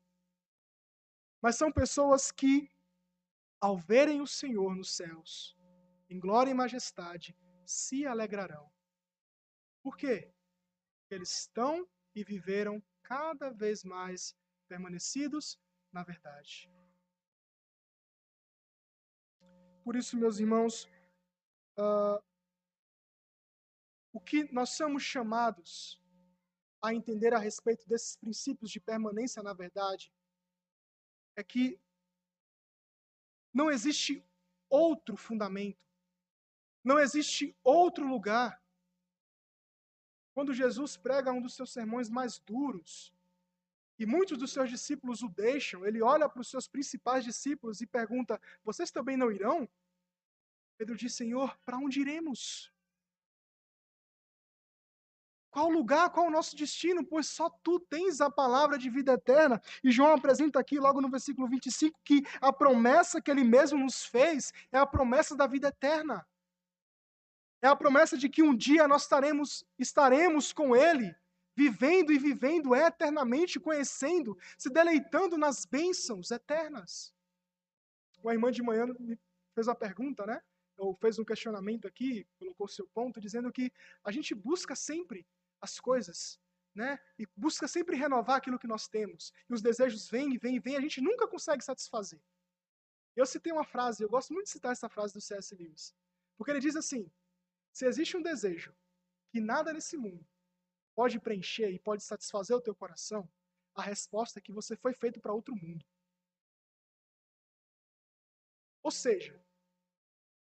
Mas 1.42 1.58
são 1.58 1.72
pessoas 1.72 2.32
que, 2.32 2.72
ao 3.60 3.78
verem 3.78 4.22
o 4.22 4.28
Senhor 4.28 4.76
nos 4.76 4.96
céus, 4.96 5.58
em 6.10 6.20
glória 6.20 6.52
e 6.52 6.54
majestade, 6.54 7.36
se 7.66 8.06
alegrarão. 8.06 8.72
Por 9.82 9.98
quê? 9.98 10.34
Eles 11.10 11.30
estão 11.40 11.88
e 12.16 12.24
viveram 12.24 12.82
cada 13.02 13.50
vez 13.50 13.84
mais 13.84 14.36
permanecidos 14.68 15.60
na 15.92 16.04
verdade. 16.04 16.70
Por 19.84 19.96
isso, 19.96 20.18
meus 20.18 20.40
irmãos, 20.40 20.86
uh, 21.78 22.24
o 24.14 24.20
que 24.20 24.52
nós 24.52 24.70
somos 24.70 25.04
chamados 25.04 26.02
a 26.82 26.94
entender 26.94 27.34
a 27.34 27.40
respeito 27.40 27.88
desses 27.88 28.16
princípios 28.16 28.72
de 28.72 28.80
permanência 28.80 29.44
na 29.44 29.54
verdade 29.54 30.12
é 31.36 31.44
que 31.44 31.80
não 33.54 33.70
existe 33.70 34.26
outro 34.70 35.16
fundamento, 35.16 35.86
não 36.84 37.00
existe 37.00 37.56
outro 37.64 38.06
lugar. 38.06 38.62
Quando 40.34 40.54
Jesus 40.54 40.98
prega 40.98 41.32
um 41.32 41.42
dos 41.42 41.56
seus 41.56 41.72
sermões 41.72 42.10
mais 42.10 42.40
duros, 42.40 43.14
e 44.00 44.06
muitos 44.06 44.38
dos 44.38 44.52
seus 44.52 44.70
discípulos 44.70 45.22
o 45.22 45.30
deixam, 45.30 45.86
ele 45.86 46.02
olha 46.02 46.28
para 46.28 46.42
os 46.42 46.50
seus 46.50 46.68
principais 46.68 47.24
discípulos 47.24 47.80
e 47.80 47.88
pergunta: 47.88 48.42
Vocês 48.64 48.92
também 48.92 49.16
não 49.16 49.32
irão? 49.32 49.70
Pedro 50.78 50.96
diz: 50.96 51.14
Senhor, 51.14 51.58
para 51.66 51.78
onde 51.78 52.02
iremos? 52.02 52.74
Qual 55.52 55.70
lugar, 55.70 56.10
qual 56.10 56.26
o 56.26 56.32
nosso 56.32 56.56
destino? 56.56 57.06
Pois 57.06 57.28
só 57.28 57.48
tu 57.48 57.80
tens 57.80 58.20
a 58.20 58.30
palavra 58.30 58.76
de 58.76 58.90
vida 58.90 59.14
eterna. 59.14 59.62
E 59.84 59.92
João 59.92 60.14
apresenta 60.14 60.60
aqui, 60.60 60.80
logo 60.80 61.00
no 61.00 61.12
versículo 61.12 61.48
25, 61.48 62.00
que 62.04 62.24
a 62.42 62.52
promessa 62.52 63.22
que 63.22 63.30
ele 63.30 63.44
mesmo 63.44 63.78
nos 63.78 64.04
fez 64.04 64.52
é 64.72 64.80
a 64.80 64.86
promessa 64.86 65.36
da 65.36 65.46
vida 65.46 65.68
eterna. 65.68 66.26
É 67.64 67.68
a 67.68 67.76
promessa 67.78 68.18
de 68.18 68.28
que 68.28 68.44
um 68.44 68.54
dia 68.54 68.90
nós 68.90 69.04
estaremos, 69.04 69.66
estaremos 69.80 70.52
com 70.52 70.76
ele, 70.76 71.16
vivendo 71.56 72.12
e 72.12 72.20
vivendo 72.20 72.76
eternamente, 72.76 73.58
conhecendo, 73.58 74.38
se 74.58 74.70
deleitando 74.70 75.38
nas 75.38 75.66
bênçãos 75.66 76.30
eternas. 76.30 77.16
Uma 78.22 78.34
irmã 78.34 78.52
de 78.52 78.62
manhã 78.62 78.86
me 79.00 79.18
fez 79.56 79.70
a 79.70 79.74
pergunta, 79.74 80.26
né? 80.26 80.42
Ou 80.76 80.94
fez 80.94 81.18
um 81.18 81.24
questionamento 81.24 81.88
aqui, 81.88 82.28
colocou 82.38 82.68
seu 82.68 82.86
ponto, 82.90 83.22
dizendo 83.22 83.50
que 83.50 83.72
a 84.04 84.12
gente 84.12 84.36
busca 84.36 84.76
sempre 84.76 85.26
as 85.62 85.80
coisas, 85.80 86.38
né? 86.76 87.00
E 87.18 87.26
busca 87.34 87.66
sempre 87.66 87.96
renovar 87.96 88.40
aquilo 88.40 88.60
que 88.60 88.68
nós 88.68 88.90
temos. 88.90 89.32
E 89.50 89.54
os 89.54 89.62
desejos 89.62 90.10
vêm 90.10 90.34
e 90.34 90.38
vêm 90.38 90.58
e 90.58 90.60
vêm, 90.60 90.76
a 90.76 90.82
gente 90.82 91.00
nunca 91.00 91.30
consegue 91.30 91.64
satisfazer. 91.64 92.22
Eu 93.16 93.26
citei 93.26 93.54
uma 93.54 93.64
frase, 93.64 94.04
eu 94.04 94.10
gosto 94.10 94.34
muito 94.34 94.48
de 94.48 94.52
citar 94.52 94.74
essa 94.74 94.90
frase 94.90 95.14
do 95.14 95.22
C.S. 95.22 95.56
Lewis, 95.56 95.96
porque 96.36 96.52
ele 96.52 96.60
diz 96.60 96.76
assim: 96.76 97.10
se 97.74 97.86
existe 97.86 98.16
um 98.16 98.22
desejo 98.22 98.74
que 99.32 99.42
nada 99.42 99.74
nesse 99.74 99.98
mundo 99.98 100.26
pode 100.96 101.20
preencher 101.20 101.72
e 101.72 101.80
pode 101.80 102.04
satisfazer 102.04 102.56
o 102.56 102.62
teu 102.62 102.76
coração, 102.76 103.28
a 103.74 103.82
resposta 103.82 104.38
é 104.38 104.42
que 104.42 104.52
você 104.52 104.78
foi 104.78 104.94
feito 104.94 105.20
para 105.20 105.34
outro 105.34 105.56
mundo. 105.56 105.84
Ou 108.84 108.92
seja, 108.92 109.44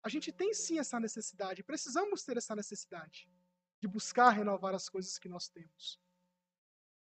a 0.03 0.09
gente 0.09 0.31
tem 0.31 0.53
sim 0.53 0.77
essa 0.77 0.99
necessidade, 0.99 1.63
precisamos 1.63 2.23
ter 2.23 2.37
essa 2.37 2.55
necessidade 2.55 3.27
de 3.81 3.87
buscar 3.87 4.29
renovar 4.29 4.75
as 4.75 4.87
coisas 4.87 5.17
que 5.17 5.27
nós 5.27 5.49
temos. 5.49 5.99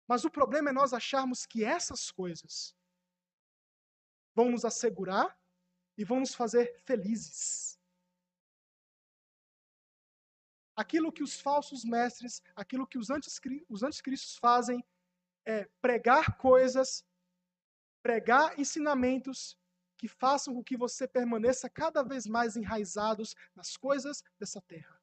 Mas 0.07 0.23
o 0.23 0.31
problema 0.31 0.69
é 0.69 0.73
nós 0.73 0.93
acharmos 0.93 1.45
que 1.45 1.65
essas 1.65 2.09
coisas 2.09 2.73
vão 4.33 4.49
nos 4.49 4.63
assegurar 4.63 5.37
e 5.97 6.05
vão 6.05 6.19
nos 6.19 6.33
fazer 6.33 6.79
felizes. 6.85 7.74
Aquilo 10.75 11.11
que 11.11 11.23
os 11.23 11.39
falsos 11.39 11.85
mestres, 11.85 12.41
aquilo 12.55 12.87
que 12.87 12.97
os, 12.97 13.07
os 13.69 13.83
anticristos 13.83 14.37
fazem 14.37 14.83
é 15.45 15.69
pregar 15.81 16.37
coisas, 16.37 17.03
pregar 18.01 18.59
ensinamentos 18.59 19.57
que 19.97 20.07
façam 20.07 20.53
com 20.53 20.63
que 20.63 20.75
você 20.75 21.07
permaneça 21.07 21.69
cada 21.69 22.03
vez 22.03 22.27
mais 22.27 22.55
enraizados 22.57 23.35
nas 23.55 23.77
coisas 23.77 24.21
dessa 24.37 24.61
terra 24.61 24.99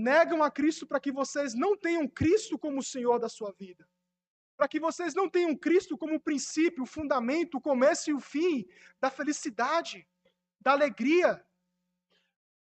negam 0.00 0.42
a 0.42 0.50
Cristo 0.50 0.86
para 0.86 1.00
que 1.00 1.12
vocês 1.12 1.54
não 1.54 1.76
tenham 1.76 2.08
Cristo 2.08 2.58
como 2.58 2.82
Senhor 2.82 3.18
da 3.18 3.28
sua 3.28 3.52
vida. 3.52 3.88
Para 4.56 4.68
que 4.68 4.80
vocês 4.80 5.14
não 5.14 5.28
tenham 5.28 5.56
Cristo 5.56 5.96
como 5.96 6.16
o 6.16 6.20
princípio, 6.20 6.82
o 6.82 6.86
fundamento, 6.86 7.56
o 7.56 7.60
começo 7.60 8.10
e 8.10 8.14
o 8.14 8.20
fim 8.20 8.66
da 9.00 9.10
felicidade, 9.10 10.06
da 10.60 10.72
alegria. 10.72 11.44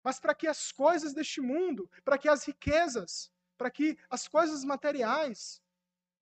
Mas 0.03 0.18
para 0.18 0.34
que 0.34 0.46
as 0.46 0.72
coisas 0.72 1.12
deste 1.12 1.40
mundo, 1.40 1.90
para 2.05 2.18
que 2.18 2.28
as 2.28 2.44
riquezas, 2.44 3.30
para 3.57 3.70
que 3.70 3.98
as 4.09 4.26
coisas 4.26 4.64
materiais, 4.64 5.62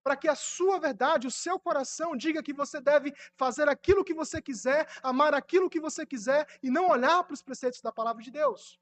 para 0.03 0.17
que 0.17 0.29
a 0.29 0.35
sua 0.35 0.79
verdade, 0.81 1.27
o 1.27 1.31
seu 1.31 1.59
coração 1.61 2.17
diga 2.17 2.43
que 2.43 2.53
você 2.53 2.81
deve 2.81 3.15
fazer 3.37 3.69
aquilo 3.69 4.05
que 4.05 4.15
você 4.15 4.41
quiser, 4.41 4.89
amar 5.03 5.35
aquilo 5.35 5.71
que 5.71 5.81
você 5.81 6.07
quiser 6.07 6.47
e 6.63 6.71
não 6.71 6.89
olhar 6.89 7.23
para 7.25 7.35
os 7.35 7.43
preceitos 7.43 7.81
da 7.81 7.93
palavra 7.93 8.23
de 8.23 8.31
Deus. 8.31 8.81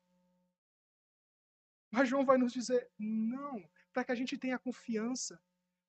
Mas 1.91 2.09
João 2.09 2.25
vai 2.25 2.39
nos 2.39 2.53
dizer: 2.53 2.89
não, 2.99 3.63
para 3.93 4.05
que 4.05 4.13
a 4.13 4.15
gente 4.15 4.39
tenha 4.39 4.59
confiança, 4.59 5.41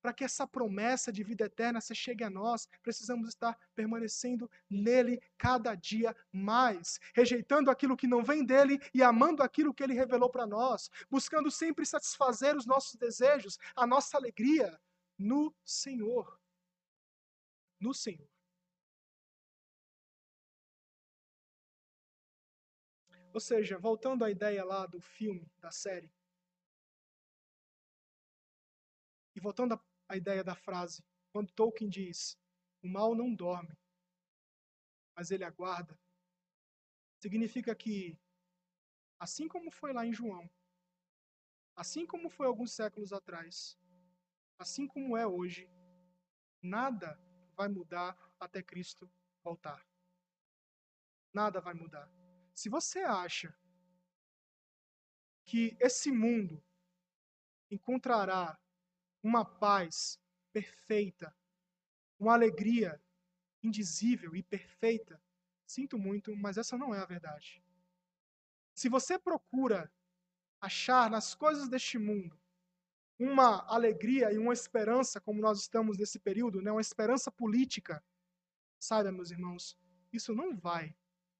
para 0.02 0.14
que 0.14 0.24
essa 0.24 0.48
promessa 0.48 1.12
de 1.12 1.24
vida 1.24 1.46
eterna 1.46 1.82
se 1.82 1.94
chegue 1.96 2.24
a 2.24 2.30
nós, 2.30 2.68
precisamos 2.82 3.30
estar 3.30 3.58
permanecendo 3.76 4.50
nele 4.70 5.22
cada 5.38 5.76
dia 5.76 6.16
mais, 6.32 7.00
rejeitando 7.14 7.70
aquilo 7.70 7.98
que 7.98 8.08
não 8.08 8.24
vem 8.24 8.46
dele 8.46 8.80
e 8.94 9.04
amando 9.04 9.44
aquilo 9.44 9.74
que 9.74 9.84
ele 9.84 9.94
revelou 9.94 10.30
para 10.30 10.46
nós, 10.48 10.90
buscando 11.10 11.52
sempre 11.52 11.86
satisfazer 11.86 12.56
os 12.56 12.66
nossos 12.66 12.96
desejos, 12.96 13.58
a 13.76 13.86
nossa 13.86 14.18
alegria 14.18 14.80
no 15.18 15.54
Senhor. 15.66 16.40
No 17.80 17.94
Senhor. 17.94 18.28
Ou 23.34 23.40
seja, 23.40 23.78
voltando 23.78 24.26
à 24.26 24.32
ideia 24.32 24.66
lá 24.66 24.88
do 24.88 25.00
filme, 25.00 25.48
da 25.60 25.70
série, 25.70 26.12
e 29.38 29.40
voltando 29.40 29.80
à 30.10 30.18
ideia 30.18 30.44
da 30.44 30.56
frase, 30.56 31.06
quando 31.32 31.54
Tolkien 31.54 31.88
diz: 31.88 32.36
o 32.82 32.88
mal 32.90 33.14
não 33.14 33.34
dorme, 33.34 33.78
mas 35.16 35.30
ele 35.30 35.44
aguarda, 35.44 35.98
significa 37.22 37.76
que, 37.76 38.20
assim 39.20 39.48
como 39.48 39.70
foi 39.70 39.94
lá 39.94 40.04
em 40.04 40.12
João, 40.12 40.50
assim 41.76 42.04
como 42.04 42.32
foi 42.32 42.48
alguns 42.48 42.72
séculos 42.72 43.14
atrás, 43.14 43.78
assim 44.58 44.88
como 44.88 45.16
é 45.16 45.28
hoje, 45.28 45.70
nada 46.60 47.16
vai 47.56 47.68
mudar 47.68 48.18
até 48.40 48.64
Cristo 48.64 49.08
voltar. 49.44 49.86
Nada 51.32 51.62
vai 51.62 51.76
mudar. 51.76 52.12
Se 52.56 52.70
você 52.70 53.02
acha 53.02 53.56
que 55.46 55.78
esse 55.80 56.12
mundo 56.12 56.64
encontrará 57.70 58.60
uma 59.24 59.44
paz 59.44 60.20
perfeita, 60.54 61.36
uma 62.20 62.34
alegria 62.34 63.02
indizível 63.64 64.36
e 64.36 64.44
perfeita, 64.44 65.22
sinto 65.66 65.98
muito, 65.98 66.36
mas 66.36 66.58
essa 66.58 66.78
não 66.78 66.94
é 66.94 67.00
a 67.00 67.06
verdade. 67.06 67.62
Se 68.74 68.90
você 68.90 69.18
procura 69.18 69.92
achar 70.62 71.10
nas 71.10 71.36
coisas 71.36 71.68
deste 71.68 71.98
mundo 71.98 72.40
uma 73.20 73.66
alegria 73.68 74.32
e 74.32 74.38
uma 74.38 74.54
esperança, 74.54 75.20
como 75.20 75.42
nós 75.42 75.60
estamos 75.60 75.98
nesse 75.98 76.20
período, 76.20 76.62
né, 76.62 76.72
uma 76.72 76.82
esperança 76.82 77.32
política, 77.32 78.04
saiba, 78.80 79.12
meus 79.12 79.32
irmãos, 79.32 79.78
isso 80.14 80.36
não 80.36 80.56
vai 80.56 80.96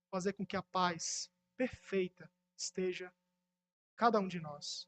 fazer 0.10 0.34
com 0.34 0.46
que 0.46 0.58
a 0.58 0.64
paz 0.64 1.32
perfeita 1.56 2.30
esteja 2.56 3.14
cada 3.96 4.20
um 4.20 4.28
de 4.28 4.40
nós. 4.40 4.88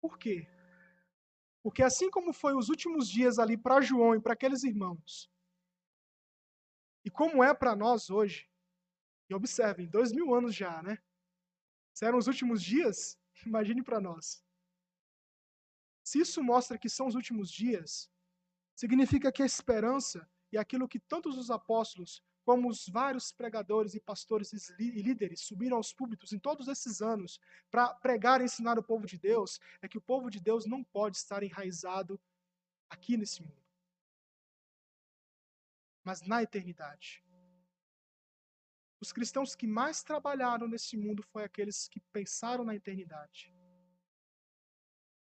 Por 0.00 0.18
quê? 0.18 0.48
Porque 1.62 1.82
assim 1.82 2.10
como 2.10 2.32
foi 2.32 2.54
os 2.54 2.68
últimos 2.68 3.08
dias 3.08 3.38
ali 3.38 3.56
para 3.56 3.80
João 3.80 4.14
e 4.14 4.20
para 4.20 4.32
aqueles 4.32 4.64
irmãos, 4.64 5.30
e 7.04 7.10
como 7.10 7.42
é 7.42 7.52
para 7.54 7.76
nós 7.76 8.10
hoje, 8.10 8.48
e 9.28 9.34
observem, 9.34 9.88
dois 9.88 10.12
mil 10.12 10.34
anos 10.34 10.54
já, 10.54 10.82
né? 10.82 10.98
Se 11.94 12.04
eram 12.04 12.18
os 12.18 12.26
últimos 12.26 12.62
dias, 12.62 13.18
imagine 13.46 13.82
para 13.82 14.00
nós. 14.00 14.44
Se 16.02 16.18
isso 16.18 16.42
mostra 16.42 16.78
que 16.78 16.88
são 16.88 17.06
os 17.06 17.14
últimos 17.14 17.50
dias, 17.50 18.10
significa 18.74 19.30
que 19.30 19.42
a 19.42 19.46
esperança 19.46 20.28
e 20.50 20.58
aquilo 20.58 20.88
que 20.88 20.98
tantos 20.98 21.36
os 21.36 21.50
apóstolos, 21.50 22.22
como 22.50 22.68
os 22.68 22.88
vários 22.88 23.30
pregadores 23.30 23.94
e 23.94 24.00
pastores 24.00 24.52
e 24.76 25.02
líderes 25.02 25.42
subiram 25.42 25.76
aos 25.76 25.92
púlpitos 25.92 26.32
em 26.32 26.38
todos 26.40 26.66
esses 26.66 27.00
anos 27.00 27.38
para 27.70 27.94
pregar 27.94 28.40
e 28.40 28.44
ensinar 28.44 28.76
o 28.76 28.82
povo 28.82 29.06
de 29.06 29.16
Deus, 29.16 29.60
é 29.80 29.86
que 29.86 29.96
o 29.96 30.00
povo 30.00 30.28
de 30.28 30.40
Deus 30.40 30.66
não 30.66 30.82
pode 30.82 31.16
estar 31.16 31.44
enraizado 31.44 32.20
aqui 32.88 33.16
nesse 33.16 33.40
mundo, 33.40 33.62
mas 36.02 36.22
na 36.22 36.42
eternidade. 36.42 37.24
Os 39.00 39.12
cristãos 39.12 39.54
que 39.54 39.68
mais 39.68 40.02
trabalharam 40.02 40.66
nesse 40.66 40.96
mundo 40.96 41.22
foram 41.22 41.46
aqueles 41.46 41.86
que 41.86 42.00
pensaram 42.12 42.64
na 42.64 42.74
eternidade. 42.74 43.54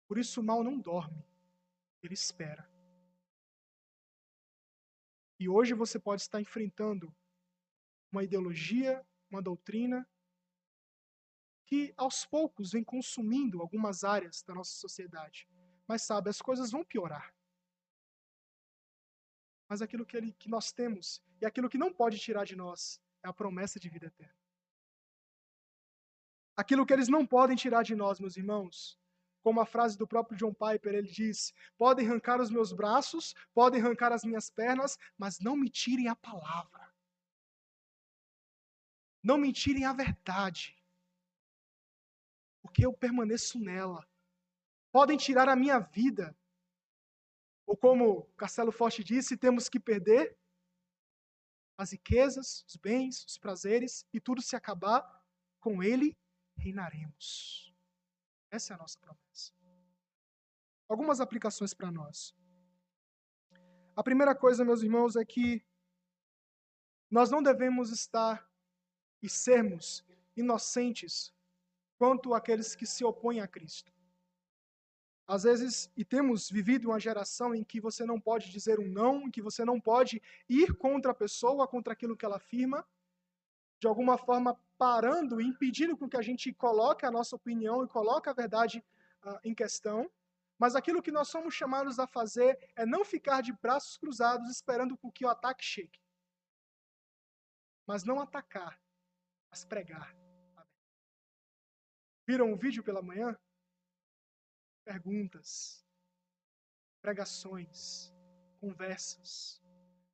Por 0.07 0.19
isso 0.19 0.39
o 0.39 0.43
mal 0.43 0.63
não 0.63 0.77
dorme, 0.77 1.25
ele 2.03 2.13
espera. 2.13 2.76
E 5.39 5.47
hoje 5.47 5.73
você 5.73 5.99
pode 5.99 6.21
estar 6.21 6.41
enfrentando 6.41 7.15
uma 8.11 8.23
ideologia, 8.23 9.05
uma 9.29 9.41
doutrina 9.41 10.07
que 11.65 11.93
aos 11.97 12.25
poucos 12.25 12.71
vem 12.71 12.83
consumindo 12.83 13.61
algumas 13.61 14.03
áreas 14.03 14.41
da 14.41 14.53
nossa 14.53 14.71
sociedade. 14.71 15.47
Mas 15.87 16.01
sabe, 16.01 16.29
as 16.29 16.41
coisas 16.41 16.71
vão 16.71 16.83
piorar. 16.83 17.33
Mas 19.69 19.81
aquilo 19.81 20.05
que, 20.05 20.15
ele, 20.15 20.31
que 20.33 20.49
nós 20.49 20.71
temos 20.71 21.21
e 21.41 21.45
aquilo 21.45 21.69
que 21.69 21.77
não 21.77 21.93
pode 21.93 22.17
tirar 22.17 22.45
de 22.45 22.55
nós 22.55 23.01
é 23.21 23.27
a 23.27 23.33
promessa 23.33 23.79
de 23.79 23.89
vida 23.89 24.07
eterna. 24.07 24.35
Aquilo 26.55 26.85
que 26.85 26.93
eles 26.93 27.09
não 27.09 27.25
podem 27.25 27.55
tirar 27.55 27.83
de 27.83 27.95
nós, 27.95 28.19
meus 28.19 28.37
irmãos, 28.37 28.97
como 29.47 29.61
a 29.61 29.65
frase 29.65 29.97
do 29.97 30.05
próprio 30.05 30.37
John 30.37 30.53
Piper, 30.53 30.93
ele 30.93 31.09
diz: 31.09 31.53
podem 31.77 32.05
arrancar 32.05 32.41
os 32.41 32.49
meus 32.49 32.73
braços, 32.73 33.33
podem 33.53 33.79
arrancar 33.79 34.11
as 34.11 34.25
minhas 34.25 34.49
pernas, 34.49 34.97
mas 35.17 35.39
não 35.39 35.55
me 35.55 35.69
tirem 35.69 36.09
a 36.09 36.15
palavra. 36.17 36.93
Não 39.23 39.37
me 39.37 39.53
tirem 39.53 39.85
a 39.85 39.93
verdade. 39.93 40.75
porque 42.61 42.85
eu 42.85 42.91
permaneço 42.91 43.57
nela. 43.57 44.05
Podem 44.91 45.15
tirar 45.15 45.47
a 45.47 45.55
minha 45.55 45.79
vida. 45.79 46.37
Ou 47.65 47.77
como 47.77 48.25
Castelo 48.35 48.73
Forte 48.73 49.01
disse, 49.01 49.37
temos 49.37 49.69
que 49.69 49.79
perder 49.79 50.37
as 51.77 51.93
riquezas, 51.93 52.65
os 52.67 52.75
bens, 52.75 53.23
os 53.23 53.37
prazeres, 53.37 54.05
e 54.11 54.19
tudo 54.19 54.41
se 54.41 54.57
acabar, 54.57 55.01
com 55.61 55.81
Ele 55.81 56.17
reinaremos. 56.57 57.73
Essa 58.51 58.73
é 58.73 58.75
a 58.75 58.79
nossa 58.79 58.99
promessa. 58.99 59.26
Algumas 60.87 61.19
aplicações 61.19 61.73
para 61.73 61.91
nós. 61.91 62.33
A 63.95 64.03
primeira 64.03 64.33
coisa, 64.35 64.63
meus 64.63 64.83
irmãos, 64.83 65.15
é 65.15 65.25
que 65.25 65.65
nós 67.09 67.31
não 67.31 67.41
devemos 67.41 67.91
estar 67.91 68.47
e 69.21 69.29
sermos 69.29 70.05
inocentes 70.35 71.33
quanto 71.97 72.33
aqueles 72.33 72.75
que 72.75 72.85
se 72.85 73.03
opõem 73.03 73.41
a 73.41 73.47
Cristo. 73.47 73.91
Às 75.27 75.43
vezes, 75.43 75.91
e 75.97 76.05
temos 76.05 76.49
vivido 76.49 76.87
uma 76.87 76.99
geração 76.99 77.53
em 77.53 77.63
que 77.63 77.81
você 77.81 78.05
não 78.05 78.19
pode 78.19 78.49
dizer 78.49 78.79
um 78.79 78.87
não, 78.87 79.23
em 79.23 79.31
que 79.31 79.41
você 79.41 79.65
não 79.65 79.79
pode 79.79 80.21
ir 80.47 80.73
contra 80.77 81.11
a 81.11 81.15
pessoa, 81.15 81.67
contra 81.67 81.91
aquilo 81.91 82.15
que 82.15 82.25
ela 82.25 82.37
afirma, 82.37 82.87
de 83.79 83.87
alguma 83.87 84.17
forma 84.17 84.57
parando, 84.77 85.41
impedindo 85.41 85.97
com 85.97 86.07
que 86.07 86.15
a 86.15 86.21
gente 86.21 86.53
coloque 86.53 87.05
a 87.05 87.11
nossa 87.11 87.35
opinião 87.35 87.83
e 87.83 87.87
coloque 87.89 88.29
a 88.29 88.33
verdade 88.33 88.83
uh, 89.25 89.37
em 89.43 89.53
questão. 89.53 90.09
Mas 90.57 90.75
aquilo 90.75 91.01
que 91.01 91.11
nós 91.11 91.27
somos 91.27 91.53
chamados 91.53 91.99
a 91.99 92.07
fazer 92.07 92.57
é 92.75 92.85
não 92.85 93.05
ficar 93.05 93.41
de 93.41 93.53
braços 93.53 93.97
cruzados 93.97 94.49
esperando 94.49 94.97
que 95.13 95.25
o 95.25 95.29
ataque 95.29 95.63
chegue. 95.63 95.99
Mas 97.85 98.03
não 98.03 98.19
atacar, 98.19 98.81
mas 99.49 99.63
pregar. 99.63 100.15
Viram 102.27 102.51
o 102.51 102.57
vídeo 102.57 102.83
pela 102.83 103.01
manhã? 103.01 103.39
Perguntas, 104.83 105.85
pregações, 107.01 108.13
conversas, 108.59 109.61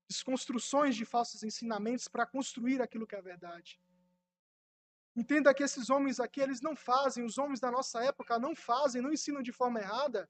desconstruções 0.08 0.96
de 0.96 1.06
falsos 1.06 1.44
ensinamentos 1.44 2.08
para 2.08 2.26
construir 2.26 2.82
aquilo 2.82 3.08
que 3.08 3.16
é 3.16 3.22
verdade. 3.22 3.83
Entenda 5.16 5.54
que 5.54 5.64
esses 5.64 5.90
homens 5.90 6.20
aqui, 6.20 6.42
eles 6.42 6.62
não 6.62 6.76
fazem, 6.76 7.24
os 7.24 7.38
homens 7.38 7.60
da 7.60 7.70
nossa 7.70 8.04
época 8.04 8.40
não 8.40 8.56
fazem, 8.56 9.02
não 9.02 9.14
ensinam 9.14 9.44
de 9.44 9.52
forma 9.52 9.80
errada, 9.80 10.30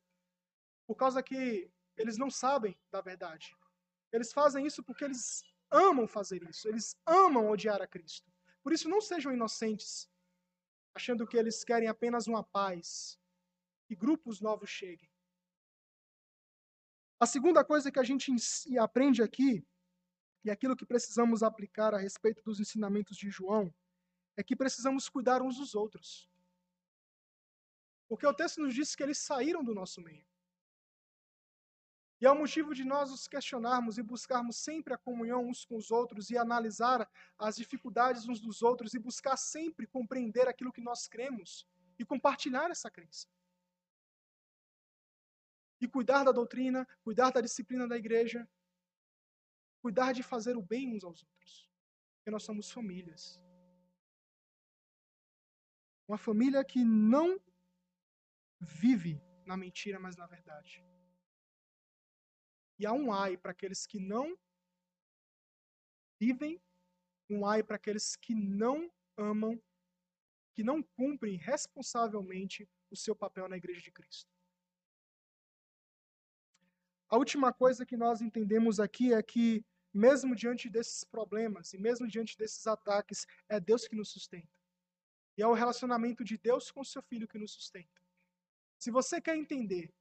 por 0.86 0.96
causa 0.96 1.24
que 1.24 1.72
eles 1.96 2.18
não 2.18 2.30
sabem 2.30 2.78
da 2.92 3.00
verdade. 3.00 3.56
Eles 4.12 4.34
fazem 4.34 4.66
isso 4.66 4.84
porque 4.84 5.06
eles 5.06 5.44
amam 5.72 6.08
fazer 6.08 6.44
isso, 6.50 6.68
eles 6.68 6.96
amam 7.06 7.50
odiar 7.50 7.82
a 7.82 7.88
Cristo. 7.88 8.32
Por 8.62 8.74
isso, 8.74 8.90
não 8.90 9.02
sejam 9.02 9.32
inocentes 9.32 10.10
achando 10.94 11.26
que 11.26 11.38
eles 11.38 11.64
querem 11.64 11.88
apenas 11.88 12.28
uma 12.28 12.44
paz, 12.44 13.18
e 13.90 13.96
grupos 13.96 14.40
novos 14.40 14.70
cheguem. 14.70 15.10
A 17.20 17.26
segunda 17.26 17.64
coisa 17.64 17.92
que 17.92 18.00
a 18.00 18.04
gente 18.04 18.32
aprende 18.80 19.24
aqui, 19.24 19.66
e 20.44 20.52
aquilo 20.52 20.76
que 20.76 20.86
precisamos 20.86 21.42
aplicar 21.42 21.94
a 21.94 21.98
respeito 21.98 22.44
dos 22.44 22.60
ensinamentos 22.60 23.16
de 23.16 23.30
João, 23.30 23.74
é 24.36 24.44
que 24.44 24.56
precisamos 24.56 25.08
cuidar 25.10 25.42
uns 25.42 25.58
dos 25.58 25.76
outros. 25.76 26.30
Porque 28.08 28.28
o 28.28 28.34
texto 28.34 28.62
nos 28.62 28.74
diz 28.74 28.96
que 28.96 29.04
eles 29.04 29.18
saíram 29.18 29.64
do 29.64 29.74
nosso 29.74 30.02
meio. 30.02 30.26
E 32.24 32.26
é 32.26 32.32
o 32.32 32.36
motivo 32.36 32.74
de 32.74 32.86
nós 32.86 33.12
nos 33.12 33.28
questionarmos 33.28 33.98
e 33.98 34.02
buscarmos 34.02 34.56
sempre 34.56 34.94
a 34.94 34.98
comunhão 34.98 35.46
uns 35.46 35.66
com 35.66 35.76
os 35.76 35.92
outros 35.92 36.30
e 36.30 36.38
analisar 36.38 37.10
as 37.38 37.58
dificuldades 37.58 38.26
uns 38.28 38.40
dos 38.40 38.62
outros 38.62 38.94
e 38.94 39.00
buscar 39.00 39.36
sempre 39.36 39.86
compreender 39.86 40.48
aquilo 40.48 40.72
que 40.72 40.80
nós 40.80 41.06
cremos 41.06 41.68
e 42.00 42.06
compartilhar 42.06 42.72
essa 42.72 42.90
crença. 42.90 43.28
E 45.82 45.88
cuidar 45.88 46.24
da 46.24 46.32
doutrina, 46.32 46.88
cuidar 47.02 47.30
da 47.32 47.42
disciplina 47.42 47.86
da 47.88 47.98
igreja, 47.98 48.50
cuidar 49.82 50.14
de 50.14 50.24
fazer 50.24 50.56
o 50.56 50.62
bem 50.62 50.96
uns 50.96 51.04
aos 51.04 51.24
outros. 51.24 51.70
Porque 52.16 52.32
nós 52.32 52.44
somos 52.44 52.72
famílias. 52.72 53.38
Uma 56.08 56.18
família 56.18 56.64
que 56.64 56.84
não 56.84 57.40
vive 58.60 59.22
na 59.46 59.56
mentira, 59.58 60.00
mas 60.00 60.16
na 60.16 60.26
verdade. 60.26 60.84
E 62.80 62.86
há 62.86 62.94
um 62.94 63.14
ai 63.14 63.38
para 63.38 63.52
aqueles 63.52 63.86
que 63.86 64.00
não 64.00 64.38
vivem, 66.20 66.62
um 67.30 67.46
ai 67.46 67.64
para 67.64 67.76
aqueles 67.76 68.16
que 68.16 68.34
não 68.34 68.92
amam, 69.18 69.62
que 70.54 70.64
não 70.64 70.82
cumprem 70.82 71.38
responsavelmente 71.38 72.68
o 72.90 72.96
seu 72.96 73.16
papel 73.16 73.48
na 73.48 73.58
igreja 73.58 73.82
de 73.82 73.92
Cristo. 73.92 74.32
A 77.10 77.18
última 77.18 77.54
coisa 77.54 77.86
que 77.86 77.96
nós 77.96 78.22
entendemos 78.22 78.80
aqui 78.80 79.14
é 79.14 79.22
que, 79.22 79.64
mesmo 79.94 80.36
diante 80.36 80.70
desses 80.70 81.04
problemas 81.04 81.74
e 81.74 81.78
mesmo 81.78 82.08
diante 82.08 82.38
desses 82.38 82.66
ataques, 82.66 83.28
é 83.48 83.60
Deus 83.60 83.88
que 83.88 83.96
nos 83.96 84.10
sustenta. 84.10 84.63
E 85.38 85.42
é 85.42 85.48
o 85.48 85.54
relacionamento 85.54 86.24
de 86.24 86.38
Deus 86.38 86.70
com 86.72 86.82
o 86.82 86.86
seu 86.86 87.02
filho 87.02 87.28
que 87.28 87.38
nos 87.38 87.52
sustenta. 87.52 88.02
Se 88.78 88.92
você 88.92 89.20
quer 89.20 89.36
entender 89.36 89.92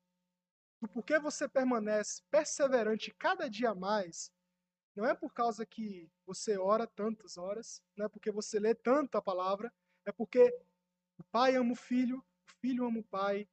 do 0.81 0.89
porquê 0.89 1.19
você 1.19 1.49
permanece 1.49 2.23
perseverante 2.31 3.15
cada 3.15 3.49
dia 3.49 3.75
mais, 3.75 4.33
não 4.95 5.07
é 5.07 5.15
por 5.15 5.33
causa 5.33 5.65
que 5.65 6.11
você 6.27 6.59
ora 6.59 6.87
tantas 6.87 7.39
horas, 7.39 7.83
não 7.97 8.07
é 8.07 8.09
porque 8.09 8.31
você 8.31 8.59
lê 8.59 8.75
tanto 8.75 9.17
a 9.17 9.23
palavra, 9.23 9.73
é 10.05 10.13
porque 10.13 10.53
o 11.17 11.25
pai 11.25 11.57
ama 11.57 11.73
o 11.73 11.77
filho, 11.77 12.19
o 12.19 12.51
filho 12.61 12.85
ama 12.85 12.99
o 12.99 13.05
pai, 13.05 13.49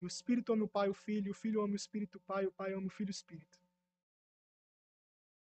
o 0.00 0.06
espírito 0.06 0.52
ama 0.52 0.64
o 0.64 0.68
pai, 0.68 0.88
o 0.88 0.94
filho, 0.94 1.32
o 1.32 1.34
filho 1.34 1.62
ama 1.62 1.72
o 1.72 1.76
espírito, 1.76 2.18
o 2.18 2.20
pai, 2.20 2.46
o 2.46 2.52
pai 2.52 2.72
ama 2.72 2.86
o 2.86 2.90
filho, 2.90 3.08
o 3.08 3.10
espírito. 3.10 3.58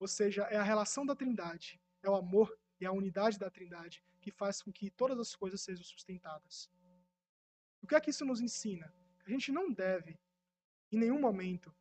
Ou 0.01 0.09
seja, 0.09 0.45
é 0.45 0.57
a 0.57 0.63
relação 0.63 1.07
da 1.07 1.15
Trindade, 1.15 1.81
é 2.03 2.11
o 2.11 2.17
amor 2.17 2.59
e 2.81 2.87
a 2.87 2.91
unidade 2.91 3.39
da 3.39 3.51
Trindade 3.51 4.03
que 4.21 4.31
faz 4.31 4.63
com 4.63 4.73
que 4.73 4.91
todas 4.91 5.19
as 5.19 5.35
coisas 5.35 5.61
sejam 5.61 5.85
sustentadas. 5.85 6.71
O 7.83 7.87
que 7.87 7.95
é 7.95 8.01
que 8.01 8.11
isso 8.11 8.25
nos 8.25 8.41
ensina? 8.41 8.93
A 9.27 9.31
gente 9.31 9.51
não 9.51 9.73
deve 9.73 10.19
em 10.93 10.99
nenhum 10.99 11.21
momento 11.21 11.75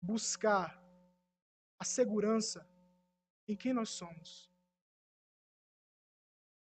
buscar 0.00 0.82
a 1.78 1.84
segurança 1.84 2.68
em 3.46 3.56
quem 3.56 3.72
nós 3.72 3.90
somos. 3.90 4.50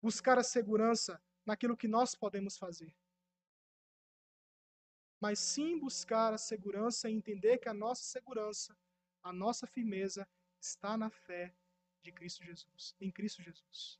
Buscar 0.02 0.38
a 0.38 0.44
segurança 0.44 1.22
naquilo 1.46 1.78
que 1.78 1.88
nós 1.88 2.16
podemos 2.16 2.58
fazer. 2.58 2.96
Mas 5.20 5.40
sim 5.40 5.80
buscar 5.80 6.34
a 6.34 6.38
segurança 6.38 7.10
e 7.10 7.14
entender 7.14 7.58
que 7.58 7.70
a 7.70 7.74
nossa 7.74 8.04
segurança, 8.04 8.78
a 9.24 9.32
nossa 9.32 9.66
firmeza 9.66 10.28
está 10.60 10.98
na 10.98 11.10
fé 11.10 11.56
de 12.02 12.12
Cristo 12.12 12.44
Jesus, 12.44 12.96
em 13.00 13.12
Cristo 13.12 13.42
Jesus. 13.42 14.00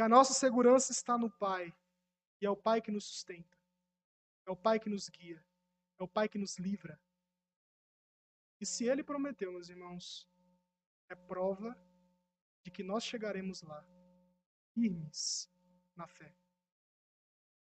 Que 0.00 0.04
a 0.04 0.08
nossa 0.08 0.32
segurança 0.32 0.92
está 0.92 1.18
no 1.18 1.30
Pai, 1.30 1.76
e 2.40 2.46
é 2.46 2.50
o 2.50 2.56
Pai 2.56 2.80
que 2.80 2.90
nos 2.90 3.04
sustenta. 3.04 3.54
É 4.46 4.50
o 4.50 4.56
Pai 4.56 4.80
que 4.80 4.88
nos 4.88 5.10
guia. 5.10 5.44
É 5.98 6.02
o 6.02 6.08
Pai 6.08 6.26
que 6.26 6.38
nos 6.38 6.58
livra. 6.58 6.98
E 8.58 8.64
se 8.64 8.88
Ele 8.88 9.04
prometeu, 9.04 9.52
meus 9.52 9.68
irmãos, 9.68 10.26
é 11.10 11.14
prova 11.14 11.78
de 12.62 12.70
que 12.70 12.82
nós 12.82 13.04
chegaremos 13.04 13.60
lá, 13.60 13.86
firmes 14.72 15.50
na 15.94 16.06
fé. 16.06 16.34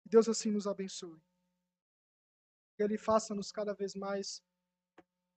Que 0.05 0.09
Deus 0.09 0.29
assim 0.29 0.53
nos 0.53 0.69
abençoe. 0.69 1.21
Que 2.77 2.85
Ele 2.85 2.99
faça-nos 2.99 3.51
cada 3.51 3.75
vez 3.75 3.97
mais 3.97 4.41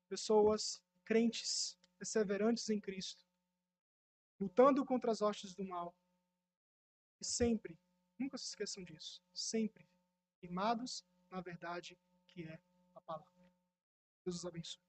pessoas 0.08 0.80
crentes, 1.04 1.80
perseverantes 1.98 2.70
em 2.70 2.80
Cristo, 2.80 3.26
lutando 4.40 4.86
contra 4.86 5.12
as 5.12 5.24
hostes 5.24 5.56
do 5.56 5.66
mal. 5.66 5.98
E 7.20 7.26
sempre, 7.26 7.78
nunca 8.20 8.38
se 8.38 8.46
esqueçam 8.46 8.84
disso, 8.84 9.22
sempre 9.34 9.88
firmados 10.40 11.04
na 11.32 11.42
verdade 11.42 11.98
que 12.28 12.44
é 12.44 12.60
palavra. 13.06 13.32
Deus 14.24 14.38
os 14.38 14.46
abençoe. 14.46 14.85